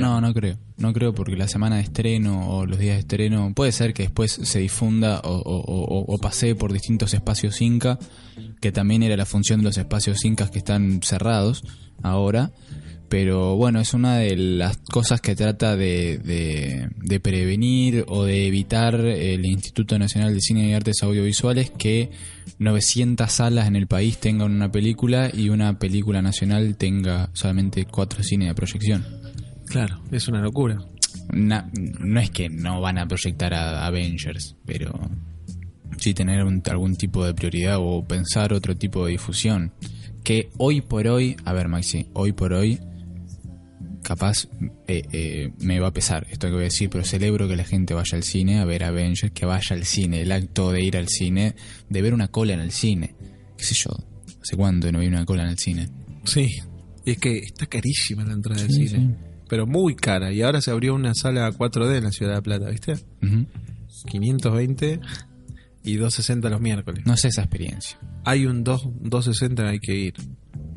No, 0.00 0.20
no 0.20 0.32
creo. 0.32 0.58
No 0.78 0.92
creo 0.92 1.14
porque 1.14 1.36
la 1.36 1.48
semana 1.48 1.76
de 1.76 1.82
estreno 1.82 2.48
o 2.50 2.66
los 2.66 2.78
días 2.78 2.94
de 2.94 3.00
estreno 3.00 3.52
puede 3.54 3.72
ser 3.72 3.92
que 3.92 4.04
después 4.04 4.32
se 4.32 4.58
difunda 4.58 5.20
o 5.24 6.18
pase 6.20 6.54
por 6.54 6.72
distintos 6.72 7.12
espacios 7.14 7.60
Inca, 7.60 7.98
que 8.60 8.72
también 8.72 9.02
era 9.02 9.16
la 9.16 9.26
función 9.26 9.60
de 9.60 9.64
los 9.64 9.78
espacios 9.78 10.24
Incas 10.24 10.50
que 10.50 10.58
están 10.58 11.02
cerrados 11.02 11.62
ahora. 12.02 12.52
Pero 13.10 13.56
bueno, 13.56 13.80
es 13.80 13.92
una 13.92 14.18
de 14.18 14.36
las 14.36 14.76
cosas 14.76 15.20
que 15.20 15.34
trata 15.34 15.76
de, 15.76 16.18
de, 16.18 16.90
de 16.96 17.18
prevenir 17.18 18.04
o 18.06 18.22
de 18.22 18.46
evitar 18.46 18.94
el 18.94 19.44
Instituto 19.46 19.98
Nacional 19.98 20.32
de 20.32 20.40
Cine 20.40 20.68
y 20.68 20.74
Artes 20.74 21.02
Audiovisuales 21.02 21.72
que 21.76 22.12
900 22.60 23.30
salas 23.30 23.66
en 23.66 23.74
el 23.74 23.88
país 23.88 24.18
tengan 24.18 24.52
una 24.52 24.70
película 24.70 25.28
y 25.34 25.48
una 25.48 25.76
película 25.80 26.22
nacional 26.22 26.76
tenga 26.76 27.30
solamente 27.32 27.84
cuatro 27.84 28.22
cines 28.22 28.46
de 28.46 28.54
proyección. 28.54 29.04
Claro, 29.70 30.02
es 30.10 30.28
una 30.28 30.42
locura. 30.42 30.78
No 31.32 32.20
es 32.20 32.30
que 32.30 32.48
no 32.50 32.80
van 32.80 32.98
a 32.98 33.06
proyectar 33.06 33.54
a 33.54 33.86
Avengers, 33.86 34.56
pero 34.66 34.92
sí 35.96 36.12
tener 36.14 36.44
un- 36.44 36.62
algún 36.70 36.96
tipo 36.96 37.24
de 37.24 37.34
prioridad 37.34 37.76
o 37.80 38.04
pensar 38.04 38.52
otro 38.52 38.76
tipo 38.76 39.06
de 39.06 39.12
difusión. 39.12 39.72
Que 40.24 40.50
hoy 40.58 40.80
por 40.82 41.06
hoy, 41.06 41.36
a 41.44 41.52
ver 41.52 41.68
Maxi, 41.68 42.06
hoy 42.14 42.32
por 42.32 42.52
hoy, 42.52 42.78
capaz 44.02 44.48
eh, 44.88 45.02
eh, 45.12 45.52
me 45.60 45.78
va 45.78 45.88
a 45.88 45.92
pesar 45.92 46.26
esto 46.30 46.48
que 46.48 46.52
voy 46.54 46.62
a 46.62 46.64
decir, 46.64 46.90
pero 46.90 47.04
celebro 47.04 47.46
que 47.48 47.56
la 47.56 47.64
gente 47.64 47.94
vaya 47.94 48.16
al 48.16 48.22
cine 48.24 48.58
a 48.58 48.64
ver 48.64 48.82
Avengers, 48.84 49.32
que 49.32 49.46
vaya 49.46 49.76
al 49.76 49.84
cine, 49.84 50.22
el 50.22 50.32
acto 50.32 50.72
de 50.72 50.82
ir 50.82 50.96
al 50.96 51.08
cine, 51.08 51.54
de 51.88 52.02
ver 52.02 52.12
una 52.14 52.28
cola 52.28 52.54
en 52.54 52.60
el 52.60 52.72
cine. 52.72 53.14
¿Qué 53.56 53.64
sé 53.64 53.74
yo? 53.74 53.90
¿Hace 54.42 54.56
cuánto 54.56 54.90
no 54.90 55.00
vi 55.00 55.06
una 55.06 55.24
cola 55.24 55.42
en 55.44 55.50
el 55.50 55.58
cine? 55.58 55.88
Sí. 56.24 56.56
Y 57.04 57.12
es 57.12 57.18
que 57.18 57.38
está 57.38 57.66
carísima 57.66 58.24
la 58.24 58.32
entrada 58.32 58.60
Sí, 58.60 58.66
del 58.66 58.88
cine. 58.88 59.16
Pero 59.50 59.66
muy 59.66 59.94
cara. 59.96 60.32
Y 60.32 60.40
ahora 60.40 60.62
se 60.62 60.70
abrió 60.70 60.94
una 60.94 61.12
sala 61.14 61.50
4D 61.52 61.98
en 61.98 62.04
la 62.04 62.12
Ciudad 62.12 62.30
de 62.32 62.36
La 62.36 62.42
Plata, 62.42 62.70
¿viste? 62.70 62.92
Ujú. 63.22 63.46
520 64.08 65.00
y 65.84 65.94
260 65.96 66.48
los 66.50 66.60
miércoles. 66.60 67.04
No 67.04 67.16
sé 67.16 67.28
esa 67.28 67.42
experiencia. 67.42 67.98
Hay 68.24 68.46
un 68.46 68.64
2, 68.64 68.82
260 69.00 69.68
hay 69.68 69.78
que 69.80 69.94
ir. 69.96 70.14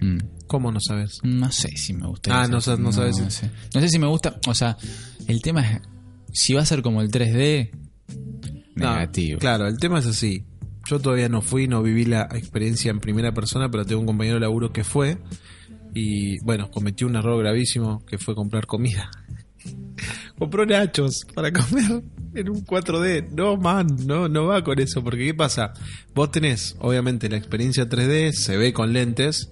Mm. 0.02 0.18
¿Cómo 0.48 0.72
no 0.72 0.80
sabes? 0.82 1.20
No 1.24 1.52
sé 1.52 1.70
si 1.78 1.94
me 1.94 2.08
gusta. 2.08 2.42
Ah, 2.44 2.48
no 2.48 2.60
sa- 2.62 2.76
no 2.78 2.92
sabes 2.92 3.16
si- 3.18 3.30
sé. 3.32 3.52
No 3.74 3.80
sé 3.82 3.90
si 3.90 4.00
me 4.00 4.08
gusta. 4.08 4.40
O 4.48 4.54
sea, 4.56 4.76
el 5.28 5.42
tema 5.42 5.62
es. 5.62 5.82
Si 6.34 6.54
va 6.54 6.62
a 6.62 6.66
ser 6.66 6.82
como 6.82 7.02
el 7.02 7.12
3D. 7.12 7.72
No, 8.76 8.92
Negativo. 8.94 9.40
claro, 9.40 9.68
el 9.68 9.78
tema 9.78 10.00
es 10.00 10.08
así. 10.08 10.46
Yo 10.90 11.00
todavía 11.00 11.30
no 11.30 11.42
fui, 11.42 11.68
no 11.68 11.84
viví 11.84 12.06
la 12.06 12.24
experiencia 12.34 12.90
en 12.92 13.00
primera 13.00 13.32
persona, 13.34 13.70
pero 13.70 13.86
tengo 13.86 14.02
un 14.02 14.08
compañero 14.08 14.36
de 14.38 14.42
laburo 14.42 14.74
que 14.74 14.84
fue. 14.84 15.20
Y 15.94 16.40
bueno, 16.40 16.72
cometió 16.72 17.08
un 17.08 17.16
error 17.16 17.40
gravísimo 17.40 18.06
que 18.06 18.18
fue 18.18 18.36
comprar 18.36 18.66
comida. 18.66 19.12
Compró 20.38 20.66
nachos 20.66 21.26
para 21.34 21.52
comer 21.52 22.04
en 22.34 22.50
un 22.50 22.66
4D. 22.66 23.30
No, 23.30 23.58
man, 23.58 23.88
no, 24.06 24.28
no 24.28 24.48
va 24.48 24.64
con 24.64 24.80
eso. 24.80 25.04
Porque 25.04 25.26
¿qué 25.26 25.34
pasa? 25.34 25.74
Vos 26.14 26.32
tenés, 26.32 26.76
obviamente, 26.80 27.30
la 27.30 27.38
experiencia 27.38 27.88
3D, 27.88 28.32
se 28.32 28.58
ve 28.58 28.74
con 28.74 28.94
lentes. 28.94 29.52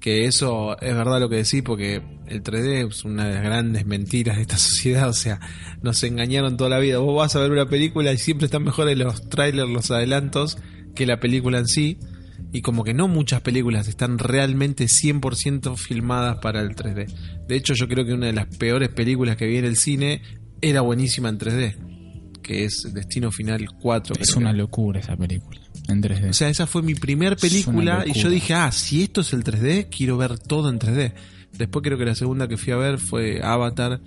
Que 0.00 0.26
eso 0.26 0.80
es 0.80 0.94
verdad 0.94 1.18
lo 1.18 1.28
que 1.28 1.36
decís, 1.36 1.62
porque 1.64 2.00
el 2.28 2.42
3D 2.44 2.88
es 2.88 3.04
una 3.04 3.26
de 3.26 3.34
las 3.34 3.42
grandes 3.42 3.84
mentiras 3.84 4.36
de 4.36 4.42
esta 4.42 4.58
sociedad. 4.58 5.08
O 5.08 5.14
sea, 5.14 5.40
nos 5.82 6.02
engañaron 6.04 6.56
toda 6.56 6.70
la 6.70 6.78
vida. 6.78 6.98
Vos 6.98 7.16
vas 7.16 7.34
a 7.34 7.40
ver 7.40 7.50
una 7.50 7.68
película 7.68 8.12
y 8.12 8.18
siempre 8.18 8.44
están 8.46 8.62
mejores 8.62 8.96
los 8.96 9.28
trailers, 9.28 9.68
los 9.68 9.90
adelantos, 9.90 10.58
que 10.94 11.06
la 11.06 11.18
película 11.18 11.58
en 11.58 11.66
sí. 11.66 11.98
Y 12.52 12.62
como 12.62 12.82
que 12.82 12.94
no 12.94 13.08
muchas 13.08 13.42
películas 13.42 13.88
están 13.88 14.18
realmente 14.18 14.86
100% 14.86 15.76
filmadas 15.76 16.38
para 16.38 16.60
el 16.60 16.74
3D. 16.74 17.06
De 17.46 17.56
hecho, 17.56 17.74
yo 17.74 17.88
creo 17.88 18.06
que 18.06 18.14
una 18.14 18.26
de 18.26 18.32
las 18.32 18.46
peores 18.46 18.88
películas 18.88 19.36
que 19.36 19.46
vi 19.46 19.58
en 19.58 19.66
el 19.66 19.76
cine 19.76 20.22
era 20.62 20.80
buenísima 20.80 21.28
en 21.28 21.38
3D. 21.38 21.76
Que 22.42 22.64
es 22.64 22.88
Destino 22.94 23.30
Final 23.30 23.68
4. 23.80 24.16
Es 24.18 24.34
una 24.34 24.52
locura 24.54 25.00
esa 25.00 25.16
película. 25.16 25.60
En 25.88 26.02
3D. 26.02 26.30
O 26.30 26.32
sea, 26.32 26.48
esa 26.48 26.66
fue 26.66 26.82
mi 26.82 26.94
primer 26.94 27.36
película 27.36 28.04
y 28.06 28.12
yo 28.12 28.30
dije, 28.30 28.54
ah, 28.54 28.72
si 28.72 29.02
esto 29.02 29.20
es 29.20 29.32
el 29.34 29.44
3D, 29.44 29.88
quiero 29.94 30.16
ver 30.16 30.38
todo 30.38 30.70
en 30.70 30.78
3D. 30.78 31.12
Después 31.52 31.82
creo 31.82 31.98
que 31.98 32.04
la 32.06 32.14
segunda 32.14 32.48
que 32.48 32.56
fui 32.56 32.72
a 32.72 32.76
ver 32.76 32.98
fue 32.98 33.40
Avatar 33.42 34.00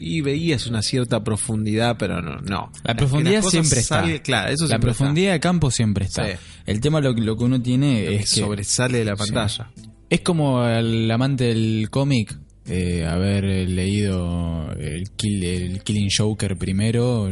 y 0.00 0.20
veías 0.22 0.66
una 0.66 0.82
cierta 0.82 1.22
profundidad, 1.22 1.96
pero 1.98 2.20
no. 2.22 2.40
no. 2.40 2.72
la 2.84 2.94
profundidad 2.94 3.42
siempre 3.42 3.80
está. 3.80 4.02
claro, 4.22 4.50
eso 4.50 4.64
la 4.64 4.68
siempre 4.68 4.88
profundidad 4.92 5.32
de 5.32 5.40
campo 5.40 5.70
siempre 5.70 6.06
está. 6.06 6.26
Sí. 6.26 6.32
El 6.66 6.80
tema 6.80 7.00
lo, 7.00 7.14
que- 7.14 7.20
lo 7.22 7.36
que 7.36 7.44
uno 7.44 7.60
tiene 7.60 8.14
es 8.14 8.32
que 8.34 8.40
sobresale 8.40 8.98
de 8.98 9.04
la 9.04 9.16
pantalla. 9.16 9.70
es 10.08 10.20
como 10.22 10.64
el 10.66 11.10
amante 11.10 11.44
del 11.44 11.88
cómic 11.90 12.36
eh, 12.66 13.06
haber 13.06 13.44
leído 13.68 14.70
el, 14.78 15.10
Kill- 15.16 15.44
el 15.44 15.82
Killing 15.82 16.08
Joker 16.16 16.56
primero. 16.56 17.28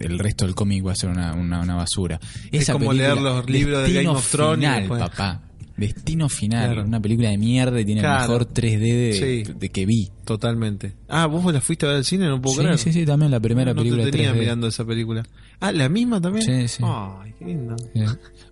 El 0.00 0.18
resto 0.18 0.44
del 0.46 0.54
cómic 0.54 0.86
va 0.86 0.92
a 0.92 0.96
ser 0.96 1.10
una, 1.10 1.34
una, 1.34 1.60
una 1.60 1.74
basura. 1.74 2.18
Es 2.50 2.66
como 2.70 2.90
película, 2.90 3.14
leer 3.14 3.22
los 3.22 3.50
libros 3.50 3.86
de 3.86 3.92
Game 3.92 4.08
of 4.08 4.30
Thrones 4.30 4.58
Final, 4.82 4.88
papá. 4.98 5.42
Destino 5.76 6.28
final, 6.28 6.66
Claro. 6.72 6.84
una 6.88 7.00
película 7.00 7.30
de 7.30 7.38
mierda 7.38 7.80
y 7.80 7.84
tiene 7.84 8.00
Claro. 8.00 8.22
el 8.24 8.28
mejor 8.30 8.44
3D 8.46 8.78
de, 8.96 9.12
Sí. 9.44 9.52
de 9.58 9.68
que 9.70 9.86
vi. 9.86 10.08
Totalmente. 10.24 10.94
Ah, 11.08 11.26
vos 11.26 11.52
la 11.52 11.60
fuiste 11.60 11.84
a 11.86 11.88
ver 11.88 11.98
al 11.98 12.04
cine, 12.04 12.26
no 12.28 12.40
puedo 12.40 12.56
Sí, 12.56 12.62
creer. 12.62 12.78
sí, 12.78 12.92
sí, 12.92 13.04
también 13.04 13.30
la 13.32 13.40
primera 13.40 13.72
no 13.74 13.78
película 13.80 14.04
te 14.04 14.10
tenía 14.12 14.30
3D. 14.32 14.40
mirando 14.40 14.68
esa 14.68 14.84
película. 14.84 15.24
Ah, 15.60 15.72
la 15.72 15.88
misma 15.88 16.20
también. 16.20 16.44
Sí, 16.44 16.68
sí. 16.68 16.82
Ay, 16.86 17.34
qué 17.38 17.44
lindo. 17.44 17.76
Sí. 17.92 18.02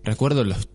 Recuerdo 0.05 0.43
los 0.45 0.69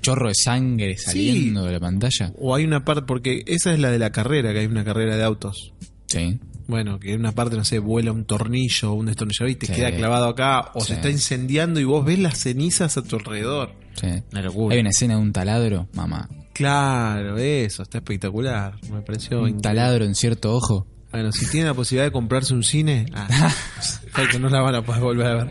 chorros 0.00 0.30
de 0.30 0.34
sangre 0.34 0.96
saliendo 0.96 1.64
de 1.64 1.72
la 1.72 1.80
pantalla. 1.80 2.32
O 2.38 2.54
hay 2.54 2.64
una 2.64 2.84
parte, 2.84 3.02
porque 3.06 3.42
esa 3.46 3.72
es 3.72 3.78
la 3.78 3.90
de 3.90 3.98
la 3.98 4.10
carrera, 4.10 4.52
que 4.52 4.60
hay 4.60 4.66
una 4.66 4.82
carrera 4.84 5.16
de 5.16 5.22
autos. 5.24 5.72
Sí. 6.06 6.38
Bueno, 6.70 6.98
que 6.98 7.12
en 7.12 7.20
una 7.20 7.32
parte, 7.32 7.56
no 7.56 7.64
sé, 7.64 7.78
vuela 7.80 8.12
un 8.12 8.24
tornillo 8.24 8.92
o 8.92 8.94
un 8.94 9.06
destornillador 9.06 9.50
y 9.50 9.56
te 9.56 9.66
Sí. 9.66 9.72
queda 9.74 9.90
clavado 9.94 10.28
acá, 10.28 10.70
o 10.74 10.80
Sí. 10.80 10.88
se 10.88 10.92
está 10.94 11.10
incendiando 11.10 11.80
y 11.80 11.84
vos 11.84 12.04
ves 12.04 12.18
las 12.20 12.38
cenizas 12.38 12.96
a 12.96 13.02
tu 13.02 13.16
alrededor. 13.16 13.74
sí. 13.94 14.06
Una 14.32 14.42
locura. 14.42 14.74
Hay 14.74 14.80
una 14.80 14.90
escena 14.90 15.16
de 15.16 15.20
un 15.20 15.32
taladro, 15.32 15.88
mamá. 15.92 16.28
Claro, 16.54 17.36
eso, 17.38 17.82
está 17.82 17.98
espectacular. 17.98 18.74
Me 18.90 19.00
pareció 19.02 19.42
Un 19.42 19.60
taladro 19.60 20.04
en 20.04 20.14
cierto 20.14 20.54
ojo. 20.54 20.86
Bueno, 21.10 21.32
si 21.32 21.46
tiene 21.50 21.66
la 21.66 21.74
posibilidad 21.74 22.04
de 22.06 22.12
comprarse 22.12 22.54
un 22.54 22.62
cine, 22.62 23.06
ah, 23.14 23.28
que 24.30 24.38
no 24.38 24.48
la 24.48 24.60
van 24.60 24.76
a 24.76 24.82
poder 24.82 25.00
volver 25.02 25.26
a 25.26 25.34
ver. 25.44 25.50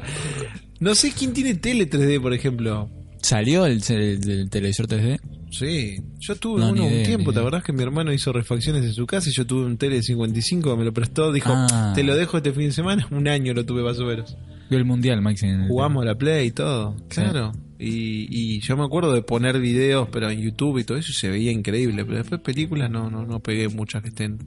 No 0.80 0.95
sé 0.95 1.11
quién 1.11 1.34
tiene 1.34 1.55
tele 1.55 1.86
3D, 1.89 2.22
por 2.22 2.34
ejemplo. 2.34 2.89
¿Salió 3.22 3.65
el, 3.65 3.84
el- 3.89 4.30
el 4.30 4.49
televisor 4.49 4.88
3D? 4.88 5.20
Sí, 5.52 6.00
yo 6.20 6.36
tuve 6.36 6.62
No, 6.62 6.70
uno 6.70 6.86
un 6.86 7.04
tiempo, 7.04 7.34
¿te 7.34 7.39
acordás 7.39 7.64
que 7.64 7.74
mi 7.74 7.82
hermano 7.84 8.14
hizo 8.14 8.32
refacciones 8.32 8.84
en 8.86 8.93
su 8.93 9.08
casa 9.08 9.30
y 9.30 9.34
yo 9.34 9.45
tuve 9.47 9.66
un 9.66 9.78
tele 9.78 9.95
de 9.97 10.04
55 10.04 10.78
me 10.78 10.86
lo 10.86 10.93
prestó? 10.93 11.32
Dijo, 11.32 11.50
Ah. 11.54 11.91
te 11.95 12.04
lo 12.04 12.16
dejo 12.16 12.38
este 12.38 12.52
fin 12.54 12.66
de 12.66 12.72
semana, 12.72 13.08
un 13.12 13.28
año 13.28 13.54
lo 13.54 13.66
tuve 13.66 13.82
más 13.84 13.97
o 14.00 14.06
menos. 14.06 14.38
Vio 14.70 14.78
el 14.78 14.86
mundial, 14.86 15.22
Maxi. 15.22 15.47
el- 15.47 15.68
Jugamos 15.68 16.04
a 16.04 16.06
la 16.06 16.16
Play 16.16 16.47
y 16.47 16.52
todo, 16.52 16.95
claro. 17.08 17.52
Y, 17.80 18.28
y 18.30 18.60
yo 18.60 18.78
me 18.78 18.84
acuerdo 18.84 19.14
de 19.14 19.22
poner 19.24 19.60
videos, 19.60 20.08
pero 20.12 20.30
en 20.30 20.39
YouTube 20.41 20.78
y 20.80 20.84
todo 20.84 20.97
eso 20.97 21.12
y 21.12 21.16
se 21.16 21.30
veía 21.30 21.52
increíble, 21.52 22.06
pero 22.06 22.18
después 22.20 22.41
películas 22.41 22.91
no, 22.91 23.10
no, 23.10 23.26
no 23.26 23.39
pegué 23.39 23.70
muchas 23.70 24.04
que 24.04 24.10
estén 24.10 24.38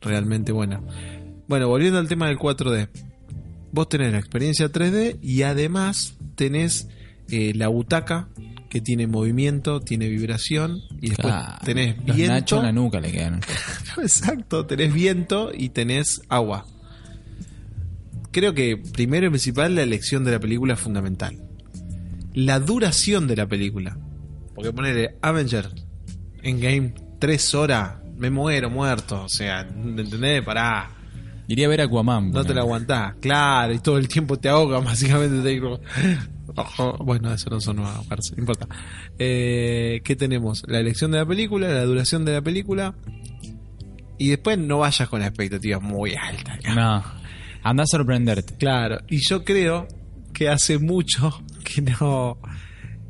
realmente 0.00 0.50
buenas. 0.52 0.80
Bueno, 1.46 1.68
volviendo 1.68 1.98
al 1.98 2.08
tema 2.08 2.26
del 2.28 2.38
4D. 2.38 2.88
Vos 3.72 3.88
tenés 3.88 4.12
la 4.12 4.18
experiencia 4.18 4.70
3D 4.72 5.18
y 5.22 5.42
además 5.42 6.16
tenés 6.34 6.88
eh, 7.30 7.52
la 7.54 7.68
butaca 7.68 8.28
que 8.72 8.80
tiene 8.80 9.06
movimiento, 9.06 9.80
tiene 9.80 10.08
vibración 10.08 10.80
y 11.02 11.10
después 11.10 11.34
tenés 11.62 11.94
Los 12.06 12.16
viento. 12.16 12.32
nachos 12.32 12.58
en 12.60 12.64
la 12.64 12.72
nuca 12.72 13.00
le 13.00 13.12
quedan. 13.12 13.40
Exacto, 14.00 14.64
tenés 14.64 14.94
viento 14.94 15.50
y 15.54 15.68
tenés 15.68 16.22
agua. 16.30 16.64
Creo 18.30 18.54
que 18.54 18.78
primero 18.78 19.26
y 19.26 19.28
principal 19.28 19.74
la 19.74 19.82
elección 19.82 20.24
de 20.24 20.30
la 20.30 20.40
película 20.40 20.72
es 20.72 20.80
fundamental. 20.80 21.36
La 22.32 22.60
duración 22.60 23.26
de 23.28 23.36
la 23.36 23.46
película. 23.46 23.98
Porque 24.54 24.72
ponerle 24.72 25.16
Avenger 25.20 25.68
en 26.42 26.58
game 26.58 26.94
tres 27.18 27.54
horas, 27.54 27.96
me 28.16 28.30
muero 28.30 28.70
muerto. 28.70 29.24
O 29.24 29.28
sea, 29.28 29.68
¿entendés? 29.68 30.42
Pará. 30.42 30.92
Iría 31.46 31.66
a 31.66 31.68
ver 31.68 31.82
Aquaman. 31.82 32.30
No 32.30 32.42
te 32.42 32.54
la 32.54 32.62
aguantás. 32.62 33.16
Claro, 33.20 33.74
y 33.74 33.80
todo 33.80 33.98
el 33.98 34.08
tiempo 34.08 34.38
te 34.38 34.48
ahoga, 34.48 34.78
básicamente. 34.80 35.42
Te 35.42 35.48
digo, 35.50 35.78
"Ojo". 36.56 36.96
Bueno, 37.04 37.32
eso 37.32 37.50
no 37.50 37.60
son 37.60 37.80
a 37.80 38.00
no 38.08 38.38
importa. 38.38 38.66
Eh, 39.18 40.00
¿Qué 40.04 40.16
tenemos? 40.16 40.62
La 40.66 40.78
elección 40.80 41.10
de 41.10 41.18
la 41.18 41.26
película, 41.26 41.68
la 41.68 41.84
duración 41.84 42.24
de 42.24 42.32
la 42.32 42.42
película. 42.42 42.94
Y 44.18 44.28
después 44.28 44.56
no 44.58 44.78
vayas 44.78 45.08
con 45.08 45.22
expectativas 45.22 45.82
muy 45.82 46.14
altas. 46.14 46.58
No. 46.74 47.02
Anda 47.64 47.82
a 47.84 47.86
sorprenderte. 47.86 48.54
Claro, 48.56 49.00
y 49.08 49.18
yo 49.28 49.44
creo 49.44 49.86
que 50.32 50.48
hace 50.48 50.78
mucho 50.78 51.42
que 51.64 51.82
no, 51.82 52.38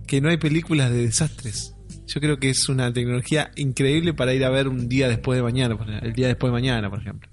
que 0.07 0.21
no 0.21 0.29
hay 0.31 0.37
películas 0.39 0.91
de 0.91 1.07
desastres. 1.07 1.75
Yo 2.07 2.21
creo 2.21 2.39
que 2.39 2.51
es 2.51 2.69
una 2.69 2.93
tecnología 2.93 3.51
increíble 3.57 4.13
para 4.13 4.35
ir 4.35 4.45
a 4.45 4.51
ver 4.51 4.69
un 4.69 4.89
día 4.89 5.09
después 5.09 5.37
de 5.39 5.43
mañana, 5.43 5.77
el 6.03 6.13
día 6.13 6.27
después 6.29 6.49
de 6.49 6.53
mañana, 6.53 6.91
por 6.91 7.01
ejemplo. 7.01 7.31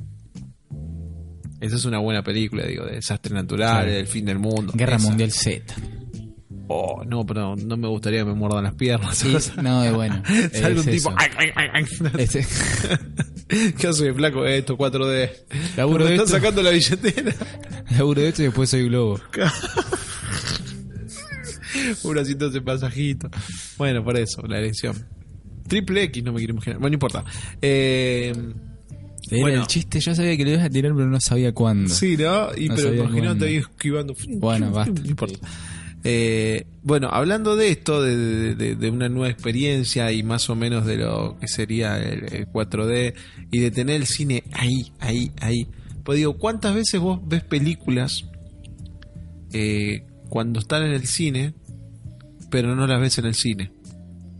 Esa 1.60 1.76
es 1.76 1.84
una 1.84 2.00
buena 2.00 2.24
película, 2.24 2.66
digo, 2.66 2.86
de 2.86 2.94
desastres 2.96 3.34
naturales, 3.34 3.74
Claro. 3.84 3.92
del 3.92 4.08
fin 4.08 4.24
del 4.26 4.40
mundo. 4.40 4.72
Guerra 4.76 4.96
Esa. 4.96 5.08
Mundial 5.10 5.32
Z. 5.32 5.76
Oh, 7.00 7.06
no, 7.06 7.26
pero 7.26 7.56
no 7.56 7.78
me 7.78 7.88
gustaría 7.88 8.20
que 8.20 8.26
me 8.26 8.34
muerdan 8.34 8.64
las 8.66 8.74
piernas. 8.74 9.24
No, 9.62 9.84
es 9.86 9.94
bueno. 9.94 10.22
Sale 10.52 10.80
Es 10.80 10.86
un 10.86 10.92
tipo. 10.92 11.14
"Ay, 11.18 11.30
ay, 11.38 11.50
ay, 11.56 11.68
ay". 11.74 11.86
Este- 12.20 12.46
¿Qué 13.78 13.88
hace 13.88 14.06
de 14.06 14.14
flaco 14.14 14.46
esto? 14.46 14.78
4D. 14.78 15.30
Laburo 15.78 16.06
de 16.06 16.12
están 16.16 16.26
esto. 16.28 16.38
sacando 16.38 16.62
la 16.62 16.70
billetera. 16.72 17.34
laburo 17.98 18.22
de 18.22 18.28
esto 18.30 18.42
y 18.42 18.46
después 18.46 18.70
soy 18.70 18.86
globo. 18.88 19.20
Un 22.04 22.12
bracito 22.12 22.48
ese 22.48 22.62
pasajito. 22.62 23.30
Bueno, 23.78 24.04
por 24.04 24.18
eso, 24.18 24.42
la 24.48 24.60
elección. 24.60 24.96
Triple 25.68 26.04
X, 26.04 26.24
no 26.24 26.34
me 26.34 26.40
quiero 26.40 26.54
imaginar. 26.54 26.80
Bueno, 26.80 26.90
no 26.90 26.94
importa. 26.96 27.24
Eh, 27.62 28.34
Era 29.32 29.42
Bueno. 29.42 29.62
el 29.62 29.68
chiste, 29.68 30.00
yo 30.00 30.16
sabía 30.16 30.36
que 30.36 30.44
lo 30.44 30.52
ibas 30.52 30.66
a 30.66 30.70
tirar, 30.70 30.94
pero 30.96 31.08
no 31.08 31.20
sabía 31.22 31.52
cuándo. 31.54 31.94
sí, 31.94 32.18
¿no? 32.18 32.50
Y, 32.58 32.68
No 32.70 32.76
pero 32.76 33.10
cuándo. 33.12 33.46
ahí 33.46 33.58
esquivando. 33.58 34.16
Bueno, 34.28 34.72
basta. 34.72 35.00
No 35.02 35.08
importa. 35.10 35.38
Eh, 36.04 36.66
bueno, 36.82 37.10
hablando 37.12 37.56
de 37.58 37.70
esto, 37.72 38.02
de, 38.02 38.16
de- 38.16 38.56
de- 38.56 38.76
de 38.76 38.90
una 38.90 39.10
nueva 39.10 39.30
experiencia 39.30 40.12
y 40.14 40.24
más 40.24 40.50
o 40.50 40.56
menos 40.56 40.86
de 40.86 40.98
lo 40.98 41.38
que 41.40 41.48
sería 41.48 41.98
el, 41.98 42.34
el 42.34 42.48
4D 42.48 43.14
y 43.52 43.60
de 43.60 43.72
tener 43.72 43.98
el 43.98 44.08
cine 44.08 44.44
ahí, 44.54 44.94
ahí, 45.00 45.32
ahí. 45.42 45.68
Pues 46.04 46.18
digo, 46.18 46.38
¿cuántas 46.38 46.74
veces 46.74 47.00
vos 47.02 47.20
ves 47.28 47.44
películas 47.44 48.26
eh, 49.54 50.06
cuando 50.30 50.60
están 50.60 50.84
en 50.84 50.92
el 50.94 51.06
cine, 51.06 51.54
pero 52.50 52.76
no 52.76 52.88
las 52.88 53.02
ves 53.02 53.18
en 53.18 53.26
el 53.26 53.36
cine? 53.36 53.72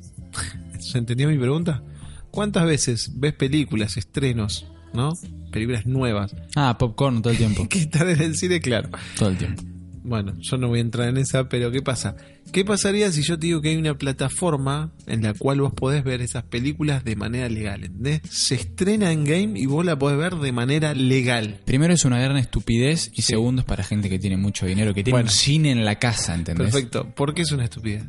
¿Se 0.80 0.98
entendió 0.98 1.28
mi 1.28 1.38
pregunta? 1.38 1.84
¿Cuántas 2.32 2.66
veces 2.66 3.12
ves 3.16 3.34
películas, 3.34 3.98
estrenos, 3.98 4.68
¿no? 4.94 5.14
Películas 5.52 5.86
nuevas 5.88 6.36
Ah, 6.56 6.78
popcorn 6.78 7.22
todo 7.22 7.32
el 7.32 7.38
tiempo. 7.38 7.68
que 7.70 7.80
están 7.80 8.08
en 8.10 8.22
el 8.22 8.36
cine, 8.36 8.62
claro. 8.62 8.90
Todo 9.18 9.30
el 9.30 9.38
tiempo. 9.38 9.64
Bueno, 10.10 10.34
yo 10.40 10.58
no 10.58 10.68
voy 10.70 10.80
a 10.80 10.82
entrar 10.82 11.08
en 11.08 11.18
esa, 11.18 11.48
pero 11.50 11.72
¿qué 11.72 11.82
pasa? 11.84 12.16
¿Qué 12.52 12.66
pasaría 12.66 13.12
si 13.12 13.22
yo 13.22 13.38
te 13.38 13.46
digo 13.46 13.62
que 13.62 13.70
hay 13.70 13.76
una 13.78 13.96
plataforma 13.96 14.92
en 15.06 15.22
la 15.22 15.36
cual 15.36 15.62
vos 15.62 15.72
podés 15.74 16.04
ver 16.04 16.22
esas 16.22 16.44
películas 16.44 17.04
de 17.04 17.16
manera 17.16 17.48
legal? 17.48 17.84
¿entendés? 17.84 18.22
Se 18.30 18.56
estrena 18.56 19.12
en 19.12 19.24
game 19.24 19.60
y 19.60 19.68
vos 19.68 19.86
la 19.86 20.00
podés 20.00 20.18
ver 20.18 20.36
de 20.36 20.52
manera 20.52 20.96
legal. 20.96 21.60
Primero 21.66 21.94
es 21.94 22.06
una 22.06 22.20
gran 22.20 22.38
estupidez 22.38 23.12
y 23.14 23.22
Sí. 23.22 23.34
segundo 23.34 23.62
es 23.62 23.66
para 23.68 23.84
gente 23.84 24.10
que 24.10 24.18
tiene 24.18 24.36
mucho 24.38 24.66
dinero, 24.66 24.94
que 24.96 25.04
tiene 25.04 25.16
Bueno. 25.16 25.28
un 25.30 25.32
cine 25.36 25.72
en 25.72 25.86
la 25.86 26.00
casa, 26.00 26.34
¿entendés? 26.34 26.72
Perfecto. 26.72 27.08
¿Por 27.16 27.36
qué 27.36 27.44
es 27.44 27.52
una 27.52 27.66
estupidez? 27.66 28.04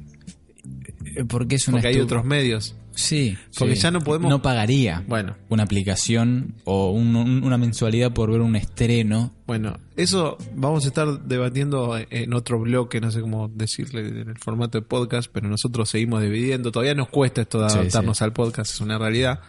Eh, 1.17 1.25
Porque 1.29 1.57
es 1.57 1.69
una 1.69 1.77
Porque 1.79 1.89
hay 1.89 2.01
otros 2.01 2.25
medios. 2.25 2.75
Sí. 3.01 3.37
Porque 3.59 3.77
sí. 3.77 3.83
ya 3.83 3.91
no 3.91 4.01
podemos- 4.01 4.31
No 4.31 4.43
pagaría 4.43 5.03
Bueno, 5.09 5.37
una 5.49 5.63
aplicación 5.65 6.55
o 6.65 6.91
un- 6.91 7.17
un- 7.17 7.43
una 7.45 7.59
mensualidad 7.59 8.13
por 8.13 8.31
ver 8.31 8.41
un 8.41 8.57
estreno. 8.57 9.33
bueno, 9.47 9.79
eso 9.97 10.39
vamos 10.55 10.85
a 10.85 10.89
estar 10.89 11.23
debatiendo 11.25 11.99
en 12.11 12.35
otro 12.35 12.61
bloque, 12.61 13.01
no 13.01 13.11
sé 13.11 13.21
cómo 13.21 13.49
decirle 13.49 14.07
en 14.09 14.29
el 14.31 14.39
formato 14.39 14.79
de 14.79 14.83
podcast, 14.83 15.31
pero 15.33 15.49
nosotros 15.49 15.89
seguimos 15.91 16.23
dividiendo. 16.23 16.71
Todavía 16.73 16.95
nos 16.95 17.09
cuesta 17.09 17.41
esto 17.43 17.59
de 17.61 17.67
adaptarnos 17.67 18.19
sí. 18.19 18.25
al 18.25 18.33
podcast, 18.33 18.73
es 18.75 18.81
una 18.81 18.99
realidad. 18.99 19.41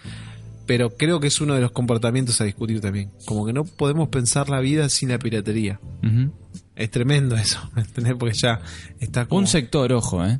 Pero 0.67 0.91
creo 0.91 1.19
que 1.19 1.27
es 1.27 1.41
uno 1.41 1.53
de 1.55 1.61
los 1.61 1.71
comportamientos 1.71 2.39
a 2.39 2.45
discutir 2.45 2.79
también. 2.81 3.11
Como 3.25 3.45
que 3.45 3.51
no 3.51 3.63
podemos 3.65 4.07
pensar 4.09 4.47
la 4.49 4.59
vida 4.59 4.87
sin 4.89 5.09
la 5.09 5.19
piratería. 5.19 5.79
Es 6.75 6.89
tremendo 6.91 7.35
eso, 7.35 7.59
¿me 7.75 7.81
¿entendés? 7.83 8.13
Porque 8.17 8.35
ya 8.41 8.61
está 8.99 9.25
como... 9.25 9.39
Un 9.39 9.47
sector, 9.47 9.91
ojo, 9.93 10.25
¿eh? 10.25 10.39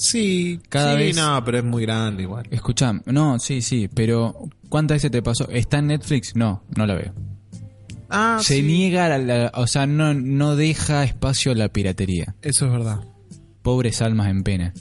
Sí, 0.00 0.60
Cada 0.68 0.92
sí, 0.92 0.98
vez- 0.98 1.16
no, 1.16 1.42
pero 1.44 1.58
es 1.58 1.64
muy 1.64 1.82
grande 1.82 2.22
igual. 2.22 2.46
Escuchá, 2.52 2.92
no, 3.06 3.38
sí, 3.40 3.62
sí, 3.62 3.88
pero 3.92 4.48
¿cuántas 4.68 4.96
veces 4.96 5.10
te 5.10 5.22
pasó? 5.22 5.48
¿Está 5.50 5.78
en 5.78 5.88
Netflix? 5.88 6.36
No, 6.36 6.62
no 6.76 6.86
la 6.86 6.94
veo. 6.94 7.12
Ah, 8.08 8.38
Se 8.40 8.56
sí, 8.58 8.62
niega, 8.62 9.12
a 9.12 9.18
la- 9.18 9.50
o 9.54 9.66
sea, 9.66 9.86
no, 9.86 10.14
no 10.14 10.54
deja 10.54 11.02
espacio 11.02 11.50
a 11.50 11.56
la 11.56 11.68
piratería. 11.68 12.36
Eso 12.42 12.66
es 12.66 12.72
verdad. 12.72 13.00
Pobres 13.62 14.00
almas 14.00 14.28
en 14.28 14.44
pena. 14.44 14.72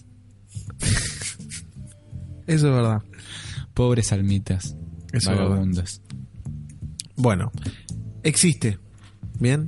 Eso 2.47 2.68
es 2.68 2.74
verdad. 2.74 3.01
Pobres 3.74 4.11
almitas. 4.11 4.76
Eso 5.11 5.32
es 5.32 5.38
vagabundas. 5.39 6.01
Bueno, 7.15 7.51
existe. 8.24 8.78
Bien. 9.39 9.68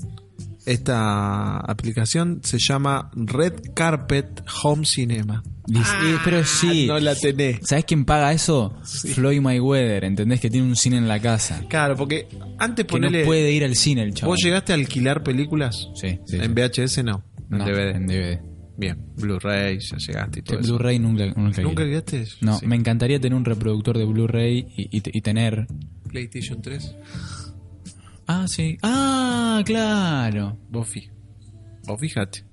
Esta 0.70 1.57
aplicación 1.59 2.41
se 2.43 2.59
llama 2.59 3.09
Red 3.15 3.74
Carpet 3.74 4.43
Home 4.63 4.86
Cinema. 4.86 5.41
Dice, 5.65 5.91
eh, 6.03 6.17
pero 6.24 6.43
sí. 6.45 6.84
Ah, 6.89 6.93
No 6.93 6.99
la 6.99 7.15
tenés. 7.15 7.59
¿Sabes 7.63 7.86
quién 7.86 8.05
paga 8.05 8.32
eso? 8.34 8.76
Floyd 8.84 9.41
Mayweather, 9.41 10.03
¿entendés? 10.03 10.39
Que 10.39 10.49
tiene 10.49 10.67
un 10.67 10.76
cine 10.76 10.97
en 10.97 11.07
la 11.07 11.20
casa. 11.20 11.63
Claro, 11.70 11.95
porque 11.95 12.28
antes 12.59 12.86
Que 12.86 12.91
ponele. 12.91 13.22
no 13.22 13.26
puede 13.26 13.51
ir 13.51 13.63
al 13.63 13.76
cine 13.76 14.03
el 14.03 14.13
chavo. 14.13 14.32
¿Vos 14.32 14.41
llegaste 14.43 14.72
a 14.72 14.76
alquilar 14.76 15.24
películas? 15.24 15.89
Sí, 15.95 16.20
sí. 16.28 16.36
En 16.38 16.55
sí. 16.55 16.82
VHS 16.82 17.03
no. 17.03 17.24
En 17.51 17.57
No, 17.57 17.65
DVD. 17.65 17.95
En 17.95 18.05
DVD. 18.07 18.39
Bien. 18.78 18.97
Blu-ray, 19.17 19.80
ya 19.80 19.97
llegaste 19.97 20.39
y 20.39 20.43
todo 20.43 20.57
Que 20.57 20.63
eso. 20.63 20.74
Blu-ray 20.76 20.99
nunca, 20.99 21.26
nunca, 21.36 21.61
¿Nunca 21.63 21.82
alquilaste? 21.82 22.26
No, 22.41 22.59
Sí. 22.59 22.67
me 22.67 22.76
encantaría 22.76 23.20
tener 23.20 23.36
un 23.36 23.43
reproductor 23.43 23.97
de 23.97 24.05
Blu-ray 24.05 24.67
y, 24.78 24.97
y- 24.97 25.01
y 25.17 25.22
tener... 25.22 25.65
PlayStation 26.09 26.61
3. 26.61 26.95
Ah, 28.32 28.46
sí. 28.48 28.78
Ah, 28.84 29.62
claro. 29.66 30.56
Vos, 30.70 30.88
fi- 30.88 31.10
vos 31.88 32.00
fíjate. 32.00 32.46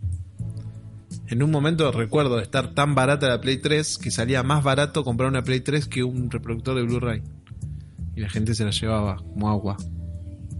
En 1.29 1.43
un 1.43 1.51
momento 1.51 1.93
recuerdo 1.93 2.37
de 2.37 2.43
estar 2.45 2.72
tan 2.72 2.95
barata 2.95 3.29
la 3.29 3.41
Play 3.43 3.59
3 3.59 3.99
que 3.99 4.11
salía 4.11 4.43
más 4.43 4.64
barato 4.64 5.05
comprar 5.05 5.29
una 5.29 5.43
Play 5.43 5.61
3 5.61 5.87
que 5.87 6.03
un 6.03 6.31
reproductor 6.31 6.77
de 6.77 6.83
Blu-ray. 6.83 7.22
Y 8.14 8.20
la 8.20 8.31
gente 8.31 8.55
se 8.55 8.64
la 8.64 8.70
llevaba 8.70 9.16
como 9.16 9.51
agua. 9.51 9.77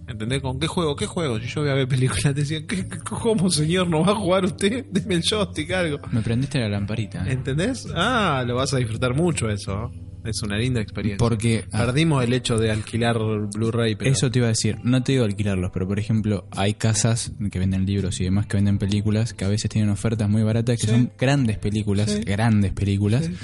¿Entendés? 0.07 0.43
¿Con 0.43 0.61
qué 0.61 0.67
juego? 0.67 0.95
¿Qué 0.97 1.07
juego? 1.07 1.41
Si 1.41 1.47
yo 1.47 1.63
voy 1.63 1.71
a 1.71 1.75
ver 1.75 1.89
películas, 1.89 2.23
te 2.23 2.35
decían, 2.35 2.67
¿qué, 2.67 2.87
qué- 2.87 2.99
¿cómo 2.99 3.49
señor 3.51 3.89
no 3.89 4.05
va 4.05 4.13
a 4.13 4.15
jugar 4.17 4.45
usted? 4.45 4.85
Deme 4.91 5.15
el 5.15 5.23
joystick, 5.23 5.71
algo. 5.73 5.99
Me 6.13 6.21
prendiste 6.21 6.59
la 6.61 6.69
lamparita. 6.69 7.27
¿eh? 7.27 7.33
¿Entendés? 7.33 7.89
Ah, 7.95 8.45
lo 8.47 8.57
vas 8.57 8.75
a 8.75 8.77
disfrutar 8.77 9.15
mucho 9.15 9.49
eso. 9.49 9.91
Es 10.29 10.43
una 10.43 10.57
linda 10.59 10.81
experiencia. 10.81 11.19
Porque 11.19 11.65
ah, 11.73 11.79
Perdimos 11.87 12.23
el 12.25 12.33
hecho 12.33 12.59
de 12.59 12.71
alquilar 12.71 13.19
Blu-ray, 13.55 13.95
pero 13.97 14.11
eso 14.11 14.31
te 14.31 14.39
iba 14.41 14.47
a 14.47 14.51
decir, 14.51 14.79
no 14.83 15.03
te 15.03 15.13
digo 15.13 15.25
alquilarlos, 15.25 15.71
pero 15.73 15.87
por 15.87 15.99
ejemplo, 15.99 16.47
hay 16.51 16.75
casas 16.75 17.33
que 17.51 17.59
venden 17.59 17.87
libros 17.87 18.21
y 18.21 18.25
demás 18.25 18.47
que 18.47 18.57
venden 18.57 18.79
películas 18.79 19.35
que 19.35 19.45
a 19.45 19.49
veces 19.49 19.71
tienen 19.71 19.91
ofertas 19.91 20.29
muy 20.29 20.43
baratas 20.43 20.79
que 20.81 20.87
Sí. 20.87 20.93
son 20.93 21.13
grandes 21.19 21.59
películas, 21.59 22.11
Sí. 22.11 22.21
grandes 22.23 22.73
películas, 22.73 23.27
Sí. 23.27 23.35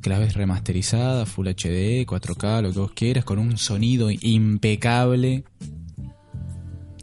que 0.00 0.10
la 0.10 0.18
ves 0.18 0.34
remasterizada, 0.34 1.26
Full 1.26 1.48
HD, 1.48 2.04
4K, 2.06 2.62
lo 2.62 2.72
que 2.72 2.78
vos 2.78 2.92
quieras, 2.92 3.24
con 3.24 3.38
un 3.38 3.56
sonido 3.58 4.08
impecable. 4.10 5.44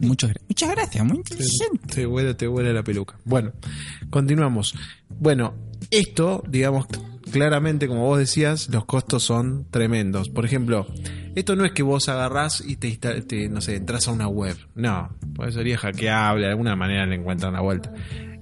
Muchas, 0.02 0.32
muchas 0.48 0.70
gracias, 0.70 1.04
muy 1.04 1.18
inteligente. 1.18 1.94
Te 1.94 2.06
huele, 2.06 2.34
te 2.34 2.48
huele 2.48 2.72
la 2.72 2.82
peluca. 2.82 3.18
Bueno, 3.24 3.52
continuamos. 4.08 4.74
Bueno, 5.18 5.54
esto, 5.90 6.42
digamos, 6.48 6.86
claramente, 7.30 7.88
como 7.88 8.04
vos 8.04 8.18
decías, 8.18 8.68
los 8.68 8.84
costos 8.84 9.22
son 9.22 9.66
tremendos. 9.70 10.28
Por 10.28 10.44
ejemplo, 10.44 10.86
esto 11.34 11.56
no 11.56 11.64
es 11.64 11.72
que 11.72 11.82
vos 11.82 12.08
agarrás 12.08 12.62
y 12.66 12.76
te, 12.76 12.96
te, 12.96 13.48
no 13.48 13.60
sé, 13.60 13.76
entras 13.76 14.08
a 14.08 14.12
una 14.12 14.28
web. 14.28 14.56
No, 14.74 15.10
pues 15.34 15.54
sería 15.54 15.78
hackeable, 15.78 16.46
de 16.46 16.52
alguna 16.52 16.76
manera 16.76 17.06
le 17.06 17.16
encuentran 17.16 17.52
la 17.52 17.60
vuelta. 17.60 17.92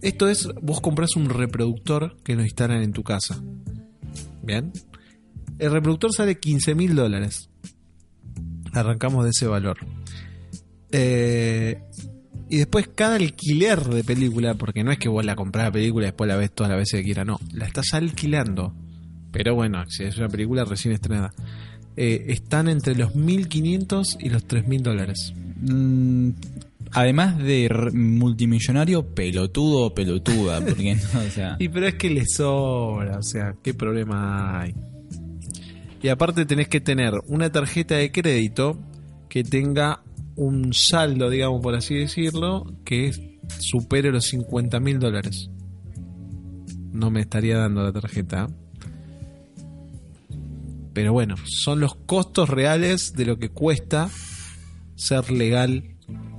Esto 0.03 0.28
es, 0.28 0.49
vos 0.62 0.80
compras 0.80 1.16
un 1.16 1.28
reproductor 1.28 2.16
que 2.22 2.34
lo 2.34 2.43
instalan 2.43 2.82
en 2.82 2.93
tu 2.93 3.03
casa. 3.03 3.41
Bien. 4.43 4.72
El 5.59 5.72
reproductor 5.72 6.12
sale 6.12 6.39
15 6.39 6.74
mil 6.74 6.95
dólares. 6.95 7.51
Arrancamos 8.72 9.24
de 9.24 9.30
ese 9.30 9.47
valor. 9.47 9.78
Eh, 10.93 11.82
y 12.51 12.59
después 12.59 12.88
cada 12.94 13.16
alquiler 13.16 13.82
de 13.84 14.05
película, 14.05 14.55
porque 14.55 14.84
no 14.84 14.90
es 14.90 14.99
que 14.99 15.09
vos 15.09 15.24
la 15.24 15.36
comprás 15.36 15.66
la 15.66 15.72
película 15.72 16.07
y 16.07 16.09
después 16.09 16.28
la 16.28 16.36
ves 16.36 16.53
todas 16.53 16.70
las 16.70 16.78
veces 16.78 17.01
que 17.01 17.05
quieras, 17.05 17.26
no, 17.26 17.40
la 17.53 17.66
estás 17.66 17.92
alquilando. 17.92 18.74
Pero 19.30 19.55
bueno, 19.55 19.84
si 19.88 20.05
es 20.05 20.16
una 20.18 20.28
película 20.28 20.64
recién 20.64 20.94
estrenada. 20.94 21.32
Eh, 21.96 22.26
están 22.28 22.68
entre 22.68 22.94
los 22.94 23.14
1.500 23.14 24.18
y 24.20 24.30
los 24.30 24.46
3.000 24.46 24.82
dólares. 24.82 25.34
Mm, 25.61 26.30
además 26.92 27.38
de 27.38 27.68
multimillonario, 27.92 29.05
pelotudo 29.07 29.86
o 29.86 29.94
pelotuda, 29.94 30.61
porque 30.64 30.94
no, 30.94 31.20
o 31.20 31.30
sea, 31.30 31.57
Y 31.59 31.68
pero 31.68 31.88
es 31.88 31.94
que 31.94 32.11
le 32.11 32.24
sobra, 32.24 33.18
o 33.18 33.22
sea, 33.22 33.55
¿qué 33.62 33.74
problema 33.74 34.61
hay? 34.61 34.74
Y 36.03 36.09
aparte 36.09 36.46
tenés 36.46 36.68
que 36.68 36.80
tener 36.80 37.12
una 37.26 37.51
tarjeta 37.51 37.96
de 37.96 38.12
crédito 38.12 38.78
que 39.28 39.42
tenga 39.42 40.03
un 40.39 40.72
saldo, 40.72 41.28
digamos 41.28 41.61
por 41.61 41.74
así 41.74 41.97
decirlo, 41.97 42.64
que 42.84 43.12
supere 43.59 44.12
los 44.12 44.26
50 44.26 44.78
mil 44.78 45.01
dólares. 45.01 45.51
No 46.93 47.11
me 47.11 47.20
estaría 47.20 47.59
dando 47.59 47.82
la 47.82 47.93
tarjeta. 47.93 48.47
Pero 50.93 51.12
bueno, 51.12 51.34
son 51.45 51.80
los 51.80 51.97
costos 51.97 52.49
reales 52.49 53.14
de 53.14 53.24
lo 53.26 53.39
que 53.39 53.51
cuesta 53.51 54.11
ser 54.95 55.30
legal 55.30 55.97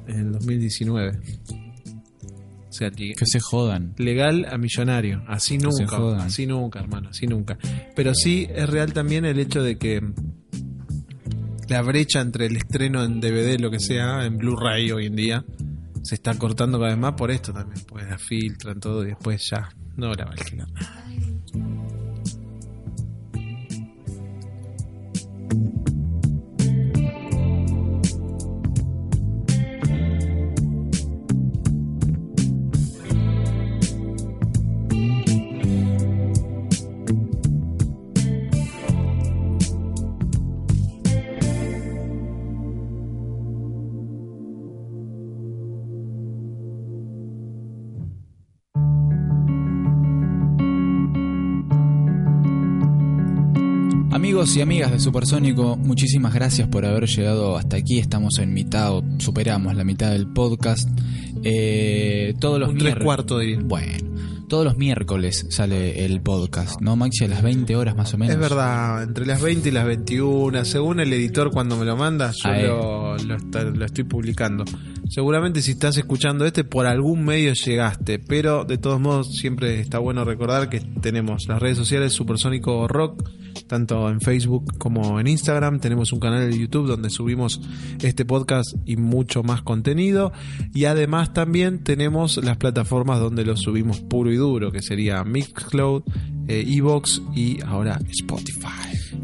en 0.08 0.20
el 0.20 0.32
2019. 0.32 1.20
O 2.70 2.72
sea, 2.72 2.91
que 2.91 3.14
se 3.26 3.39
jodan. 3.41 3.95
legal 3.97 4.47
a 4.50 4.58
millonario. 4.58 5.24
Así 5.28 5.58
nunca, 5.58 6.24
así 6.24 6.45
nunca, 6.45 6.80
hermano, 6.80 7.10
así 7.10 7.28
nunca. 7.28 7.58
Pero 7.95 8.14
sí 8.16 8.47
es 8.50 8.70
real 8.70 8.93
también 8.93 9.26
el 9.26 9.39
hecho 9.39 9.62
de 9.62 9.78
que 9.78 10.02
la 11.70 11.82
brecha 11.84 12.20
entre 12.20 12.47
el 12.47 12.57
estreno 12.57 13.03
en 13.03 13.22
DVD, 13.22 13.59
lo 13.59 13.70
que 13.70 13.80
sea, 13.80 14.26
en 14.26 14.38
Blu-ray 14.38 14.91
hoy 14.91 15.05
en 15.05 15.15
día, 15.15 15.45
se 16.01 16.15
está 16.15 16.38
cortando 16.38 16.80
cada 16.80 16.89
vez 16.91 16.99
más 16.99 17.13
por 17.13 17.30
esto 17.30 17.53
también. 17.53 17.86
Pues 17.88 18.07
la 18.09 18.17
filtran 18.17 18.80
todo 18.80 19.03
y 19.03 19.09
después 19.09 19.47
ya 19.49 19.70
no 19.95 20.11
la 20.13 20.26
va 20.26 20.32
a. 20.32 20.36
Amigos 54.40 54.56
y 54.56 54.62
amigas 54.62 54.92
de 54.94 55.00
Supersónico, 55.02 55.76
muchísimas 55.76 56.34
gracias 56.34 56.70
por 56.70 56.86
haber 56.86 57.08
llegado 57.10 57.58
hasta 57.58 57.76
aquí. 57.76 58.00
Estamos 58.00 58.40
en 58.40 58.54
mitad 58.54 58.94
o 58.96 59.04
superamos 59.18 59.76
la 59.76 59.84
mitad 59.84 60.12
del 60.12 60.28
podcast. 60.28 60.88
Eh, 61.44 62.34
todos 62.40 62.58
los 62.58 62.70
Un 62.70 62.78
tres 62.78 62.96
cuartos 62.96 63.42
diría. 63.42 63.60
Bueno, 63.62 64.16
todos 64.48 64.64
los 64.64 64.78
miércoles 64.78 65.46
sale 65.50 66.06
el 66.06 66.22
podcast, 66.22 66.80
¿no, 66.80 66.96
Maxi? 66.96 67.26
A 67.26 67.28
las 67.28 67.42
20 67.44 67.76
horas 67.76 67.98
más 67.98 68.14
o 68.14 68.18
menos. 68.18 68.34
Es 68.34 68.40
verdad, 68.40 69.04
entre 69.04 69.26
las 69.26 69.42
20 69.42 69.68
y 69.68 69.72
las 69.74 69.86
21, 69.86 70.64
según 70.64 71.02
el 71.02 71.12
editor 71.12 71.52
cuando 71.52 71.76
me 71.76 71.84
lo 71.84 71.98
manda, 71.98 72.32
yo 72.32 72.50
lo, 72.54 73.18
lo 73.18 73.36
está- 73.36 73.64
lo 73.64 73.84
estoy 73.84 74.06
publicando. 74.06 74.64
Seguramente 75.10 75.62
si 75.62 75.72
estás 75.72 75.98
escuchando 75.98 76.46
este, 76.46 76.64
por 76.64 76.86
algún 76.86 77.26
medio 77.26 77.52
llegaste, 77.52 78.20
pero 78.20 78.64
de 78.64 78.78
todos 78.78 79.02
modos 79.02 79.36
siempre 79.36 79.82
está 79.82 80.00
bueno 80.00 80.24
recordar 80.24 80.70
que 80.70 80.80
tenemos 80.80 81.46
las 81.50 81.60
redes 81.60 81.78
sociales 81.78 82.14
Supersónico 82.14 82.88
Rock, 82.88 83.28
tanto 83.68 84.10
en 84.10 84.22
Facebook 84.22 84.78
como 84.78 85.20
en 85.20 85.28
Instagram, 85.28 85.80
tenemos 85.80 86.12
un 86.14 86.20
canal 86.20 86.50
de 86.50 86.58
YouTube 86.58 86.88
donde 86.88 87.10
subimos 87.10 87.62
este 88.02 88.26
podcast 88.26 88.76
y 88.86 88.97
mucho 88.97 89.43
más 89.43 89.62
contenido, 89.62 90.32
y 90.74 90.86
además 90.86 91.34
también 91.34 91.84
tenemos 91.84 92.38
las 92.43 92.58
plataformas 92.58 93.20
donde 93.20 93.45
lo 93.45 93.58
subimos 93.58 94.00
puro 94.00 94.32
y 94.32 94.36
duro, 94.36 94.72
que 94.72 94.82
sería 94.82 95.24
Mixcloud, 95.24 96.04
eh, 96.47 96.64
Evox 96.68 97.22
y 97.36 97.62
ahora 97.64 98.00
Spotify. 98.10 98.68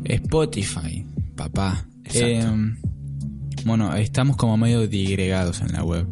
Spotify, 0.04 1.06
papá. 1.36 1.86
Eh, 2.14 2.46
bueno, 3.66 3.96
estamos 3.96 4.38
como 4.38 4.58
medio 4.58 4.88
digregados 4.88 5.62
en 5.62 5.74
la 5.74 5.84
web. 5.84 6.08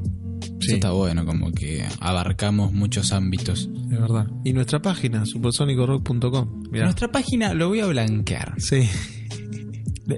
Sí. 0.64 0.68
Eso 0.70 0.76
está 0.76 0.91
bueno, 0.91 1.26
como 1.26 1.51
que 1.51 1.86
abarcamos 1.99 2.72
muchos 2.74 3.11
ámbitos. 3.11 3.70
De 3.89 3.97
verdad. 3.99 4.28
Y 4.43 4.53
nuestra 4.53 4.82
página, 4.82 5.26
supersonicorock.com. 5.26 6.64
Nuestra 6.72 7.11
página 7.11 7.53
lo 7.53 7.70
voy 7.70 7.80
a 7.82 7.86
blanquear. 7.88 8.53
Sí. 8.59 8.89
La- 10.05 10.18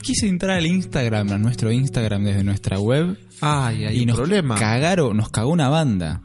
Quise 0.00 0.28
entrar 0.28 0.58
al 0.58 0.66
Instagram, 0.66 1.32
a 1.32 1.38
nuestro 1.38 1.70
Instagram 1.70 2.24
desde 2.24 2.44
nuestra 2.44 2.78
web. 2.80 3.18
Ay, 3.40 3.84
hay 3.84 3.98
y 3.98 4.00
un 4.02 4.06
nos 4.08 4.16
problema. 4.16 4.54
cagaron, 4.54 5.16
nos 5.16 5.28
cagó 5.30 5.50
una 5.50 5.68
banda. 5.68 6.22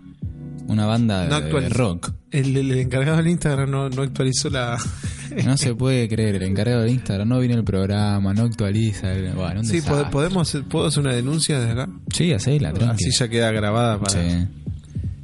Una 0.70 0.86
banda 0.86 1.26
No 1.28 1.42
de, 1.42 1.68
rock. 1.70 2.12
El, 2.32 2.56
el 2.56 2.72
encargado 2.80 3.18
del 3.18 3.28
Instagram 3.28 3.70
no, 3.70 3.90
no 3.90 4.02
actualizó 4.04 4.50
la. 4.50 4.78
No 5.46 5.58
se 5.58 5.76
puede 5.76 6.08
creer, 6.10 6.36
el 6.36 6.44
encargado 6.44 6.82
de 6.82 6.92
Instagram 6.92 7.28
no 7.30 7.40
viene 7.40 7.54
el 7.54 7.64
programa, 7.64 8.34
no 8.34 8.44
actualiza. 8.46 9.12
el- 9.14 9.34
Bueno, 9.34 9.64
Sí, 9.64 9.80
pod- 9.82 10.10
podemos, 10.10 10.58
¿puedo 10.70 10.88
hacer 10.88 11.02
una 11.02 11.14
denuncia 11.14 11.60
desde 11.60 11.74
acá? 11.74 11.90
Sí. 12.12 12.34
Así 12.34 13.12
ya 13.12 13.28
queda 13.28 13.52
grabada 13.52 14.00
para 14.00 14.12
Sí. 14.12 14.48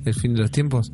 el 0.05 0.13
fin 0.13 0.33
de 0.35 0.41
los 0.41 0.51
tiempos. 0.51 0.91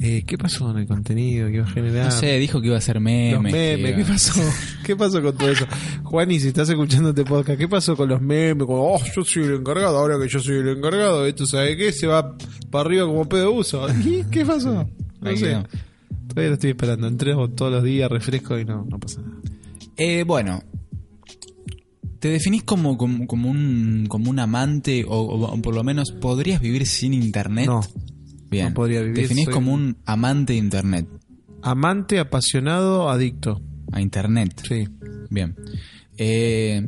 Eh, 0.00 0.22
¿Qué 0.24 0.38
pasó 0.38 0.66
con 0.66 0.78
el 0.78 0.86
contenido 0.86 1.48
que 1.48 1.54
iba 1.54 1.64
a 1.64 1.70
generar? 1.70 2.04
No 2.06 2.12
sé, 2.12 2.38
dijo 2.38 2.60
que 2.60 2.68
iba 2.68 2.76
a 2.76 2.78
hacer 2.78 2.96
Los 2.96 3.02
memes. 3.02 3.52
¿qué 3.52 4.04
pasó? 4.06 4.40
¿Qué 4.84 4.94
pasó 4.94 5.20
con 5.20 5.36
todo 5.36 5.50
eso? 5.50 5.66
Juani, 6.04 6.38
si 6.38 6.48
estás 6.48 6.68
escuchando 6.68 7.08
este 7.08 7.24
podcast, 7.24 7.58
¿qué 7.58 7.66
pasó 7.66 7.96
con 7.96 8.08
los 8.08 8.20
memes? 8.20 8.64
Como, 8.64 8.94
oh, 8.94 9.00
yo 9.14 9.24
soy 9.24 9.44
el 9.44 9.54
encargado, 9.54 9.98
ahora 9.98 10.16
que 10.20 10.28
yo 10.28 10.38
soy 10.38 10.58
el 10.58 10.68
encargado, 10.68 11.26
esto 11.26 11.46
sabe 11.46 11.76
qué, 11.76 11.90
se 11.90 12.06
va 12.06 12.36
para 12.70 12.84
arriba 12.84 13.06
como 13.06 13.28
pedo 13.28 13.50
de 13.50 13.58
uso. 13.58 13.86
¿Qué, 14.04 14.24
qué 14.30 14.46
pasó? 14.46 14.88
No 15.20 15.36
sé. 15.36 15.64
Todavía 16.28 16.48
lo 16.50 16.54
estoy 16.54 16.70
esperando. 16.70 17.08
Entrego 17.08 17.48
todos 17.48 17.72
los 17.72 17.82
días, 17.82 18.08
refresco 18.08 18.56
y 18.56 18.64
no, 18.64 18.86
no 18.88 19.00
pasa 19.00 19.20
nada. 19.20 19.36
Eh, 19.96 20.22
bueno, 20.24 20.62
¿te 22.20 22.28
definís 22.28 22.62
como, 22.62 22.96
como, 22.96 23.26
como 23.26 23.50
un, 23.50 24.06
como 24.08 24.30
un 24.30 24.38
amante 24.38 25.04
o, 25.08 25.18
o 25.18 25.60
por 25.60 25.74
lo 25.74 25.82
menos 25.82 26.12
podrías 26.12 26.60
vivir 26.60 26.86
sin 26.86 27.14
internet? 27.14 27.66
No. 27.66 27.80
Bien. 28.50 28.68
no 28.68 28.74
podría 28.74 29.00
vivir, 29.00 29.14
¿Te 29.16 29.20
definís 29.22 29.44
soy- 29.46 29.54
como 29.54 29.72
un 29.72 29.96
amante 30.06 30.52
de 30.54 30.58
internet? 30.58 31.06
Amante, 31.62 32.18
apasionado, 32.18 33.10
adicto. 33.10 33.60
A 33.92 34.00
internet. 34.00 34.62
Sí. 34.68 34.86
Bien. 35.30 35.54
Eh, 36.16 36.86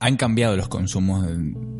han 0.00 0.16
cambiado 0.16 0.56
los 0.56 0.68
consumos 0.68 1.26
de, 1.26 1.36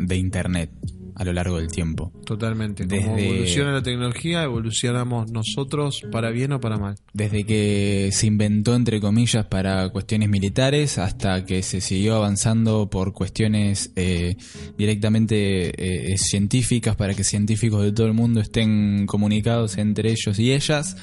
de 0.06 0.16
internet 0.16 0.70
a 1.18 1.24
lo 1.24 1.32
largo 1.32 1.58
del 1.58 1.68
tiempo. 1.68 2.12
Totalmente. 2.24 2.86
Como 2.86 3.16
Desde- 3.16 3.28
evoluciona 3.28 3.72
la 3.72 3.82
tecnología, 3.82 4.42
evolucionamos 4.44 5.30
nosotros 5.30 6.02
para 6.12 6.30
bien 6.30 6.52
o 6.52 6.60
para 6.60 6.78
mal. 6.78 6.94
Desde 7.12 7.44
que 7.44 8.10
se 8.12 8.26
inventó, 8.26 8.74
entre 8.74 9.00
comillas, 9.00 9.44
para 9.46 9.88
cuestiones 9.90 10.28
militares, 10.28 10.96
hasta 10.98 11.44
que 11.44 11.62
se 11.62 11.80
siguió 11.80 12.16
avanzando 12.16 12.88
por 12.88 13.12
cuestiones 13.12 13.90
eh, 13.96 14.36
directamente 14.76 16.12
eh, 16.12 16.18
científicas, 16.18 16.96
para 16.96 17.14
que 17.14 17.24
científicos 17.24 17.82
de 17.82 17.92
todo 17.92 18.06
el 18.06 18.14
mundo 18.14 18.40
estén 18.40 19.06
comunicados 19.06 19.76
entre 19.78 20.10
ellos 20.10 20.38
y 20.38 20.52
ellas, 20.52 20.96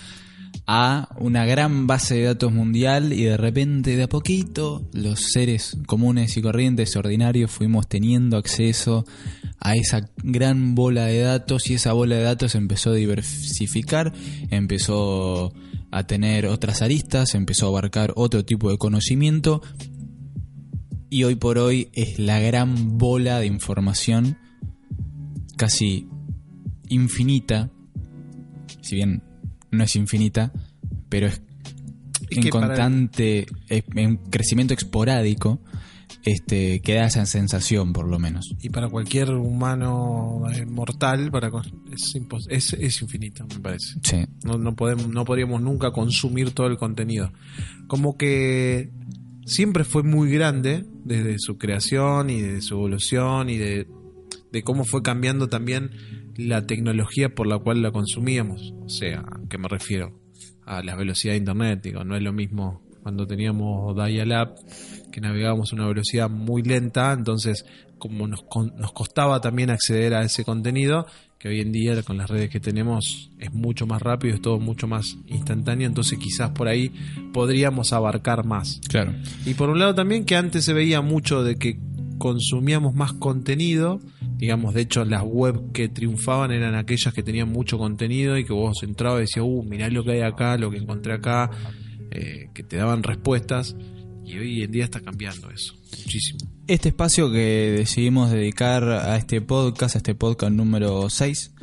a 0.67 1.09
una 1.19 1.45
gran 1.45 1.87
base 1.87 2.15
de 2.15 2.23
datos 2.23 2.51
mundial 2.51 3.13
y 3.13 3.23
de 3.23 3.37
repente, 3.37 3.95
de 3.95 4.03
a 4.03 4.09
poquito, 4.09 4.87
los 4.93 5.31
seres 5.31 5.77
comunes 5.85 6.37
y 6.37 6.41
corrientes, 6.41 6.95
ordinarios, 6.95 7.51
fuimos 7.51 7.87
teniendo 7.87 8.37
acceso 8.37 9.05
a 9.59 9.75
esa 9.75 10.09
gran 10.23 10.75
bola 10.75 11.05
de 11.05 11.21
datos 11.21 11.69
y 11.69 11.75
esa 11.75 11.93
bola 11.93 12.15
de 12.15 12.23
datos 12.23 12.55
empezó 12.55 12.91
a 12.91 12.95
diversificar, 12.95 14.13
empezó 14.49 15.53
a 15.91 16.03
tener 16.03 16.47
otras 16.47 16.81
aristas, 16.81 17.35
empezó 17.35 17.65
a 17.65 17.69
abarcar 17.69 18.13
otro 18.15 18.43
tipo 18.43 18.69
de 18.69 18.77
conocimiento 18.77 19.61
y 21.09 21.23
hoy 21.23 21.35
por 21.35 21.57
hoy 21.57 21.89
es 21.93 22.19
la 22.19 22.39
gran 22.39 22.97
bola 22.97 23.39
de 23.39 23.45
información 23.45 24.37
casi 25.55 26.07
infinita, 26.89 27.71
si 28.81 28.97
bien 28.97 29.23
no 29.75 29.83
es 29.83 29.95
infinita, 29.95 30.51
pero 31.09 31.27
es 31.27 31.41
Es 32.29 32.37
en 32.37 32.43
que 32.43 32.49
constante, 32.49 33.45
en 33.69 34.17
crecimiento 34.17 34.73
esporádico, 34.73 35.61
este, 36.23 36.81
que 36.81 36.95
da 36.95 37.05
esa 37.05 37.25
sensación 37.25 37.93
por 37.93 38.07
lo 38.07 38.19
menos. 38.19 38.55
Y 38.61 38.69
para 38.69 38.89
cualquier 38.89 39.31
humano 39.31 40.43
eh, 40.53 40.65
mortal, 40.65 41.31
para 41.31 41.51
es, 41.91 42.15
es, 42.49 42.73
es 42.73 43.01
infinito, 43.01 43.45
me 43.47 43.59
parece. 43.59 43.99
Sí, 44.01 44.25
No, 44.43 44.57
no, 44.57 44.75
podemos, 44.75 45.07
no 45.07 45.23
podríamos 45.23 45.61
nunca 45.61 45.91
consumir 45.91 46.51
todo 46.51 46.67
el 46.67 46.77
contenido. 46.77 47.31
Como 47.87 48.17
que 48.17 48.89
siempre 49.45 49.83
fue 49.83 50.03
muy 50.03 50.31
grande 50.31 50.85
desde 51.03 51.37
su 51.37 51.57
creación 51.57 52.29
y 52.29 52.41
de 52.41 52.61
su 52.61 52.73
evolución 52.73 53.49
y 53.49 53.57
de, 53.57 53.87
de 54.51 54.63
cómo 54.63 54.83
fue 54.83 55.03
cambiando 55.03 55.47
también 55.47 55.91
la 56.37 56.65
tecnología 56.65 57.29
por 57.33 57.47
la 57.47 57.57
cual 57.57 57.81
la 57.81 57.91
consumíamos. 57.91 58.73
O 58.83 58.89
sea, 58.89 59.19
¿a 59.19 59.39
qué 59.49 59.57
me 59.57 59.67
refiero? 59.67 60.19
A 60.65 60.83
la 60.83 60.95
velocidad 60.95 61.33
de 61.33 61.37
Internet. 61.37 61.81
Digo, 61.83 62.03
no 62.03 62.15
es 62.15 62.23
lo 62.23 62.33
mismo 62.33 62.81
cuando 63.01 63.27
teníamos 63.27 63.95
dial-up 63.95 64.55
que 65.11 65.21
navegábamos 65.21 65.71
a 65.71 65.75
una 65.75 65.87
velocidad 65.87 66.29
muy 66.29 66.63
lenta, 66.63 67.13
entonces 67.13 67.63
como 67.99 68.27
nos, 68.27 68.43
nos 68.77 68.91
costaba 68.91 69.39
también 69.39 69.69
acceder 69.69 70.13
a 70.15 70.23
ese 70.23 70.43
contenido, 70.43 71.05
que 71.37 71.49
hoy 71.49 71.61
en 71.61 71.71
día 71.71 72.01
con 72.03 72.17
las 72.17 72.29
redes 72.29 72.49
que 72.49 72.59
tenemos 72.59 73.29
es 73.39 73.53
mucho 73.53 73.85
más 73.85 74.01
rápido, 74.01 74.33
es 74.33 74.41
todo 74.41 74.59
mucho 74.59 74.87
más 74.87 75.17
instantáneo, 75.27 75.87
entonces 75.87 76.17
quizás 76.17 76.49
por 76.49 76.67
ahí 76.67 76.91
podríamos 77.31 77.93
abarcar 77.93 78.45
más. 78.45 78.81
claro. 78.89 79.13
Y 79.45 79.53
por 79.53 79.69
un 79.69 79.79
lado 79.79 79.93
también 79.93 80.25
que 80.25 80.35
antes 80.35 80.65
se 80.65 80.73
veía 80.73 81.01
mucho 81.01 81.43
de 81.43 81.57
que 81.57 81.79
consumíamos 82.17 82.95
más 82.95 83.13
contenido, 83.13 83.99
digamos, 84.37 84.73
de 84.73 84.81
hecho 84.81 85.05
las 85.05 85.23
web 85.23 85.71
que 85.71 85.87
triunfaban 85.89 86.51
eran 86.51 86.75
aquellas 86.75 87.13
que 87.13 87.23
tenían 87.23 87.49
mucho 87.49 87.77
contenido 87.77 88.37
y 88.37 88.45
que 88.45 88.53
vos 88.53 88.83
entrabas 88.83 89.19
y 89.19 89.21
decías, 89.21 89.45
uh, 89.47 89.63
mirá 89.63 89.89
lo 89.89 90.03
que 90.03 90.11
hay 90.11 90.21
acá, 90.21 90.57
lo 90.57 90.71
que 90.71 90.77
encontré 90.77 91.13
acá, 91.13 91.49
eh, 92.11 92.49
que 92.53 92.63
te 92.63 92.77
daban 92.77 93.03
respuestas 93.03 93.75
y 94.25 94.37
hoy 94.37 94.63
en 94.63 94.71
día 94.71 94.83
está 94.83 94.99
cambiando 94.99 95.49
eso, 95.51 95.75
muchísimo. 96.03 96.39
Este 96.67 96.89
espacio 96.89 97.31
que 97.31 97.75
decidimos 97.77 98.31
dedicar 98.31 98.83
a 98.83 99.17
este 99.17 99.39
podcast, 99.41 99.95
a 99.95 99.99
este 99.99 100.15
podcast 100.15 100.51
número 100.51 101.09
6, 101.09 101.53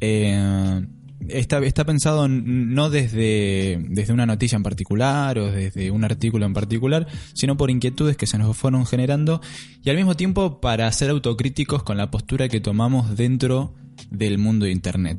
eh, 0.00 0.86
está, 1.28 1.84
pensado 1.84 2.28
no 2.28 2.90
desde, 2.90 3.78
desde 3.88 4.12
una 4.12 4.26
noticia 4.26 4.56
en 4.56 4.62
particular 4.62 5.38
o 5.38 5.50
desde 5.50 5.90
un 5.90 6.04
artículo 6.04 6.46
en 6.46 6.54
particular, 6.54 7.06
sino 7.34 7.56
por 7.56 7.70
inquietudes 7.70 8.16
que 8.16 8.26
se 8.26 8.38
nos 8.38 8.56
fueron 8.56 8.86
generando 8.86 9.40
y 9.82 9.90
al 9.90 9.96
mismo 9.96 10.16
tiempo 10.16 10.60
para 10.60 10.90
ser 10.92 11.10
autocríticos 11.10 11.82
con 11.82 11.96
la 11.96 12.10
postura 12.10 12.48
que 12.48 12.60
tomamos 12.60 13.16
dentro 13.16 13.74
del 14.10 14.38
mundo 14.38 14.66
de 14.66 14.72
Internet. 14.72 15.18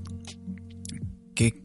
Que 1.36 1.64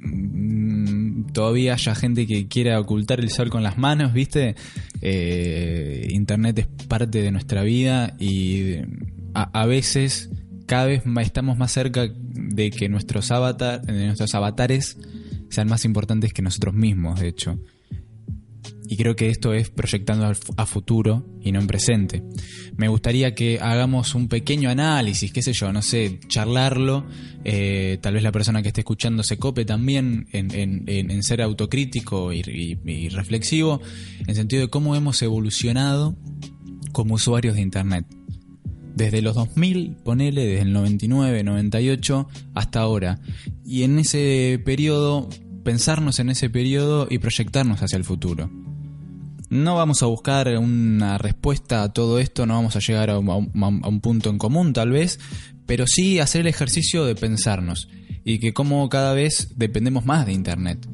mm, 0.00 1.32
todavía 1.32 1.74
haya 1.74 1.94
gente 1.94 2.26
que 2.26 2.48
quiera 2.48 2.78
ocultar 2.80 3.20
el 3.20 3.30
sol 3.30 3.50
con 3.50 3.62
las 3.62 3.78
manos, 3.78 4.12
¿viste? 4.12 4.54
Eh, 5.00 6.08
Internet 6.10 6.58
es 6.58 6.66
parte 6.86 7.22
de 7.22 7.30
nuestra 7.30 7.62
vida 7.62 8.14
y 8.18 8.76
a 9.34 9.66
veces 9.66 10.30
cada 10.66 10.86
vez 10.86 11.02
estamos 11.20 11.58
más 11.58 11.72
cerca 11.72 12.08
de 12.08 12.70
que 12.70 12.88
nuestros 12.88 13.30
avatar, 13.30 13.82
de 13.82 14.06
nuestros 14.06 14.34
avatares 14.34 14.96
sean 15.50 15.68
más 15.68 15.84
importantes 15.84 16.32
que 16.32 16.42
nosotros 16.42 16.74
mismos, 16.74 17.20
de 17.20 17.28
hecho. 17.28 17.58
Y 18.88 18.96
creo 18.96 19.16
que 19.16 19.30
esto 19.30 19.54
es 19.54 19.70
proyectando 19.70 20.30
a 20.58 20.66
futuro 20.66 21.26
y 21.40 21.50
no 21.50 21.60
en 21.60 21.66
presente. 21.66 22.22
Me 22.76 22.88
gustaría 22.88 23.34
que 23.34 23.58
hagamos 23.58 24.14
un 24.14 24.28
pequeño 24.28 24.68
análisis, 24.68 25.32
qué 25.32 25.40
sé 25.40 25.54
yo, 25.54 25.72
no 25.72 25.80
sé, 25.80 26.20
charlarlo. 26.28 27.06
eh, 27.44 27.98
tal 28.02 28.14
vez 28.14 28.22
la 28.22 28.30
persona 28.32 28.60
que 28.62 28.68
esté 28.68 28.82
escuchando 28.82 29.22
se 29.22 29.36
cope 29.38 29.64
también 29.64 30.26
en, 30.32 31.22
ser 31.22 31.40
autocrítico 31.42 32.32
y- 32.32 32.78
y 32.84 33.08
reflexivo, 33.08 33.80
en 34.26 34.34
sentido 34.34 34.62
de 34.62 34.68
cómo 34.68 34.94
hemos 34.94 35.20
evolucionado 35.22 36.14
como 36.92 37.14
usuarios 37.14 37.54
de 37.56 37.62
Internet. 37.62 38.04
Desde 38.94 39.22
los 39.22 39.34
2000, 39.34 39.96
ponele, 40.04 40.46
desde 40.46 40.62
el 40.62 40.72
99, 40.72 41.44
98 41.44 42.28
hasta 42.54 42.80
ahora. 42.80 43.20
Y 43.64 43.82
en 43.84 43.98
ese 43.98 44.60
periodo, 44.64 45.28
pensarnos 45.64 46.18
en 46.18 46.30
ese 46.30 46.50
periodo 46.50 47.06
y 47.08 47.18
proyectarnos 47.18 47.82
hacia 47.82 47.96
el 47.96 48.04
futuro. 48.04 48.50
No 49.48 49.76
vamos 49.76 50.02
a 50.02 50.06
buscar 50.06 50.48
una 50.56 51.18
respuesta 51.18 51.82
a 51.82 51.92
todo 51.92 52.18
esto, 52.18 52.46
no 52.46 52.54
vamos 52.54 52.74
a 52.74 52.80
llegar 52.80 53.10
a 53.10 53.18
un, 53.18 54.00
punto 54.00 54.30
en 54.30 54.38
común 54.38 54.72
tal 54.72 54.90
vez, 54.90 55.20
pero 55.66 55.86
sí 55.86 56.20
hacer 56.20 56.42
el 56.42 56.46
ejercicio 56.46 57.04
de 57.04 57.14
pensarnos 57.14 57.88
y 58.24 58.38
que 58.38 58.54
como 58.54 58.88
cada 58.88 59.12
vez 59.12 59.52
dependemos 59.56 60.06
más 60.06 60.24
de 60.24 60.32
Internet. 60.32 60.88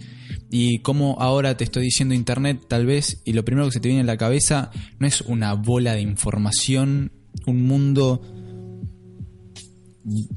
Y 0.51 0.81
como 0.81 1.21
ahora 1.21 1.57
te 1.57 1.65
estoy 1.65 1.85
diciendo 1.85 2.15
Internet 2.15 2.63
tal 2.69 2.87
vez, 2.87 3.23
y 3.25 3.33
lo 3.35 3.45
primero 3.45 3.67
que 3.67 3.75
se 3.75 3.81
te 3.81 3.89
viene 3.89 4.03
a 4.03 4.07
la 4.07 4.17
cabeza 4.17 4.71
no 4.99 5.07
es 5.07 5.21
una 5.21 5.53
bola 5.53 5.95
de 5.95 6.01
información, 6.01 7.13
un 7.47 7.63
mundo, 7.63 8.21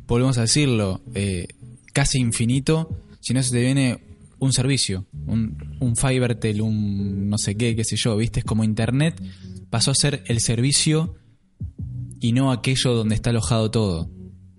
volvemos 0.08 0.38
a 0.38 0.42
decirlo, 0.42 1.02
eh, 1.14 1.48
casi 1.94 2.20
infinito, 2.20 2.90
sino 3.20 3.42
se 3.44 3.52
te 3.52 3.62
viene 3.62 4.00
un 4.40 4.54
servicio, 4.54 5.06
un, 5.28 5.78
un 5.80 5.96
Fivertel, 5.96 6.62
un 6.62 7.30
no 7.30 7.38
sé 7.38 7.56
qué, 7.56 7.76
qué 7.76 7.84
sé 7.84 7.96
yo, 7.96 8.18
¿viste? 8.18 8.40
Es 8.40 8.46
como 8.46 8.64
Internet 8.64 9.22
pasó 9.72 9.90
a 9.92 9.96
ser 9.96 10.24
el 10.28 10.40
servicio 10.42 11.16
y 12.20 12.34
no 12.34 12.52
aquello 12.52 12.94
donde 12.94 13.16
está 13.16 13.32
alojado 13.32 13.72
todo. 13.72 14.12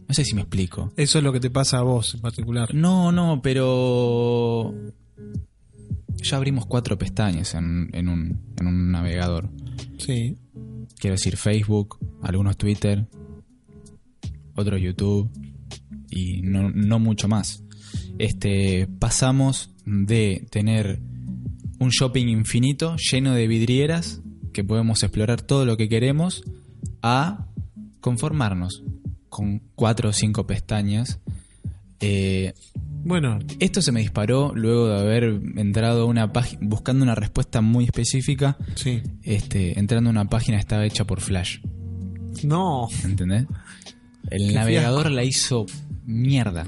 No 0.09 0.14
sé 0.14 0.24
si 0.24 0.35
me 0.35 0.41
explico. 0.41 0.93
Eso 0.97 1.18
es 1.18 1.24
lo 1.24 1.33
que 1.33 1.39
te 1.39 1.51
pasa 1.51 1.78
a 1.78 1.83
vos 1.83 2.14
en 2.14 2.20
particular. 2.20 2.74
No, 2.74 3.12
no, 3.12 3.41
pero 3.41 4.74
ya 6.16 6.37
abrimos 6.37 6.66
cuatro 6.66 6.99
pestañas 6.99 7.55
en, 7.55 7.91
en 7.93 8.09
un, 8.09 8.41
en 8.59 8.66
un 8.66 8.91
navegador. 8.91 9.51
Sí. 9.99 10.37
Quiero 10.99 11.14
decir 11.14 11.36
Facebook, 11.36 11.99
algunos 12.22 12.57
Twitter, 12.57 13.07
otros 14.55 14.80
YouTube 14.80 15.30
y 16.11 16.43
no, 16.43 16.99
mucho 16.99 17.28
más. 17.28 17.64
Este, 18.18 18.88
pasamos 18.99 19.70
de 19.84 20.47
tener 20.51 21.01
un 21.78 21.88
shopping 21.90 22.26
infinito 22.26 22.97
lleno 22.97 23.34
de 23.34 23.47
vidrieras 23.47 24.20
que 24.53 24.62
podemos 24.62 25.03
explorar 25.03 25.43
todo 25.43 25.64
lo 25.64 25.76
que 25.76 25.88
queremos 25.88 26.45
a 27.03 27.47
conformarnos 28.01 28.84
con 29.28 29.61
cuatro 29.74 30.11
o 30.11 30.12
cinco 30.12 30.47
pestañas. 30.47 31.18
Eh, 32.01 32.55
Bueno, 33.05 33.38
esto 33.59 33.82
se 33.82 33.90
me 33.92 34.00
disparó 34.00 34.53
luego 34.55 34.88
de 34.88 35.00
haber 35.00 35.24
entrado 35.57 36.03
a 36.03 36.05
una 36.07 36.32
página 36.32 36.61
buscando 36.62 37.03
una 37.05 37.14
respuesta 37.14 37.61
muy 37.61 37.84
específica. 37.84 38.57
sí. 38.76 39.03
Este, 39.22 39.78
entrando 39.78 40.11
a 40.11 40.12
una 40.12 40.24
página 40.26 40.59
estaba 40.59 40.84
hecha 40.86 41.05
por 41.05 41.20
Flash. 41.20 41.59
No. 42.44 42.88
¿Entendés? 43.05 43.46
El 44.30 44.48
Qué 44.48 44.55
navegador 44.55 45.03
fiasco. 45.03 45.16
la 45.16 45.24
hizo 45.24 45.66
mierda. 46.07 46.66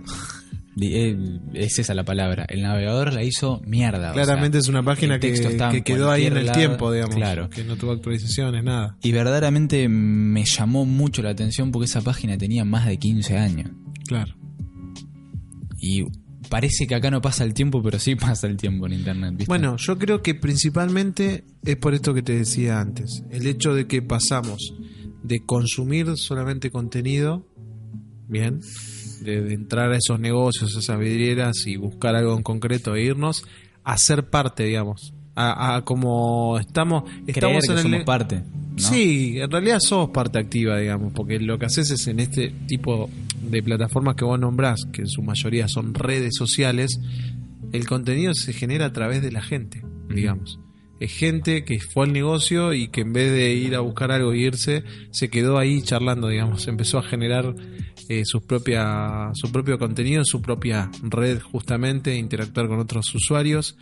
Eh, 0.81 1.17
Es 1.55 1.79
esa 1.79 1.95
la 1.95 2.05
palabra. 2.05 2.45
El 2.49 2.63
navegador 2.63 3.13
la 3.13 3.23
hizo 3.23 3.63
mierda. 3.65 4.11
o 4.11 4.15
Claramente 4.15 4.57
sea, 4.59 4.63
es 4.63 4.69
una 4.69 4.83
página 4.83 5.21
que, 5.21 5.33
que 5.33 5.83
quedó 5.85 6.11
ahí 6.11 6.27
en 6.27 6.37
el 6.37 6.47
lado. 6.47 6.59
tiempo, 6.59 6.93
digamos. 6.93 7.15
Claro. 7.15 7.49
Que 7.49 7.63
no 7.65 7.77
tuvo 7.77 7.93
actualizaciones, 7.93 8.65
nada. 8.65 8.97
Y 9.03 9.13
verdaderamente 9.13 9.89
me 9.89 10.45
llamó 10.45 10.85
mucho 10.85 11.23
la 11.23 11.31
atención 11.31 11.71
porque 11.71 11.85
esa 11.87 12.01
página 12.03 12.37
tenía 12.37 12.65
más 12.65 12.87
de 12.87 12.99
15 12.99 13.39
años. 13.39 13.71
Claro. 14.09 14.35
Y 15.79 16.05
parece 16.55 16.87
que 16.87 16.95
acá 16.95 17.11
no 17.11 17.21
pasa 17.21 17.43
el 17.43 17.53
tiempo, 17.53 17.83
pero 17.83 17.99
sí 17.99 18.15
pasa 18.15 18.47
el 18.47 18.57
tiempo 18.57 18.87
en 18.87 18.93
internet. 18.93 19.33
¿viste? 19.33 19.47
Bueno, 19.49 19.77
yo 19.77 19.99
creo 19.99 20.23
que 20.23 20.37
principalmente 20.37 21.43
es 21.65 21.77
por 21.77 21.95
esto 21.95 22.15
que 22.15 22.23
te 22.23 22.33
decía 22.33 22.79
antes. 22.79 23.25
El 23.29 23.49
hecho 23.49 23.75
de 23.75 23.89
que 23.89 24.03
pasamos 24.03 24.73
de 25.25 25.45
consumir 25.45 26.17
solamente 26.17 26.71
contenido, 26.71 27.45
bien, 28.29 28.61
de, 29.23 29.43
de 29.43 29.53
entrar 29.53 29.91
a 29.91 29.97
esos 29.97 30.21
negocios, 30.21 30.77
a 30.77 30.79
esas 30.79 30.97
vidrieras 30.97 31.67
y 31.67 31.77
buscar 31.77 32.15
algo 32.15 32.37
en 32.37 32.45
concreto 32.45 32.95
e 32.95 33.03
irnos, 33.03 33.45
a 33.83 33.99
ser 33.99 34.31
parte, 34.31 34.63
digamos. 34.63 35.13
A, 35.35 35.75
a 35.75 35.85
como 35.85 36.57
estamos, 36.61 37.03
creer 37.03 37.23
estamos 37.27 37.65
que 37.65 37.73
en 37.73 37.79
el 37.79 37.83
somos 37.83 38.05
parte. 38.05 38.45
¿No? 38.75 38.89
Sí, 38.89 39.39
en 39.39 39.51
realidad 39.51 39.79
sos 39.81 40.11
parte 40.11 40.39
activa, 40.39 40.79
digamos, 40.79 41.13
porque 41.13 41.39
lo 41.39 41.59
que 41.59 41.67
haces 41.67 41.91
es 41.91 42.07
en 42.09 42.21
este 42.21 42.53
tipo 42.67 43.09
de 43.43 43.63
plataformas 43.63 44.17
que 44.17 44.25
vos 44.25 44.39
nombrás, 44.39 44.85
que 44.93 45.03
en 45.03 45.09
su 45.09 45.23
mayoría 45.23 45.69
son 45.69 45.95
redes 45.95 46.35
sociales, 46.37 46.99
el 47.73 47.87
contenido 47.87 48.35
se 48.35 48.53
genera 48.53 48.87
a 48.87 48.93
través 48.93 49.23
de 49.23 49.33
la 49.33 49.43
gente, 49.43 49.83
digamos. 50.09 50.59
eh, 51.01 51.09
gente 51.09 51.65
que 51.65 51.81
fue 51.81 52.07
al 52.07 52.13
negocio 52.13 52.73
y 52.73 52.89
que 52.89 53.03
en 53.03 53.13
vez 53.13 53.31
de 53.31 53.53
ir 53.55 53.75
a 53.75 53.81
buscar 53.81 54.13
algo 54.13 54.33
e 54.33 54.39
irse, 54.39 54.85
se 55.11 55.29
quedó 55.29 55.59
ahí 55.59 55.83
charlando, 55.83 56.29
digamos, 56.29 56.67
empezó 56.69 56.99
a 56.99 57.03
generar 57.03 57.55
eh, 58.09 58.23
sus 58.25 58.43
propia, 58.43 59.31
su 59.35 59.51
propio 59.51 59.79
contenido, 59.79 60.23
su 60.25 60.41
propia 60.41 60.91
red 61.03 61.41
justamente, 61.41 62.17
interactuar 62.17 62.69
con 62.69 62.79
otros 62.79 63.15
usuarios 63.15 63.77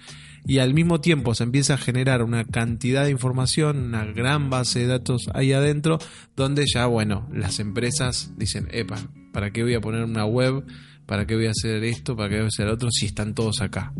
y 0.44 0.58
al 0.58 0.74
mismo 0.74 1.00
tiempo 1.00 1.34
se 1.34 1.44
empieza 1.44 1.74
a 1.74 1.78
generar 1.78 2.22
una 2.22 2.44
cantidad 2.44 3.04
de 3.04 3.10
información, 3.10 3.78
una 3.78 4.04
gran 4.04 4.50
base 4.50 4.80
de 4.80 4.86
datos 4.86 5.28
ahí 5.34 5.52
adentro, 5.52 5.98
donde 6.36 6.64
ya, 6.72 6.86
bueno, 6.86 7.28
las 7.32 7.60
empresas 7.60 8.32
dicen, 8.36 8.68
epa, 8.72 8.96
¿para 9.32 9.50
qué 9.52 9.62
voy 9.62 9.74
a 9.74 9.80
poner 9.80 10.02
una 10.02 10.26
web? 10.26 10.64
¿Para 11.06 11.26
qué 11.26 11.36
voy 11.36 11.46
a 11.46 11.50
hacer 11.50 11.84
esto? 11.84 12.16
¿Para 12.16 12.28
qué 12.28 12.36
voy 12.36 12.44
a 12.44 12.48
hacer 12.48 12.68
otro? 12.68 12.90
Si 12.90 13.06
están 13.06 13.34
todos 13.34 13.60
acá. 13.60 13.92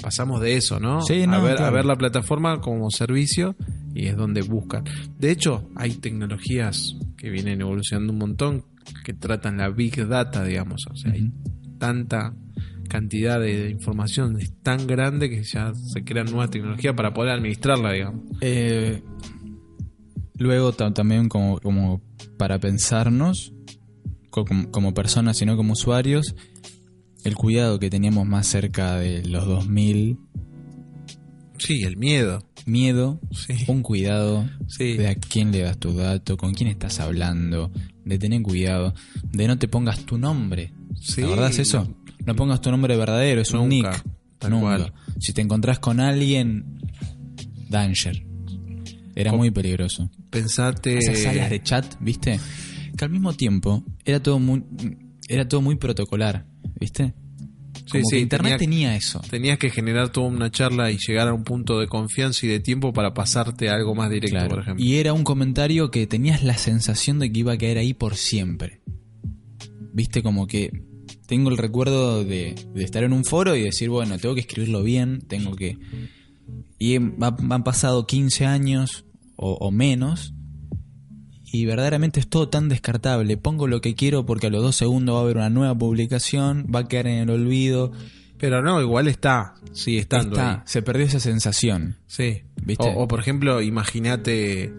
Pasamos 0.00 0.40
de 0.40 0.56
eso, 0.56 0.80
¿no? 0.80 1.02
Sí, 1.02 1.22
a, 1.22 1.26
no, 1.26 1.42
ver, 1.42 1.60
a 1.60 1.70
ver 1.70 1.84
la 1.84 1.96
plataforma 1.96 2.60
como 2.60 2.90
servicio 2.90 3.56
y 3.94 4.06
es 4.06 4.16
donde 4.16 4.42
buscan. 4.42 4.84
De 5.18 5.30
hecho, 5.30 5.68
hay 5.76 5.94
tecnologías 5.94 6.96
que 7.16 7.28
vienen 7.28 7.60
evolucionando 7.60 8.12
un 8.12 8.18
montón 8.18 8.64
que 9.04 9.12
tratan 9.12 9.58
la 9.58 9.68
big 9.68 10.06
data, 10.08 10.44
digamos. 10.44 10.86
O 10.90 10.96
sea, 10.96 11.12
hay 11.12 11.30
tanta 11.78 12.34
cantidad 12.90 13.40
de, 13.40 13.70
información, 13.70 14.38
es 14.38 14.52
tan 14.62 14.86
grande 14.86 15.30
que 15.30 15.42
ya 15.42 15.72
se 15.74 16.04
crean 16.04 16.26
nuevas 16.26 16.50
tecnologías 16.50 16.94
para 16.94 17.14
poder 17.14 17.32
administrarla, 17.32 17.92
digamos. 17.92 18.22
Eh, 18.42 19.02
luego 20.36 20.72
ta- 20.72 20.92
también 20.92 21.28
como, 21.28 21.58
como 21.60 22.02
para 22.36 22.58
pensarnos 22.58 23.52
co- 24.30 24.44
como, 24.44 24.70
como 24.70 24.92
personas, 24.94 25.36
sino 25.38 25.56
como 25.56 25.72
usuarios, 25.72 26.34
el 27.24 27.34
cuidado 27.34 27.78
que 27.78 27.90
teníamos 27.90 28.26
más 28.26 28.46
cerca 28.46 28.96
de 28.96 29.24
los 29.26 29.46
2000, 29.46 30.18
Sí, 31.58 31.82
el 31.82 31.96
miedo. 31.98 32.42
miedo, 32.66 33.20
Sí. 33.32 33.64
un 33.68 33.82
cuidado 33.82 34.48
Sí. 34.68 34.96
de 34.96 35.08
a 35.08 35.14
quién 35.14 35.50
le 35.52 35.60
das 35.60 35.78
tus 35.78 35.94
datos, 35.96 36.36
con 36.38 36.54
quién 36.54 36.68
estás 36.70 37.00
hablando, 37.00 37.70
de 38.04 38.18
tener 38.18 38.40
cuidado, 38.42 38.94
de 39.32 39.46
no 39.46 39.58
te 39.58 39.68
pongas 39.68 40.00
tu 40.06 40.16
nombre. 40.18 40.72
Sí. 41.00 41.20
¿La 41.22 41.28
verdad 41.28 41.50
es 41.50 41.58
eso? 41.60 41.88
No 42.26 42.34
pongas 42.36 42.60
tu 42.60 42.70
nombre 42.70 42.96
verdadero, 42.96 43.40
es 43.40 43.50
un 43.52 43.68
nick. 43.68 44.02
tal 44.38 44.50
Nunca. 44.52 44.66
cual. 44.78 44.92
Si 45.18 45.32
te 45.32 45.40
encontrás 45.42 45.78
con 45.78 46.00
alguien, 46.00 46.78
danger. 47.68 48.24
Era 49.14 49.32
muy 49.32 49.50
peligroso. 49.50 50.10
Pensate. 50.30 50.98
Esas 50.98 51.18
salas 51.18 51.50
de 51.50 51.62
chat, 51.62 51.84
¿viste? 52.00 52.38
Que 52.96 53.04
al 53.04 53.10
mismo 53.10 53.32
tiempo 53.34 53.84
era 54.04 54.22
todo 54.22 54.38
muy 54.38 54.62
era 55.28 55.46
todo 55.48 55.60
muy 55.60 55.76
protocolar, 55.76 56.46
¿viste? 56.80 57.14
Como 57.90 58.04
sí, 58.04 58.16
que 58.16 58.20
internet 58.20 58.58
tenía- 58.58 58.88
tenía, 58.90 58.96
eso. 58.96 59.20
Tenías 59.30 59.58
que 59.58 59.70
generar 59.70 60.10
toda 60.10 60.28
una 60.28 60.50
charla 60.50 60.90
y 60.90 60.98
llegar 60.98 61.28
a 61.28 61.34
un 61.34 61.44
punto 61.44 61.78
de 61.80 61.86
confianza 61.88 62.46
y 62.46 62.48
de 62.48 62.60
tiempo 62.60 62.92
para 62.92 63.14
pasarte 63.14 63.68
a 63.68 63.74
algo 63.74 63.94
más 63.94 64.10
directo, 64.10 64.36
Claro. 64.36 64.48
por 64.50 64.58
ejemplo. 64.60 64.84
Y 64.84 64.96
era 64.96 65.12
un 65.12 65.24
comentario 65.24 65.90
que 65.90 66.06
tenías 66.06 66.42
la 66.44 66.56
sensación 66.56 67.18
de 67.18 67.30
que 67.32 67.40
iba 67.40 67.52
a 67.52 67.58
caer 67.58 67.78
ahí 67.78 67.94
por 67.94 68.16
siempre. 68.16 68.80
Viste, 69.92 70.22
como 70.22 70.46
que 70.46 70.70
tengo 71.30 71.48
el 71.48 71.56
recuerdo 71.58 72.24
de, 72.24 72.56
de 72.74 72.82
estar 72.82 73.04
en 73.04 73.12
un 73.12 73.24
foro 73.24 73.54
y 73.54 73.62
decir, 73.62 73.88
bueno, 73.88 74.18
tengo 74.18 74.34
que 74.34 74.40
escribirlo 74.40 74.82
bien, 74.82 75.20
tengo 75.28 75.54
que... 75.54 75.78
Y 76.76 76.96
ha- 76.96 77.36
han 77.50 77.62
pasado 77.62 78.04
15 78.04 78.46
años 78.46 79.04
o, 79.36 79.52
o 79.52 79.70
menos 79.70 80.34
y 81.52 81.66
verdaderamente 81.66 82.18
es 82.18 82.28
todo 82.28 82.48
tan 82.48 82.68
descartable. 82.68 83.36
Pongo 83.36 83.68
lo 83.68 83.80
que 83.80 83.94
quiero 83.94 84.26
porque 84.26 84.48
a 84.48 84.50
los 84.50 84.60
dos 84.60 84.74
segundos 84.74 85.14
va 85.14 85.20
a 85.20 85.22
haber 85.22 85.36
una 85.36 85.50
nueva 85.50 85.78
publicación, 85.78 86.66
va 86.74 86.80
a 86.80 86.88
quedar 86.88 87.06
en 87.06 87.18
el 87.20 87.30
olvido. 87.30 87.92
Pero 88.36 88.60
no, 88.62 88.80
igual 88.82 89.06
está, 89.06 89.54
sigue 89.72 89.98
estando 90.00 90.32
Está, 90.36 90.52
ahí. 90.52 90.58
se 90.64 90.82
perdió 90.82 91.06
esa 91.06 91.20
sensación. 91.20 91.96
Sí. 92.08 92.42
¿Viste? 92.64 92.88
O, 92.88 93.02
o, 93.04 93.08
por 93.08 93.20
ejemplo, 93.20 93.62
imagínate 93.62 94.72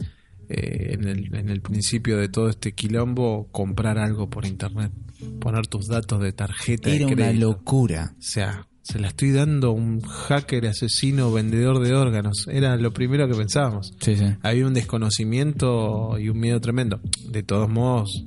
eh, 0.53 0.93
en, 0.93 1.07
el, 1.07 1.33
en 1.33 1.49
el 1.49 1.61
principio 1.61 2.17
de 2.17 2.27
todo 2.27 2.49
este 2.49 2.73
quilombo 2.73 3.47
comprar 3.51 3.97
algo 3.97 4.29
por 4.29 4.45
internet, 4.45 4.91
poner 5.39 5.67
tus 5.67 5.87
datos 5.87 6.21
de 6.21 6.33
tarjeta 6.33 6.89
Era 6.89 7.07
de 7.07 7.13
una 7.13 7.31
locura. 7.31 8.13
O 8.17 8.21
sea, 8.21 8.67
se 8.81 8.99
la 8.99 9.07
estoy 9.07 9.31
dando 9.31 9.69
a 9.69 9.71
un 9.71 10.01
hacker, 10.01 10.67
asesino, 10.67 11.31
vendedor 11.31 11.79
de 11.79 11.93
órganos. 11.93 12.47
Era 12.51 12.75
lo 12.75 12.91
primero 12.91 13.29
que 13.29 13.35
pensábamos. 13.35 13.93
Sí, 14.01 14.17
sí. 14.17 14.25
Había 14.41 14.67
un 14.67 14.73
desconocimiento 14.73 16.19
y 16.19 16.27
un 16.27 16.39
miedo 16.39 16.59
tremendo. 16.59 16.99
De 17.29 17.43
todos 17.43 17.69
modos, 17.69 18.25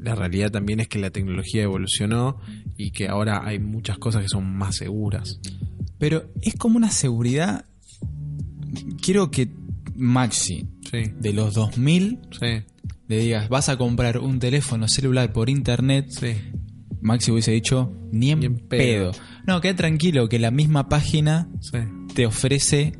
la 0.00 0.14
realidad 0.14 0.50
también 0.50 0.80
es 0.80 0.88
que 0.88 0.98
la 0.98 1.10
tecnología 1.10 1.64
evolucionó 1.64 2.38
y 2.78 2.90
que 2.92 3.08
ahora 3.08 3.42
hay 3.44 3.58
muchas 3.58 3.98
cosas 3.98 4.22
que 4.22 4.28
son 4.28 4.56
más 4.56 4.76
seguras. 4.76 5.40
Pero 5.98 6.30
es 6.40 6.54
como 6.54 6.78
una 6.78 6.90
seguridad. 6.90 7.66
Quiero 9.02 9.30
que 9.30 9.50
Maxi, 9.94 10.66
Sí, 10.92 11.10
de 11.18 11.32
los 11.32 11.54
2000, 11.54 12.18
sí, 12.38 12.62
le 13.08 13.18
digas, 13.18 13.48
vas 13.48 13.68
a 13.70 13.76
comprar 13.78 14.18
un 14.18 14.38
teléfono 14.38 14.86
celular 14.88 15.32
por 15.32 15.48
internet. 15.50 16.06
sí. 16.10 16.34
Maxi 17.00 17.32
hubiese 17.32 17.50
dicho, 17.50 17.92
ni 18.12 18.30
en, 18.30 18.38
Ni 18.38 18.46
en 18.46 18.54
pedo. 18.68 19.10
pedo. 19.10 19.24
No, 19.44 19.60
queda 19.60 19.74
tranquilo, 19.74 20.28
que 20.28 20.38
la 20.38 20.52
misma 20.52 20.88
página 20.88 21.48
te 22.14 22.26
ofrece 22.26 22.92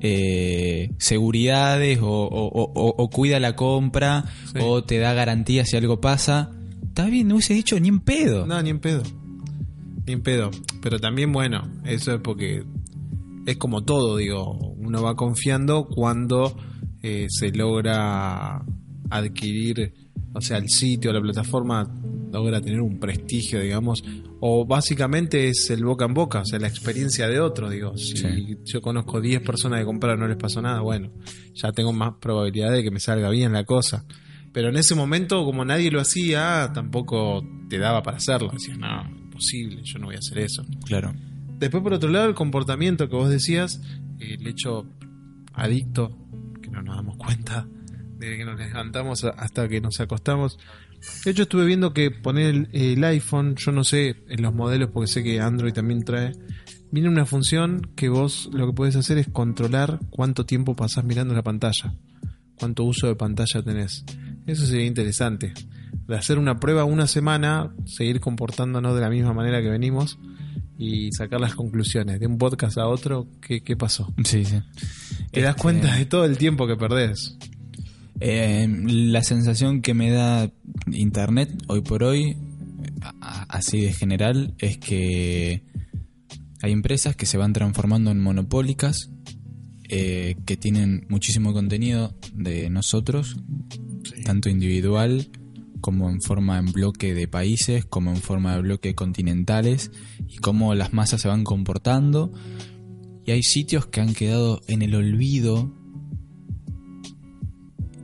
eh, 0.00 0.90
seguridades 0.96 1.98
o, 2.00 2.06
o- 2.08 2.48
o- 2.48 2.72
o- 2.74 2.94
o 2.96 3.10
cuida 3.10 3.38
la 3.38 3.54
compra 3.56 4.24
o 4.58 4.82
te 4.82 4.96
da 4.96 5.12
garantía 5.12 5.66
si 5.66 5.76
algo 5.76 6.00
pasa. 6.00 6.50
Está 6.84 7.04
bien, 7.06 7.28
no 7.28 7.34
hubiese 7.34 7.52
dicho 7.52 7.78
ni 7.78 7.88
en 7.88 8.00
pedo. 8.00 8.46
No, 8.46 8.62
ni 8.62 8.70
en 8.70 8.78
pedo. 8.80 9.02
Ni 10.06 10.14
en 10.14 10.22
pedo. 10.22 10.50
Pero 10.80 10.98
también, 10.98 11.30
bueno, 11.30 11.70
eso 11.84 12.14
es 12.14 12.20
porque 12.22 12.64
es 13.44 13.56
como 13.58 13.84
todo, 13.84 14.16
digo. 14.16 14.52
Uno 14.78 15.02
va 15.02 15.16
confiando 15.16 15.86
cuando 15.86 16.56
eh, 17.02 17.26
se 17.28 17.50
logra 17.52 18.62
adquirir, 19.10 19.92
o 20.34 20.40
sea, 20.40 20.58
el 20.58 20.68
sitio, 20.68 21.12
la 21.12 21.20
plataforma 21.20 21.88
logra 22.32 22.60
tener 22.60 22.80
un 22.80 22.98
prestigio, 23.00 23.60
digamos. 23.60 24.02
O 24.42 24.64
básicamente 24.64 25.48
es 25.48 25.68
el 25.70 25.84
boca 25.84 26.06
en 26.06 26.14
boca, 26.14 26.40
o 26.40 26.44
sea, 26.46 26.58
la 26.58 26.68
experiencia 26.68 27.28
de 27.28 27.40
otro, 27.40 27.68
digo. 27.68 27.96
Si 27.98 28.16
Sí. 28.16 28.56
yo 28.64 28.80
conozco 28.80 29.20
10 29.20 29.42
personas 29.42 29.80
que 29.80 29.84
compraron 29.84 30.18
y 30.18 30.22
no 30.22 30.28
les 30.28 30.36
pasó 30.38 30.62
nada, 30.62 30.80
bueno, 30.80 31.10
ya 31.54 31.72
tengo 31.72 31.92
más 31.92 32.14
probabilidad 32.20 32.72
de 32.72 32.82
que 32.82 32.90
me 32.90 33.00
salga 33.00 33.28
bien 33.30 33.52
la 33.52 33.64
cosa. 33.64 34.04
Pero 34.52 34.68
en 34.70 34.76
ese 34.76 34.94
momento, 34.94 35.44
como 35.44 35.64
nadie 35.64 35.90
lo 35.90 36.00
hacía, 36.00 36.70
tampoco 36.74 37.44
te 37.68 37.78
daba 37.78 38.02
para 38.02 38.16
hacerlo. 38.16 38.50
Decías, 38.52 38.78
no, 38.78 39.08
imposible, 39.10 39.82
yo 39.84 39.98
no 39.98 40.06
voy 40.06 40.16
a 40.16 40.18
hacer 40.18 40.38
eso. 40.38 40.64
Claro. 40.86 41.12
Después, 41.58 41.82
por 41.82 41.92
otro 41.92 42.08
lado, 42.10 42.28
el 42.28 42.34
comportamiento 42.34 43.08
que 43.08 43.16
vos 43.16 43.28
decías, 43.28 43.80
el 44.18 44.46
hecho 44.46 44.86
adicto, 45.52 46.16
no 46.82 46.94
nos 46.94 46.96
damos 46.96 47.16
cuenta 47.16 47.66
de 48.18 48.36
que 48.36 48.44
nos 48.44 48.58
levantamos 48.58 49.24
hasta 49.24 49.68
que 49.68 49.80
nos 49.80 49.98
acostamos. 50.00 50.58
De 51.24 51.30
hecho, 51.30 51.42
estuve 51.42 51.64
viendo 51.64 51.94
que 51.94 52.10
poner 52.10 52.68
el, 52.72 53.04
iPhone, 53.04 53.54
yo 53.56 53.72
no 53.72 53.84
sé 53.84 54.22
en 54.28 54.42
los 54.42 54.54
modelos, 54.54 54.90
porque 54.92 55.08
sé 55.08 55.22
que 55.22 55.40
Android 55.40 55.72
también 55.72 56.04
trae, 56.04 56.32
viene 56.90 57.08
una 57.08 57.24
función 57.24 57.90
que 57.96 58.10
vos 58.10 58.50
lo 58.52 58.66
que 58.66 58.72
puedes 58.74 58.96
hacer 58.96 59.16
es 59.16 59.28
controlar 59.28 59.98
cuánto 60.10 60.44
tiempo 60.44 60.76
pasás 60.76 61.04
mirando 61.04 61.34
la 61.34 61.42
pantalla, 61.42 61.94
cuánto 62.58 62.84
uso 62.84 63.06
de 63.06 63.14
pantalla 63.14 63.62
tenés. 63.62 64.04
Eso 64.46 64.66
sería 64.66 64.86
interesante. 64.86 65.54
De 66.06 66.16
hacer 66.16 66.38
una 66.38 66.58
prueba 66.58 66.84
una 66.84 67.06
semana, 67.06 67.72
seguir 67.86 68.20
comportándonos 68.20 68.94
de 68.94 69.00
la 69.00 69.08
misma 69.08 69.32
manera 69.32 69.62
que 69.62 69.70
venimos 69.70 70.18
y 70.80 71.12
sacar 71.12 71.38
las 71.42 71.54
conclusiones 71.54 72.18
de 72.20 72.26
un 72.26 72.38
podcast 72.38 72.78
a 72.78 72.88
otro, 72.88 73.28
¿qué, 73.42 73.60
qué 73.60 73.76
pasó? 73.76 74.10
Sí, 74.24 74.46
sí. 74.46 74.62
Te 75.30 75.42
das 75.42 75.50
Este, 75.50 75.62
cuenta 75.62 75.94
de 75.94 76.06
todo 76.06 76.24
el 76.24 76.38
tiempo 76.38 76.66
que 76.66 76.76
perdés. 76.76 77.36
Eh, 78.18 78.66
la 78.86 79.22
sensación 79.22 79.82
que 79.82 79.92
me 79.92 80.10
da 80.10 80.50
Internet 80.90 81.50
hoy 81.68 81.82
por 81.82 82.02
hoy, 82.02 82.34
así 83.10 83.82
de 83.82 83.92
general, 83.92 84.54
es 84.58 84.78
que 84.78 85.64
hay 86.62 86.72
empresas 86.72 87.14
que 87.14 87.26
se 87.26 87.36
van 87.36 87.52
transformando 87.52 88.10
en 88.10 88.18
monopólicas, 88.18 89.10
eh, 89.90 90.36
que 90.46 90.56
tienen 90.56 91.04
muchísimo 91.10 91.52
contenido 91.52 92.14
de 92.32 92.70
nosotros, 92.70 93.36
tanto 94.24 94.48
individual 94.48 95.28
como 95.80 96.10
en 96.10 96.20
forma 96.20 96.58
en 96.58 96.72
bloque 96.72 97.14
de 97.14 97.28
países, 97.28 97.84
como 97.84 98.10
en 98.10 98.16
forma 98.16 98.54
de 98.54 98.62
bloque 98.62 98.94
continentales, 98.94 99.90
y 100.28 100.36
cómo 100.38 100.74
las 100.74 100.92
masas 100.92 101.22
se 101.22 101.28
van 101.28 101.44
comportando. 101.44 102.32
Y 103.24 103.32
hay 103.32 103.42
sitios 103.42 103.86
que 103.86 104.00
han 104.00 104.14
quedado 104.14 104.60
en 104.68 104.82
el 104.82 104.94
olvido 104.94 105.74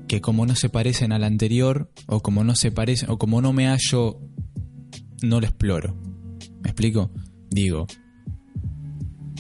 que 0.09 0.21
como 0.21 0.47
no 0.47 0.55
se 0.55 0.69
parecen 0.69 1.13
al 1.13 1.25
anterior 1.25 1.91
o 2.07 2.21
como 2.21 2.45
no 2.45 2.55
se 2.55 2.71
parecen 2.71 3.11
o 3.11 3.19
como 3.19 3.41
no 3.41 3.53
me 3.53 3.67
hallo 3.67 4.21
no 5.23 5.41
lo 5.41 5.47
exploro. 5.47 5.97
¿Me 6.63 6.71
explico? 6.71 7.11
Digo, 7.51 7.87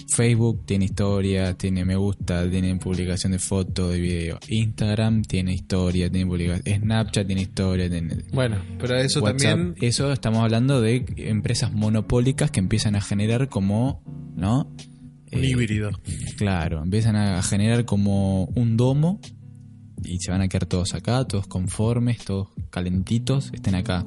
Facebook 0.08 0.64
tiene 0.66 0.84
historia, 0.86 1.54
tiene 1.54 1.84
me 1.84 1.96
gusta, 1.96 2.48
tiene 2.48 2.76
publicación 2.76 3.32
de 3.32 3.38
fotos, 3.38 3.92
de 3.92 4.00
video. 4.00 4.38
Instagram 4.48 5.22
tiene 5.22 5.52
historia, 5.54 6.10
tiene 6.10 6.26
publicación. 6.26 6.82
Snapchat 6.82 7.26
tiene 7.26 7.42
historia, 7.42 7.90
tiene 7.90 8.16
Bueno, 8.32 8.56
pero 8.78 8.96
eso 8.96 9.20
WhatsApp. 9.20 9.48
también... 9.50 9.74
Eso 9.80 10.12
estamos 10.12 10.40
hablando 10.42 10.80
de 10.80 11.04
empresas 11.16 11.72
monopólicas 11.72 12.50
que 12.50 12.60
empiezan 12.60 12.94
a 12.94 13.00
generar 13.00 13.48
como, 13.48 14.02
¿no? 14.36 14.72
Un 15.32 15.44
eh, 15.44 15.46
híbrido. 15.48 15.90
Claro, 16.36 16.82
empiezan 16.82 17.16
a 17.16 17.42
generar 17.42 17.84
como 17.84 18.44
un 18.54 18.76
domo 18.76 19.20
y 20.04 20.18
se 20.20 20.30
van 20.30 20.40
a 20.40 20.48
quedar 20.48 20.66
todos 20.66 20.94
acá, 20.94 21.24
todos 21.26 21.46
conformes, 21.48 22.18
todos 22.24 22.48
calentitos, 22.70 23.50
estén 23.52 23.74
acá. 23.74 24.06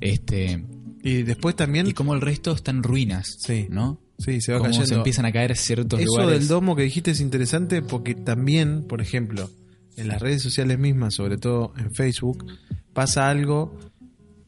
Este, 0.00 0.64
Y 1.04 1.22
después 1.22 1.54
también. 1.54 1.86
y 1.86 1.92
como 1.92 2.12
el 2.14 2.20
resto 2.20 2.52
está 2.52 2.72
en 2.72 2.82
ruinas, 2.82 3.36
Sí. 3.38 3.66
¿no? 3.70 4.00
Sí, 4.18 4.40
se 4.40 4.52
va 4.52 4.58
Como 4.58 4.70
cayendo. 4.70 4.86
se 4.88 4.94
empiezan 4.96 5.24
a 5.26 5.32
caer 5.32 5.56
ciertos 5.56 6.00
Eso 6.00 6.08
lugares. 6.08 6.40
del 6.40 6.48
domo 6.48 6.74
que 6.76 6.82
dijiste 6.82 7.12
es 7.12 7.20
interesante 7.20 7.82
porque 7.82 8.14
también, 8.14 8.82
por 8.86 9.00
ejemplo, 9.00 9.48
en 9.96 10.08
las 10.08 10.20
redes 10.20 10.42
sociales 10.42 10.78
mismas, 10.78 11.14
sobre 11.14 11.38
todo 11.38 11.72
en 11.78 11.94
Facebook, 11.94 12.44
pasa 12.92 13.30
algo 13.30 13.78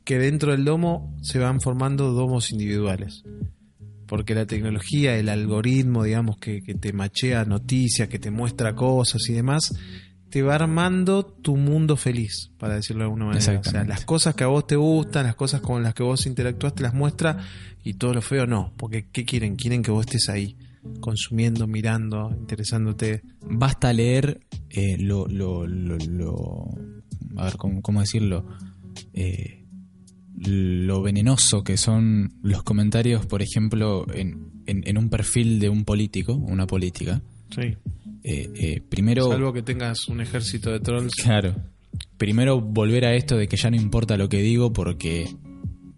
que 0.04 0.18
dentro 0.18 0.52
del 0.52 0.64
domo 0.64 1.16
se 1.22 1.38
van 1.38 1.60
formando 1.60 2.12
domos 2.12 2.50
individuales. 2.50 3.22
Porque 4.06 4.34
la 4.34 4.44
tecnología, 4.46 5.16
el 5.16 5.28
algoritmo, 5.28 6.02
digamos, 6.02 6.36
que, 6.38 6.62
que 6.62 6.74
te 6.74 6.92
machea 6.92 7.44
noticias, 7.44 8.08
que 8.08 8.18
te 8.18 8.32
muestra 8.32 8.74
cosas 8.74 9.22
y 9.28 9.34
demás, 9.34 9.72
te 10.30 10.42
va 10.42 10.54
armando 10.54 11.24
tu 11.24 11.56
mundo 11.56 11.96
feliz, 11.96 12.52
para 12.58 12.76
decirlo 12.76 13.00
de 13.00 13.04
alguna 13.06 13.24
manera. 13.26 13.40
O 13.60 13.64
sea, 13.64 13.84
las 13.88 14.04
cosas 14.04 14.34
que 14.34 14.44
a 14.44 14.46
vos 14.46 14.66
te 14.66 14.76
gustan, 14.76 15.26
las 15.26 15.34
cosas 15.34 15.60
con 15.60 15.82
las 15.82 15.92
que 15.94 16.02
vos 16.02 16.24
interactúas, 16.26 16.74
te 16.74 16.82
las 16.84 16.94
muestra 16.94 17.38
y 17.82 17.94
todo 17.94 18.14
lo 18.14 18.22
feo 18.22 18.46
no. 18.46 18.72
Porque 18.76 19.08
¿qué 19.10 19.24
quieren? 19.24 19.56
Quieren 19.56 19.82
que 19.82 19.90
vos 19.90 20.06
estés 20.06 20.28
ahí, 20.28 20.56
consumiendo, 21.00 21.66
mirando, 21.66 22.30
interesándote. 22.38 23.22
Basta 23.42 23.92
leer 23.92 24.40
eh, 24.70 24.96
lo, 24.98 25.26
lo, 25.26 25.66
lo, 25.66 25.96
lo- 25.98 26.68
A 27.36 27.44
ver, 27.44 27.56
¿cómo, 27.56 27.82
cómo 27.82 28.00
decirlo? 28.00 28.46
Eh, 29.14 29.64
lo 30.36 31.02
venenoso 31.02 31.62
que 31.64 31.76
son 31.76 32.34
los 32.42 32.62
comentarios, 32.62 33.26
por 33.26 33.42
ejemplo, 33.42 34.06
en, 34.14 34.52
en, 34.66 34.82
en 34.86 34.96
un 34.98 35.10
perfil 35.10 35.58
de 35.58 35.68
un 35.68 35.84
político, 35.84 36.34
una 36.34 36.66
política. 36.66 37.20
Sí. 37.54 37.76
Eh, 38.22 38.50
eh, 38.54 38.82
primero... 38.88 39.28
Salvo 39.30 39.52
que 39.52 39.62
tengas 39.62 40.08
un 40.08 40.20
ejército 40.20 40.70
de 40.70 40.80
trolls. 40.80 41.14
Claro. 41.14 41.54
Primero 42.16 42.60
volver 42.60 43.04
a 43.06 43.14
esto 43.14 43.36
de 43.36 43.48
que 43.48 43.56
ya 43.56 43.70
no 43.70 43.76
importa 43.76 44.16
lo 44.16 44.28
que 44.28 44.42
digo 44.42 44.72
porque 44.72 45.28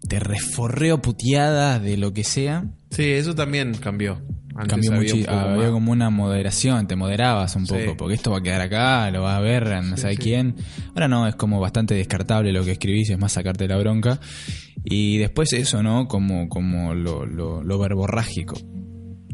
te 0.07 0.19
reforreo 0.19 1.01
puteadas 1.01 1.81
de 1.81 1.97
lo 1.97 2.13
que 2.13 2.23
sea. 2.23 2.65
Sí, 2.91 3.03
eso 3.03 3.35
también 3.35 3.73
cambió. 3.75 4.21
Antes 4.55 4.69
Cambió 4.69 4.93
había 4.93 5.15
mucho, 5.15 5.31
había 5.31 5.63
más. 5.63 5.71
como 5.71 5.91
una 5.91 6.09
moderación, 6.11 6.87
te 6.87 6.95
moderabas 6.95 7.55
un 7.55 7.65
Sí. 7.65 7.73
poco, 7.73 7.97
porque 7.97 8.13
esto 8.15 8.29
va 8.29 8.37
a 8.37 8.41
quedar 8.43 8.61
acá, 8.61 9.09
lo 9.09 9.23
va 9.23 9.35
a 9.35 9.39
ver, 9.41 9.65
no 9.83 9.95
Sí, 9.97 10.01
sabe 10.03 10.13
sí. 10.15 10.21
quién. 10.21 10.55
Ahora 10.89 11.07
no, 11.07 11.27
es 11.27 11.35
como 11.35 11.59
bastante 11.59 11.95
descartable 11.95 12.53
lo 12.53 12.63
que 12.63 12.71
escribís, 12.73 13.09
es 13.09 13.17
más 13.17 13.31
sacarte 13.31 13.67
la 13.67 13.77
bronca. 13.77 14.19
Y 14.83 15.17
después 15.17 15.53
eso, 15.53 15.81
¿no? 15.81 16.07
Como, 16.07 16.49
como 16.49 16.93
lo, 16.93 17.25
lo, 17.25 17.63
lo 17.63 17.79
verborrágico. 17.79 18.55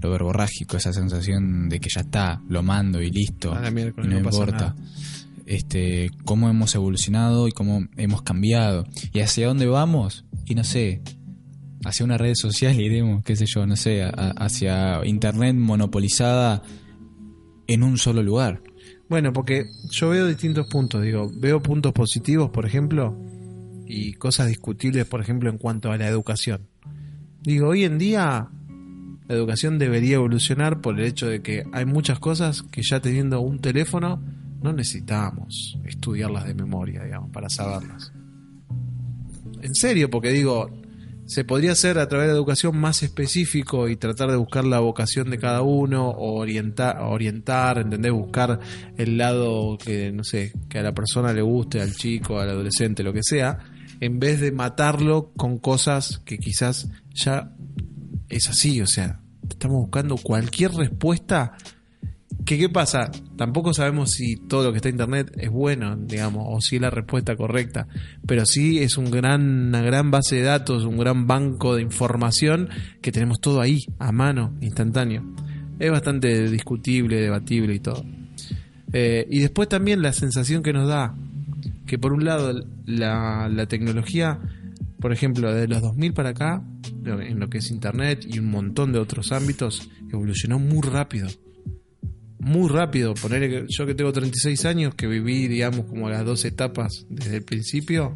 Lo 0.02 0.10
verborrágico, 0.12 0.78
esa 0.78 0.94
sensación 0.94 1.68
de 1.70 1.80
que 1.80 1.90
ya 1.94 2.02
está, 2.02 2.42
lo 2.48 2.64
mando 2.64 3.02
y 3.02 3.10
listo. 3.12 3.54
A 3.54 3.62
la 3.62 3.72
miércoles, 3.72 4.10
y 4.10 4.14
no, 4.14 4.20
importa. 4.20 4.52
nada. 4.52 4.76
Este, 5.46 6.12
cómo 6.26 6.48
hemos 6.50 6.76
evolucionado 6.76 7.48
y 7.48 7.52
cómo 7.52 7.88
hemos 7.98 8.22
cambiado. 8.22 8.86
Y 9.14 9.20
hacia 9.22 9.48
dónde 9.48 9.66
vamos, 9.66 10.26
y 10.46 10.56
no 10.56 10.64
sé, 10.64 11.02
hacia 11.84 12.06
una 12.06 12.18
red 12.18 12.34
social 12.36 12.80
iremos, 12.80 13.24
qué 13.24 13.36
sé 13.36 13.46
yo, 13.48 13.66
no 13.66 13.76
sé, 13.76 14.04
a- 14.04 14.10
hacia 14.38 15.06
internet 15.06 15.56
monopolizada 15.56 16.62
en 17.68 17.84
un 17.84 17.98
solo 17.98 18.22
lugar. 18.24 18.62
Bueno, 19.10 19.34
porque 19.34 19.66
yo 19.90 20.10
veo 20.10 20.28
distintos 20.28 20.68
puntos, 20.68 21.02
digo, 21.02 21.32
veo 21.36 21.62
puntos 21.64 21.94
positivos, 21.94 22.52
por 22.52 22.66
ejemplo, 22.66 23.18
y 23.88 24.14
cosas 24.14 24.48
discutibles, 24.48 25.06
por 25.06 25.20
ejemplo, 25.20 25.50
en 25.50 25.58
cuanto 25.58 25.92
a 25.92 25.98
la 25.98 26.08
educación. 26.08 26.68
Digo, 27.42 27.70
hoy 27.70 27.86
en 27.86 27.98
día 27.98 28.50
la 29.30 29.36
educación 29.36 29.78
debería 29.78 30.16
evolucionar 30.16 30.82
por 30.82 31.00
el 31.00 31.06
hecho 31.06 31.28
de 31.28 31.44
que 31.44 31.64
hay 31.72 31.86
muchas 31.86 32.18
cosas 32.18 32.64
que 32.64 32.82
ya 32.82 33.00
teniendo 33.00 33.40
un 33.42 33.60
teléfono 33.60 34.20
no 34.64 34.74
necesitamos 34.74 35.78
estudiarlas 35.86 36.46
de 36.48 36.56
memoria, 36.56 37.04
digamos, 37.04 37.30
para 37.30 37.48
saberlas. 37.48 38.12
En 39.62 39.76
serio, 39.76 40.10
porque 40.10 40.32
digo, 40.32 40.72
se 41.28 41.44
podría 41.44 41.74
hacer 41.74 42.00
a 42.00 42.08
través 42.08 42.26
de 42.26 42.34
la 42.34 42.38
educación 42.40 42.76
más 42.76 43.04
específico 43.04 43.88
y 43.88 43.98
tratar 43.98 44.32
de 44.32 44.36
buscar 44.36 44.66
la 44.66 44.80
vocación 44.80 45.30
de 45.30 45.38
cada 45.38 45.62
uno 45.62 46.10
o 46.10 46.40
orientar, 46.40 46.98
orientar, 47.00 47.78
¿entendés? 47.78 48.12
Buscar 48.12 48.60
el 48.98 49.20
lado 49.20 49.78
que, 49.78 50.12
no 50.12 50.24
sé, 50.24 50.54
que 50.68 50.80
a 50.80 50.82
la 50.82 50.94
persona 50.94 51.34
le 51.34 51.44
guste, 51.44 51.82
al 51.82 51.94
chico, 51.94 52.40
al 52.40 52.50
adolescente, 52.50 53.04
lo 53.04 53.14
que 53.14 53.22
sea, 53.22 53.60
en 54.00 54.20
vez 54.20 54.42
de 54.42 54.52
matarlo 54.52 55.32
con 55.38 55.60
cosas 55.60 56.20
que 56.26 56.40
quizás 56.40 56.90
ya 57.14 57.54
es 58.30 58.50
así, 58.50 58.82
o 58.82 58.88
sea, 58.88 59.20
estamos 59.50 59.78
buscando 59.78 60.18
cualquier 60.18 60.72
respuesta 60.74 61.54
que 62.46 62.58
qué 62.58 62.70
pasa, 62.70 63.12
tampoco 63.38 63.74
sabemos 63.74 64.12
si 64.12 64.38
todo 64.38 64.64
lo 64.64 64.72
que 64.72 64.78
está 64.78 64.90
en 64.90 64.96
internet 64.96 65.32
es 65.38 65.50
bueno, 65.50 65.96
digamos, 65.98 66.46
o 66.48 66.62
si 66.62 66.78
es 66.78 66.82
la 66.82 66.90
respuesta 66.90 67.36
correcta, 67.36 67.88
pero 68.26 68.46
sí 68.46 68.80
es 68.80 68.98
un 68.98 69.12
gran, 69.12 69.68
una 69.68 69.82
gran 69.82 70.10
base 70.10 70.38
de 70.38 70.44
datos, 70.44 70.86
un 70.86 70.98
gran 70.98 71.28
banco 71.28 71.76
de 71.76 71.82
información 71.82 72.70
que 73.02 73.12
tenemos 73.12 73.40
todo 73.40 73.62
ahí, 73.62 73.80
a 74.00 74.12
mano, 74.12 74.56
instantáneo. 74.62 75.24
Es 75.80 75.92
bastante 75.92 76.50
discutible, 76.50 77.22
debatible 77.22 77.76
y 77.76 77.80
todo. 77.80 78.04
Eh, 78.94 79.28
y 79.30 79.40
después 79.40 79.70
también 79.70 80.02
la 80.02 80.14
sensación 80.14 80.64
que 80.64 80.74
nos 80.74 80.88
da, 80.88 81.16
que 81.86 82.00
por 82.00 82.14
un 82.14 82.26
lado 82.26 82.54
la, 82.86 83.50
la 83.50 83.66
tecnología, 83.68 84.40
por 85.00 85.12
ejemplo, 85.14 85.54
de 85.54 85.68
los 85.68 85.82
2000 85.82 86.14
para 86.14 86.30
acá, 86.30 86.64
en 87.06 87.40
lo 87.40 87.50
que 87.50 87.60
es 87.60 87.72
internet 87.72 88.26
y 88.28 88.40
un 88.40 88.50
montón 88.52 88.92
de 88.94 89.00
otros 89.00 89.32
ámbitos, 89.32 89.90
evolucionó 90.12 90.60
muy 90.60 90.82
rápido 90.82 91.30
muy 92.40 92.70
rápido. 92.70 93.14
Poner 93.14 93.68
yo 93.68 93.86
que 93.86 93.94
tengo 93.94 94.12
36 94.12 94.66
años, 94.66 94.96
que 94.96 95.08
viví, 95.08 95.48
digamos, 95.48 95.86
como 95.86 96.10
las 96.10 96.26
dos 96.26 96.46
etapas 96.46 97.06
desde 97.10 97.38
el 97.38 97.44
principio, 97.44 98.16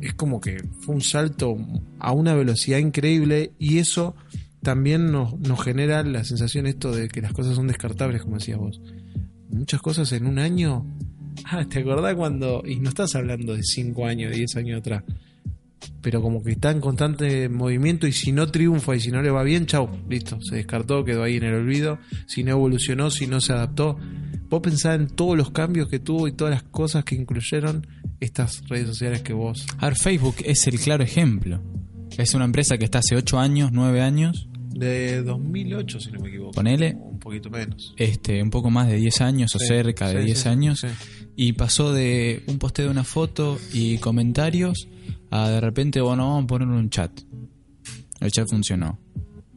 es 0.00 0.14
como 0.14 0.40
que 0.40 0.62
fue 0.80 0.96
un 0.96 1.00
salto 1.00 1.56
a 1.98 2.12
una 2.12 2.34
velocidad 2.34 2.78
increíble 2.78 3.52
y 3.58 3.78
eso 3.78 4.16
también 4.62 5.10
nos, 5.10 5.38
nos 5.38 5.62
genera 5.62 6.02
la 6.02 6.24
sensación 6.24 6.66
esto 6.66 6.92
de 6.92 7.08
que 7.08 7.22
las 7.22 7.32
cosas 7.32 7.56
son 7.56 7.68
descartables, 7.68 8.22
como 8.22 8.36
decías 8.36 8.58
vos. 8.58 8.80
Muchas 9.50 9.80
cosas 9.80 10.10
en 10.12 10.26
un 10.26 10.38
año. 10.38 10.84
Ah, 11.44 11.64
¿te 11.68 11.80
acordás 11.80 12.14
cuando.? 12.14 12.62
Y 12.66 12.76
no 12.76 12.88
estás 12.88 13.14
hablando 13.14 13.54
de 13.54 13.62
5 13.62 14.06
años, 14.06 14.34
10 14.34 14.56
años 14.56 14.80
atrás. 14.80 15.04
Pero 16.00 16.20
como 16.22 16.42
que 16.42 16.52
está 16.52 16.70
en 16.70 16.80
constante 16.80 17.48
movimiento 17.48 18.06
y 18.06 18.12
si 18.12 18.32
no 18.32 18.48
triunfa 18.48 18.96
y 18.96 19.00
si 19.00 19.10
no 19.10 19.22
le 19.22 19.30
va 19.30 19.42
bien, 19.42 19.66
chau, 19.66 19.88
listo, 20.08 20.38
se 20.42 20.56
descartó, 20.56 21.04
quedó 21.04 21.22
ahí 21.22 21.36
en 21.36 21.44
el 21.44 21.54
olvido. 21.54 21.98
Si 22.26 22.42
no 22.44 22.50
evolucionó, 22.52 23.10
si 23.10 23.26
no 23.26 23.40
se 23.40 23.52
adaptó. 23.52 23.96
Vos 24.48 24.60
pensás 24.60 24.98
en 25.00 25.08
todos 25.08 25.36
los 25.36 25.50
cambios 25.50 25.88
que 25.88 25.98
tuvo 25.98 26.28
y 26.28 26.32
todas 26.32 26.52
las 26.52 26.62
cosas 26.64 27.04
que 27.04 27.14
incluyeron 27.14 27.86
estas 28.20 28.62
redes 28.68 28.86
sociales 28.88 29.22
que 29.22 29.32
vos. 29.32 29.66
A 29.78 29.86
ver, 29.86 29.96
Facebook 29.96 30.36
es 30.44 30.66
el 30.66 30.78
claro 30.78 31.02
ejemplo. 31.04 31.62
Es 32.18 32.34
una 32.34 32.44
empresa 32.44 32.76
que 32.76 32.84
está 32.84 32.98
hace 32.98 33.16
8 33.16 33.38
años, 33.38 33.70
9 33.72 34.02
años, 34.02 34.48
De 34.74 35.22
2008, 35.22 36.00
si 36.00 36.10
no 36.12 36.20
me 36.20 36.28
equivoco. 36.28 36.52
ponele, 36.52 36.94
un 36.98 37.18
poquito 37.18 37.48
menos. 37.50 37.94
este, 37.96 38.42
un 38.42 38.50
poco 38.50 38.70
más 38.70 38.88
de 38.88 38.96
10 38.96 39.20
años 39.22 39.54
o 39.54 39.58
Sí, 39.58 39.66
cerca 39.66 40.08
de 40.10 40.18
sí, 40.20 40.24
10 40.26 40.38
sí, 40.38 40.48
años. 40.48 40.86
Y 41.36 41.52
pasó 41.54 41.92
de 41.94 42.42
un 42.46 42.58
posteo 42.58 42.84
de 42.86 42.90
una 42.90 43.04
foto 43.04 43.58
y 43.72 43.96
comentarios 43.98 44.86
a 45.32 45.48
de 45.48 45.60
repente, 45.60 46.00
bueno, 46.00 46.28
vamos 46.28 46.44
a 46.44 46.46
poner 46.46 46.68
un 46.68 46.90
chat. 46.90 47.10
El 48.20 48.30
chat 48.30 48.46
funcionó. 48.48 48.98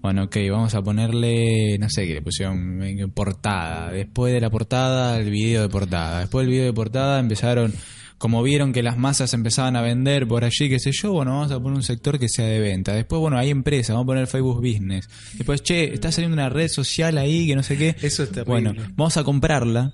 Bueno, 0.01 0.23
ok, 0.23 0.37
vamos 0.49 0.73
a 0.73 0.81
ponerle, 0.81 1.77
no 1.79 1.89
sé 1.89 2.07
qué 2.07 2.13
le 2.13 2.21
pusieron, 2.21 2.79
portada. 3.13 3.91
Después 3.91 4.33
de 4.33 4.39
la 4.39 4.49
portada, 4.49 5.19
el 5.19 5.29
video 5.29 5.63
de 5.63 5.69
portada. 5.69 6.21
Después 6.21 6.45
del 6.45 6.51
video 6.51 6.65
de 6.65 6.73
portada 6.73 7.19
empezaron, 7.19 7.73
como 8.17 8.41
vieron 8.41 8.71
que 8.71 8.83
las 8.83 8.97
masas 8.97 9.33
empezaban 9.33 9.75
a 9.75 9.81
vender 9.81 10.27
por 10.27 10.45
allí, 10.45 10.69
qué 10.69 10.79
sé 10.79 10.91
yo, 10.93 11.11
bueno, 11.11 11.31
vamos 11.31 11.51
a 11.51 11.59
poner 11.59 11.75
un 11.75 11.83
sector 11.83 12.19
que 12.19 12.29
sea 12.29 12.45
de 12.45 12.59
venta. 12.59 12.93
Después, 12.93 13.19
bueno, 13.19 13.37
hay 13.37 13.49
empresas, 13.49 13.95
vamos 13.95 14.05
a 14.05 14.07
poner 14.07 14.27
Facebook 14.27 14.57
Business. 14.57 15.09
Después, 15.33 15.61
che, 15.61 15.93
está 15.93 16.09
saliendo 16.09 16.35
una 16.35 16.47
red 16.47 16.69
social 16.69 17.17
ahí 17.17 17.47
que 17.47 17.55
no 17.55 17.63
sé 17.63 17.77
qué. 17.77 17.97
Eso 18.01 18.23
es 18.23 18.31
terrible. 18.31 18.45
Bueno, 18.45 18.73
vamos 18.95 19.17
a 19.17 19.25
comprarla 19.25 19.93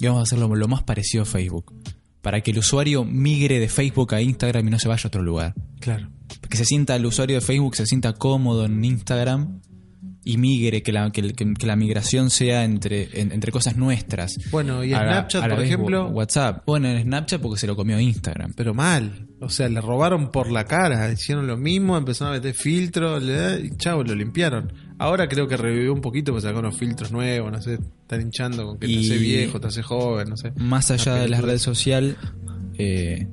y 0.00 0.06
vamos 0.06 0.20
a 0.20 0.22
hacerlo 0.24 0.52
lo 0.56 0.66
más 0.66 0.82
parecido 0.82 1.22
a 1.22 1.26
Facebook. 1.26 1.72
Para 2.26 2.40
que 2.40 2.50
el 2.50 2.58
usuario 2.58 3.04
migre 3.04 3.60
de 3.60 3.68
Facebook 3.68 4.12
a 4.16 4.20
Instagram 4.20 4.66
y 4.66 4.70
no 4.72 4.80
se 4.80 4.88
vaya 4.88 5.02
a 5.04 5.06
otro 5.06 5.22
lugar. 5.22 5.54
Claro. 5.78 6.08
Que 6.50 6.56
se 6.56 6.64
sienta 6.64 6.96
el 6.96 7.06
usuario 7.06 7.36
de 7.36 7.40
Facebook, 7.40 7.76
se 7.76 7.86
sienta 7.86 8.14
cómodo 8.14 8.64
en 8.64 8.84
Instagram 8.84 9.60
y 10.24 10.36
migre, 10.36 10.82
que 10.82 10.90
la, 10.90 11.12
que, 11.12 11.22
la 11.64 11.76
migración 11.76 12.30
sea 12.30 12.64
entre, 12.64 13.20
en- 13.20 13.30
entre 13.30 13.52
cosas 13.52 13.76
nuestras. 13.76 14.34
Bueno, 14.50 14.82
y 14.82 14.92
A 14.92 15.04
la- 15.04 15.12
Snapchat, 15.12 15.44
a 15.44 15.46
la 15.46 15.54
por 15.54 15.64
ejemplo, 15.64 16.08
WhatsApp. 16.08 16.64
Bueno, 16.66 16.88
en 16.88 17.00
Snapchat 17.04 17.40
porque 17.40 17.60
se 17.60 17.68
lo 17.68 17.76
comió 17.76 18.00
Instagram. 18.00 18.54
pero 18.56 18.74
mal. 18.74 19.25
O 19.38 19.50
sea, 19.50 19.68
le 19.68 19.80
robaron 19.82 20.30
por 20.32 20.50
la 20.50 20.64
cara, 20.64 21.12
hicieron 21.12 21.46
lo 21.46 21.58
mismo, 21.58 21.96
empezaron 21.98 22.32
a 22.32 22.36
meter 22.38 22.54
filtros, 22.54 23.22
y 23.62 23.70
chao, 23.76 24.02
lo 24.02 24.14
limpiaron. 24.14 24.72
Ahora 24.98 25.28
creo 25.28 25.46
que 25.46 25.58
revivió 25.58 25.92
un 25.92 26.00
poquito, 26.00 26.32
pues 26.32 26.44
sacó 26.44 26.60
unos 26.60 26.78
filtros 26.78 27.12
nuevos, 27.12 27.52
no 27.52 27.60
sé, 27.60 27.74
están 27.74 28.22
hinchando 28.22 28.64
con 28.66 28.78
que 28.78 28.86
te 28.86 28.98
hace 28.98 29.18
viejo, 29.18 29.60
te 29.60 29.66
hace 29.66 29.82
joven, 29.82 30.30
no 30.30 30.36
sé. 30.38 30.52
Más 30.56 30.90
allá 30.90 31.14
de 31.16 31.28
la 31.28 31.36
película. 31.36 31.52
red 31.52 31.58
social, 31.58 32.16
eh, 32.78 33.26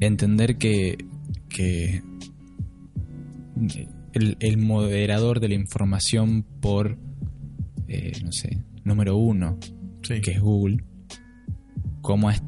entender 0.00 0.56
que, 0.56 0.96
que 1.50 2.02
el, 4.14 4.36
el 4.40 4.56
moderador 4.58 5.40
de 5.40 5.48
la 5.48 5.54
información 5.54 6.42
por, 6.60 6.96
eh, 7.88 8.12
no 8.24 8.32
sé, 8.32 8.62
número 8.84 9.16
uno, 9.16 9.58
Sí. 10.02 10.20
que 10.20 10.30
es 10.32 10.40
Google, 10.40 10.82
cómo 12.00 12.30
es- 12.30 12.42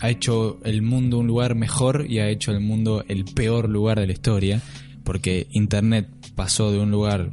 ha 0.00 0.08
hecho 0.08 0.58
el 0.64 0.82
mundo 0.82 1.18
un 1.18 1.26
lugar 1.26 1.54
mejor 1.54 2.06
y 2.08 2.18
ha 2.18 2.28
hecho 2.28 2.52
el 2.52 2.60
mundo 2.60 3.04
el 3.08 3.24
peor 3.24 3.68
lugar 3.68 4.00
de 4.00 4.06
la 4.06 4.12
historia, 4.12 4.60
porque 5.04 5.46
Internet 5.50 6.08
pasó 6.34 6.72
de 6.72 6.78
un 6.78 6.90
lugar 6.90 7.30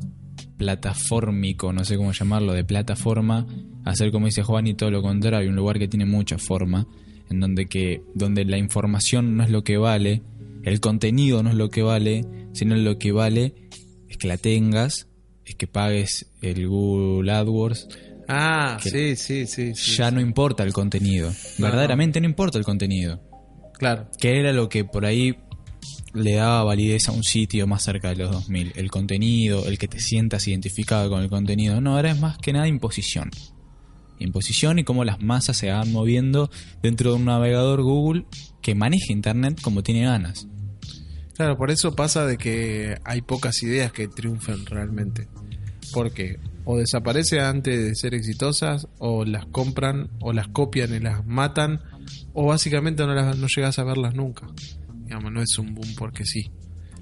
platafórmico, 0.57 1.71
no 1.71 1.85
sé 1.85 1.97
cómo 1.97 2.11
llamarlo, 2.11 2.53
de 2.53 2.63
plataforma, 2.63 3.47
a 3.85 3.95
ser 3.95 4.11
como 4.11 4.25
dice 4.25 4.43
Juan 4.43 4.67
y 4.67 4.73
todo 4.73 4.91
lo 4.91 5.01
contrario, 5.01 5.49
un 5.49 5.55
lugar 5.55 5.79
que 5.79 5.87
tiene 5.87 6.05
mucha 6.05 6.37
forma, 6.37 6.87
en 7.29 7.39
donde 7.39 7.67
que 7.67 8.03
donde 8.15 8.43
la 8.45 8.57
información 8.57 9.37
no 9.37 9.43
es 9.43 9.49
lo 9.49 9.63
que 9.63 9.77
vale, 9.77 10.23
el 10.63 10.79
contenido 10.79 11.43
no 11.43 11.49
es 11.49 11.55
lo 11.55 11.69
que 11.69 11.83
vale, 11.83 12.25
sino 12.53 12.75
lo 12.75 12.97
que 12.97 13.11
vale 13.11 13.53
es 14.09 14.17
que 14.17 14.27
la 14.27 14.37
tengas, 14.37 15.07
es 15.45 15.55
que 15.55 15.67
pagues 15.67 16.27
el 16.41 16.67
Google 16.67 17.31
AdWords, 17.31 17.87
Ah, 18.27 18.77
sí, 18.81 19.15
sí, 19.15 19.47
sí. 19.47 19.73
sí. 19.73 19.95
ya 19.95 20.11
no 20.11 20.19
importa 20.19 20.63
el 20.63 20.73
contenido. 20.73 21.31
Verdaderamente 21.57 22.19
no 22.19 22.27
importa 22.27 22.57
el 22.57 22.65
contenido. 22.65 23.21
Claro. 23.77 24.09
Que 24.19 24.39
era 24.39 24.51
lo 24.51 24.69
que 24.69 24.83
por 24.83 25.05
ahí 25.05 25.37
le 26.13 26.35
daba 26.35 26.63
validez 26.63 27.09
a 27.09 27.11
un 27.11 27.23
sitio 27.23 27.67
más 27.67 27.83
cerca 27.83 28.09
de 28.09 28.17
los 28.17 28.31
2000. 28.31 28.73
El 28.75 28.91
contenido, 28.91 29.65
el 29.67 29.77
que 29.77 29.87
te 29.87 29.99
sientas 29.99 30.47
identificado 30.47 31.09
con 31.09 31.21
el 31.21 31.29
contenido. 31.29 31.79
No, 31.79 31.95
ahora 31.95 32.11
es 32.11 32.19
más 32.19 32.37
que 32.37 32.53
nada 32.53 32.67
imposición. 32.67 33.29
Imposición 34.19 34.79
y 34.79 34.83
cómo 34.83 35.05
las 35.05 35.21
masas 35.21 35.57
se 35.57 35.69
van 35.69 35.91
moviendo 35.91 36.49
dentro 36.81 37.11
de 37.11 37.17
un 37.17 37.25
navegador 37.25 37.83
Google 37.83 38.25
que 38.61 38.73
maneja 38.73 39.13
Internet 39.13 39.61
como 39.61 39.83
tiene 39.83 40.05
ganas. 40.05 40.47
Claro, 41.35 41.55
por 41.55 41.69
eso 41.69 41.95
pasa 41.95 42.25
de 42.25 42.37
que 42.37 42.97
hay 43.03 43.21
pocas 43.21 43.61
ideas 43.61 43.91
que 43.91 44.07
triunfen 44.07 44.65
realmente. 44.65 45.27
Porque 45.93 46.39
o 46.69 46.77
desaparece 46.77 47.39
antes 47.39 47.81
de 47.81 47.95
ser 47.95 48.13
exitosas, 48.13 48.87
o 48.97 49.23
las 49.23 49.45
compran, 49.45 50.09
o 50.19 50.33
las 50.33 50.49
copian 50.49 50.93
y 50.93 50.99
las 50.99 51.25
matan, 51.25 51.79
o 52.33 52.47
básicamente 52.47 53.05
no, 53.05 53.13
las, 53.13 53.37
no 53.37 53.47
llegas 53.47 53.79
a 53.79 53.85
verlas 53.85 54.15
nunca. 54.15 54.47
Digamos, 55.05 55.31
no 55.31 55.41
es 55.41 55.57
un 55.57 55.73
boom 55.73 55.95
porque 55.97 56.25
sí. 56.25 56.51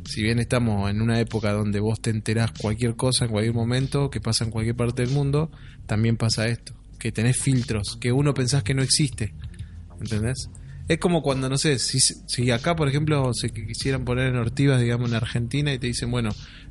Si 0.05 0.21
bien 0.21 0.37
estamos 0.37 0.89
en 0.91 1.01
una 1.01 1.19
época 1.19 1.51
donde 1.51 1.79
vos 1.79 1.99
te 1.99 2.11
enterás 2.11 2.51
cualquier 2.51 2.95
cosa 2.95 3.25
en 3.25 3.31
cualquier 3.31 3.55
momento, 3.55 4.11
que 4.11 4.21
pasa 4.21 4.45
en 4.45 4.51
cualquier 4.51 4.75
parte 4.75 5.01
del 5.01 5.11
mundo, 5.11 5.49
también 5.87 6.15
pasa 6.15 6.47
esto. 6.47 6.75
Que 6.99 7.11
tenés 7.11 7.37
filtros, 7.37 7.97
que 7.99 8.11
uno 8.11 8.35
pensás 8.35 8.61
que 8.61 8.75
no 8.75 8.83
existe. 8.83 9.33
¿Entendés? 9.99 10.49
Es 10.87 10.99
como 10.99 11.23
cuando, 11.23 11.49
no 11.49 11.57
sé, 11.57 11.79
si, 11.79 11.99
si 11.99 12.51
acá, 12.51 12.75
por 12.75 12.87
ejemplo, 12.87 13.33
se 13.33 13.49
quisieran 13.49 14.05
poner 14.05 14.27
en 14.27 14.35
Ortivas, 14.35 14.79
digamos, 14.79 15.09
en 15.09 15.15
Argentina, 15.15 15.73
y 15.73 15.79
te 15.79 15.87
dicen, 15.87 16.11
bueno, 16.11 16.29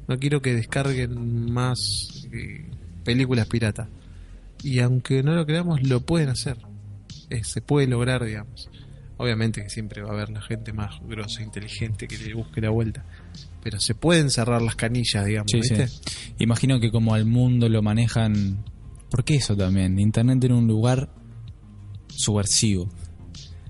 no 0.09 0.19
quiero 0.19 0.41
que 0.43 0.55
descarguen 0.55 1.53
más 1.53 2.27
eh, 2.33 2.71
películas 3.05 3.47
piratas. 3.47 3.89
Y 4.63 4.81
aunque 4.81 5.23
no 5.23 5.35
lo 5.35 5.45
creamos, 5.47 5.83
lo 5.83 6.01
pueden 6.01 6.31
hacer. 6.31 6.59
Eh, 7.31 7.45
se 7.45 7.61
puede 7.61 7.87
lograr, 7.87 8.25
digamos. 8.25 8.69
Obviamente 9.17 9.63
que 9.63 9.69
siempre 9.71 10.03
va 10.03 10.11
a 10.11 10.13
haber 10.15 10.31
la 10.31 10.41
gente 10.43 10.73
más 10.73 11.01
grosa, 11.07 11.43
inteligente, 11.43 12.09
que 12.09 12.19
le 12.19 12.35
busque 12.35 12.61
la 12.61 12.71
vuelta. 12.71 13.05
Pero 13.63 13.79
se 13.81 13.95
pueden 13.95 14.31
cerrar 14.31 14.61
las 14.61 14.75
canillas, 14.75 15.25
digamos, 15.25 15.51
Sí, 15.51 15.59
¿viste? 15.61 15.89
sí. 15.89 16.01
Imagino 16.39 16.81
que 16.81 16.91
como 16.91 17.15
al 17.15 17.25
mundo 17.25 17.69
lo 17.69 17.83
manejan... 17.83 18.65
Porque 19.11 19.37
eso 19.37 19.57
también, 19.57 19.99
Internet 19.99 20.43
era 20.43 20.57
un 20.57 20.67
lugar 20.67 21.09
subversivo, 22.09 22.89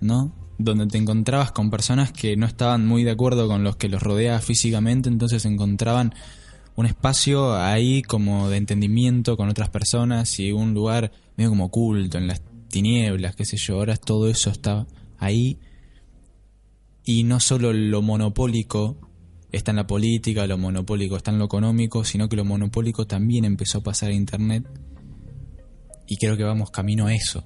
¿no? 0.01 0.35
Donde 0.59 0.87
te 0.87 0.99
encontrabas 0.99 1.53
con 1.53 1.71
personas 1.71 2.13
que 2.13 2.37
no 2.37 2.47
estaban 2.47 2.87
muy 2.87 3.05
de 3.05 3.11
acuerdo 3.11 3.49
con 3.49 3.65
los 3.65 3.77
que 3.77 3.89
los 3.89 4.03
rodeaba 4.03 4.41
físicamente, 4.41 5.09
entonces 5.09 5.45
encontraban 5.45 6.15
un 6.77 6.87
espacio 6.87 7.55
ahí 7.57 8.03
como 8.03 8.49
de 8.49 8.57
entendimiento 8.57 9.37
con 9.37 9.49
otras 9.49 9.71
personas 9.71 10.39
y 10.41 10.53
un 10.53 10.75
lugar 10.75 11.13
medio 11.37 11.51
como 11.51 11.67
oculto, 11.67 12.19
en 12.19 12.27
las 12.27 12.43
tinieblas, 12.69 13.37
qué 13.37 13.45
sé 13.45 13.57
yo. 13.57 13.77
Ahora 13.77 13.97
todo 13.97 14.29
eso 14.29 14.51
está 14.51 14.87
ahí 15.19 15.59
y 17.05 17.25
no 17.25 17.39
solo 17.41 17.73
lo 17.73 18.03
monopólico 18.03 18.97
está 19.53 19.71
en 19.71 19.77
la 19.77 19.87
política, 19.87 20.47
lo 20.47 20.59
monopólico 20.59 21.17
está 21.17 21.31
en 21.31 21.39
lo 21.39 21.45
económico, 21.45 22.05
sino 22.05 22.29
que 22.29 22.37
lo 22.37 22.45
monopólico 22.45 23.07
también 23.07 23.45
empezó 23.45 23.79
a 23.79 23.83
pasar 23.83 24.11
a 24.11 24.15
Internet. 24.15 24.67
Y 26.07 26.17
creo 26.17 26.37
que 26.37 26.43
vamos 26.43 26.71
camino 26.71 27.07
a 27.07 27.15
eso, 27.15 27.45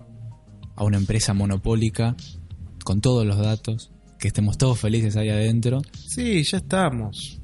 a 0.74 0.84
una 0.84 0.96
empresa 0.96 1.34
monopólica 1.34 2.16
con 2.84 3.00
todos 3.00 3.26
los 3.26 3.38
datos, 3.38 3.90
que 4.18 4.28
estemos 4.28 4.58
todos 4.58 4.78
felices 4.80 5.16
ahí 5.16 5.28
adentro. 5.28 5.82
Sí, 5.92 6.42
ya 6.42 6.58
estamos. 6.58 7.40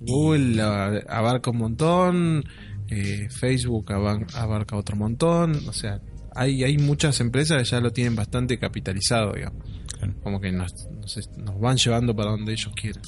Google 0.00 0.62
abarca 1.08 1.50
un 1.50 1.58
montón, 1.58 2.44
eh, 2.88 3.28
Facebook 3.30 3.92
abarca 3.92 4.76
otro 4.76 4.96
montón, 4.96 5.56
o 5.68 5.72
sea, 5.72 6.00
hay, 6.34 6.62
hay 6.62 6.78
muchas 6.78 7.20
empresas 7.20 7.58
que 7.58 7.68
ya 7.68 7.80
lo 7.80 7.92
tienen 7.92 8.14
bastante 8.14 8.58
capitalizado, 8.58 9.32
digamos. 9.32 9.62
Claro. 9.98 10.14
Como 10.22 10.40
que 10.40 10.52
nos, 10.52 10.72
nos, 10.90 11.30
nos 11.36 11.60
van 11.60 11.76
llevando 11.76 12.14
para 12.14 12.30
donde 12.30 12.52
ellos 12.52 12.72
quieren, 12.80 13.02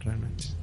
realmente. 0.00 0.57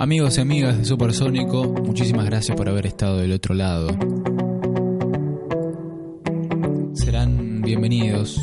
Amigos 0.00 0.38
y 0.38 0.40
amigas 0.40 0.78
de 0.78 0.84
Supersónico, 0.84 1.64
muchísimas 1.84 2.24
gracias 2.24 2.56
por 2.56 2.68
haber 2.68 2.86
estado 2.86 3.18
del 3.18 3.32
otro 3.32 3.54
lado. 3.54 3.88
Serán 6.94 7.60
bienvenidos 7.62 8.40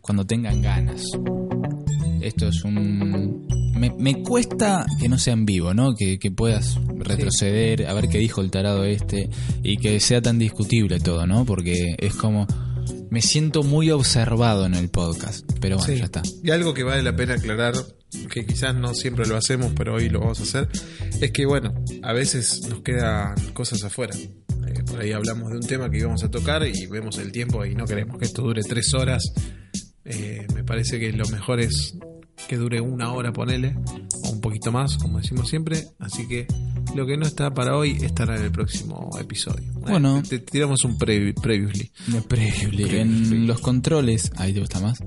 cuando 0.00 0.26
tengan 0.26 0.60
ganas. 0.60 1.04
Esto 2.20 2.48
es 2.48 2.64
un... 2.64 3.46
Me, 3.76 3.90
me 3.96 4.22
cuesta 4.22 4.84
que 4.98 5.08
no 5.08 5.18
sea 5.18 5.34
en 5.34 5.46
vivo, 5.46 5.72
¿no? 5.72 5.94
Que, 5.94 6.18
que 6.18 6.30
puedas 6.30 6.78
retroceder, 6.96 7.86
a 7.86 7.94
ver 7.94 8.08
qué 8.08 8.18
dijo 8.18 8.40
el 8.40 8.50
tarado 8.50 8.84
este 8.84 9.30
y 9.62 9.76
que 9.78 10.00
sea 10.00 10.20
tan 10.20 10.38
discutible 10.38 10.98
todo, 11.00 11.26
¿no? 11.26 11.44
Porque 11.44 11.94
es 11.98 12.14
como... 12.14 12.46
Me 13.08 13.22
siento 13.22 13.62
muy 13.62 13.90
observado 13.90 14.66
en 14.66 14.74
el 14.74 14.88
podcast, 14.88 15.44
pero 15.60 15.78
bueno, 15.78 15.92
Sí. 15.92 15.98
ya 15.98 16.04
está. 16.04 16.22
Y 16.44 16.50
algo 16.50 16.74
que 16.74 16.84
vale 16.84 17.02
la 17.02 17.16
pena 17.16 17.34
aclarar, 17.34 17.74
que 18.32 18.44
quizás 18.46 18.74
no 18.74 18.94
siempre 18.94 19.26
lo 19.26 19.36
hacemos, 19.36 19.72
pero 19.76 19.94
hoy 19.94 20.08
lo 20.08 20.20
vamos 20.20 20.40
a 20.40 20.42
hacer, 20.44 20.68
es 21.20 21.30
que 21.32 21.46
bueno, 21.46 21.74
a 22.02 22.12
veces 22.12 22.60
nos 22.68 22.82
quedan 22.82 23.34
cosas 23.52 23.82
afuera. 23.84 24.14
Eh, 24.16 24.82
por 24.86 25.00
ahí 25.00 25.12
hablamos 25.12 25.50
de 25.50 25.56
un 25.56 25.66
tema 25.66 25.90
que 25.90 25.98
íbamos 25.98 26.22
a 26.24 26.30
tocar 26.30 26.66
y 26.66 26.86
vemos 26.86 27.18
el 27.18 27.32
tiempo 27.32 27.64
y 27.64 27.74
no 27.74 27.84
queremos 27.86 28.18
que 28.18 28.24
esto 28.24 28.42
dure 28.42 28.62
tres 28.62 28.92
horas. 28.94 29.22
Eh, 30.04 30.46
me 30.54 30.64
parece 30.64 30.98
que 30.98 31.12
lo 31.12 31.26
mejor 31.28 31.60
es 31.60 31.94
que 32.48 32.56
dure 32.56 32.80
una 32.80 33.12
hora, 33.12 33.32
ponele, 33.32 33.76
o 34.24 34.30
un 34.30 34.40
poquito 34.40 34.72
más, 34.72 34.96
como 34.96 35.18
decimos 35.18 35.48
siempre. 35.48 35.84
Así 35.98 36.26
que 36.26 36.46
lo 36.96 37.06
que 37.06 37.16
no 37.16 37.26
está 37.26 37.52
para 37.52 37.76
hoy 37.76 37.98
estará 38.02 38.36
en 38.36 38.44
el 38.44 38.50
próximo 38.50 39.10
episodio. 39.20 39.70
Eh, 39.70 39.74
Bueno. 39.74 40.22
te, 40.22 40.38
te 40.38 40.50
tiramos 40.50 40.82
un 40.84 40.96
pre- 40.98 41.34
previously. 41.34 41.90
Previously. 42.28 42.98
En 42.98 43.46
los 43.46 43.60
controles, 43.60 44.32
ahí 44.36 44.52
te 44.54 44.60
gusta 44.60 44.80
más. 44.80 44.98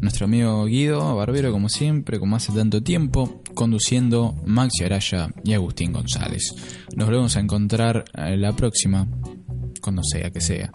Nuestro 0.00 0.26
amigo 0.26 0.64
Guido 0.66 1.16
Barbero, 1.16 1.52
como 1.52 1.68
siempre, 1.68 2.18
como 2.18 2.36
hace 2.36 2.52
tanto 2.52 2.82
tiempo, 2.82 3.42
conduciendo 3.54 4.34
Maxi 4.44 4.84
Araya 4.84 5.30
y 5.44 5.54
Agustín 5.54 5.92
González. 5.92 6.54
Nos 6.94 7.06
volvemos 7.06 7.36
a 7.36 7.40
encontrar 7.40 8.04
eh, 8.14 8.36
la 8.36 8.54
próxima, 8.54 9.08
cuando 9.80 10.02
sea 10.04 10.30
que 10.30 10.40
sea. 10.40 10.70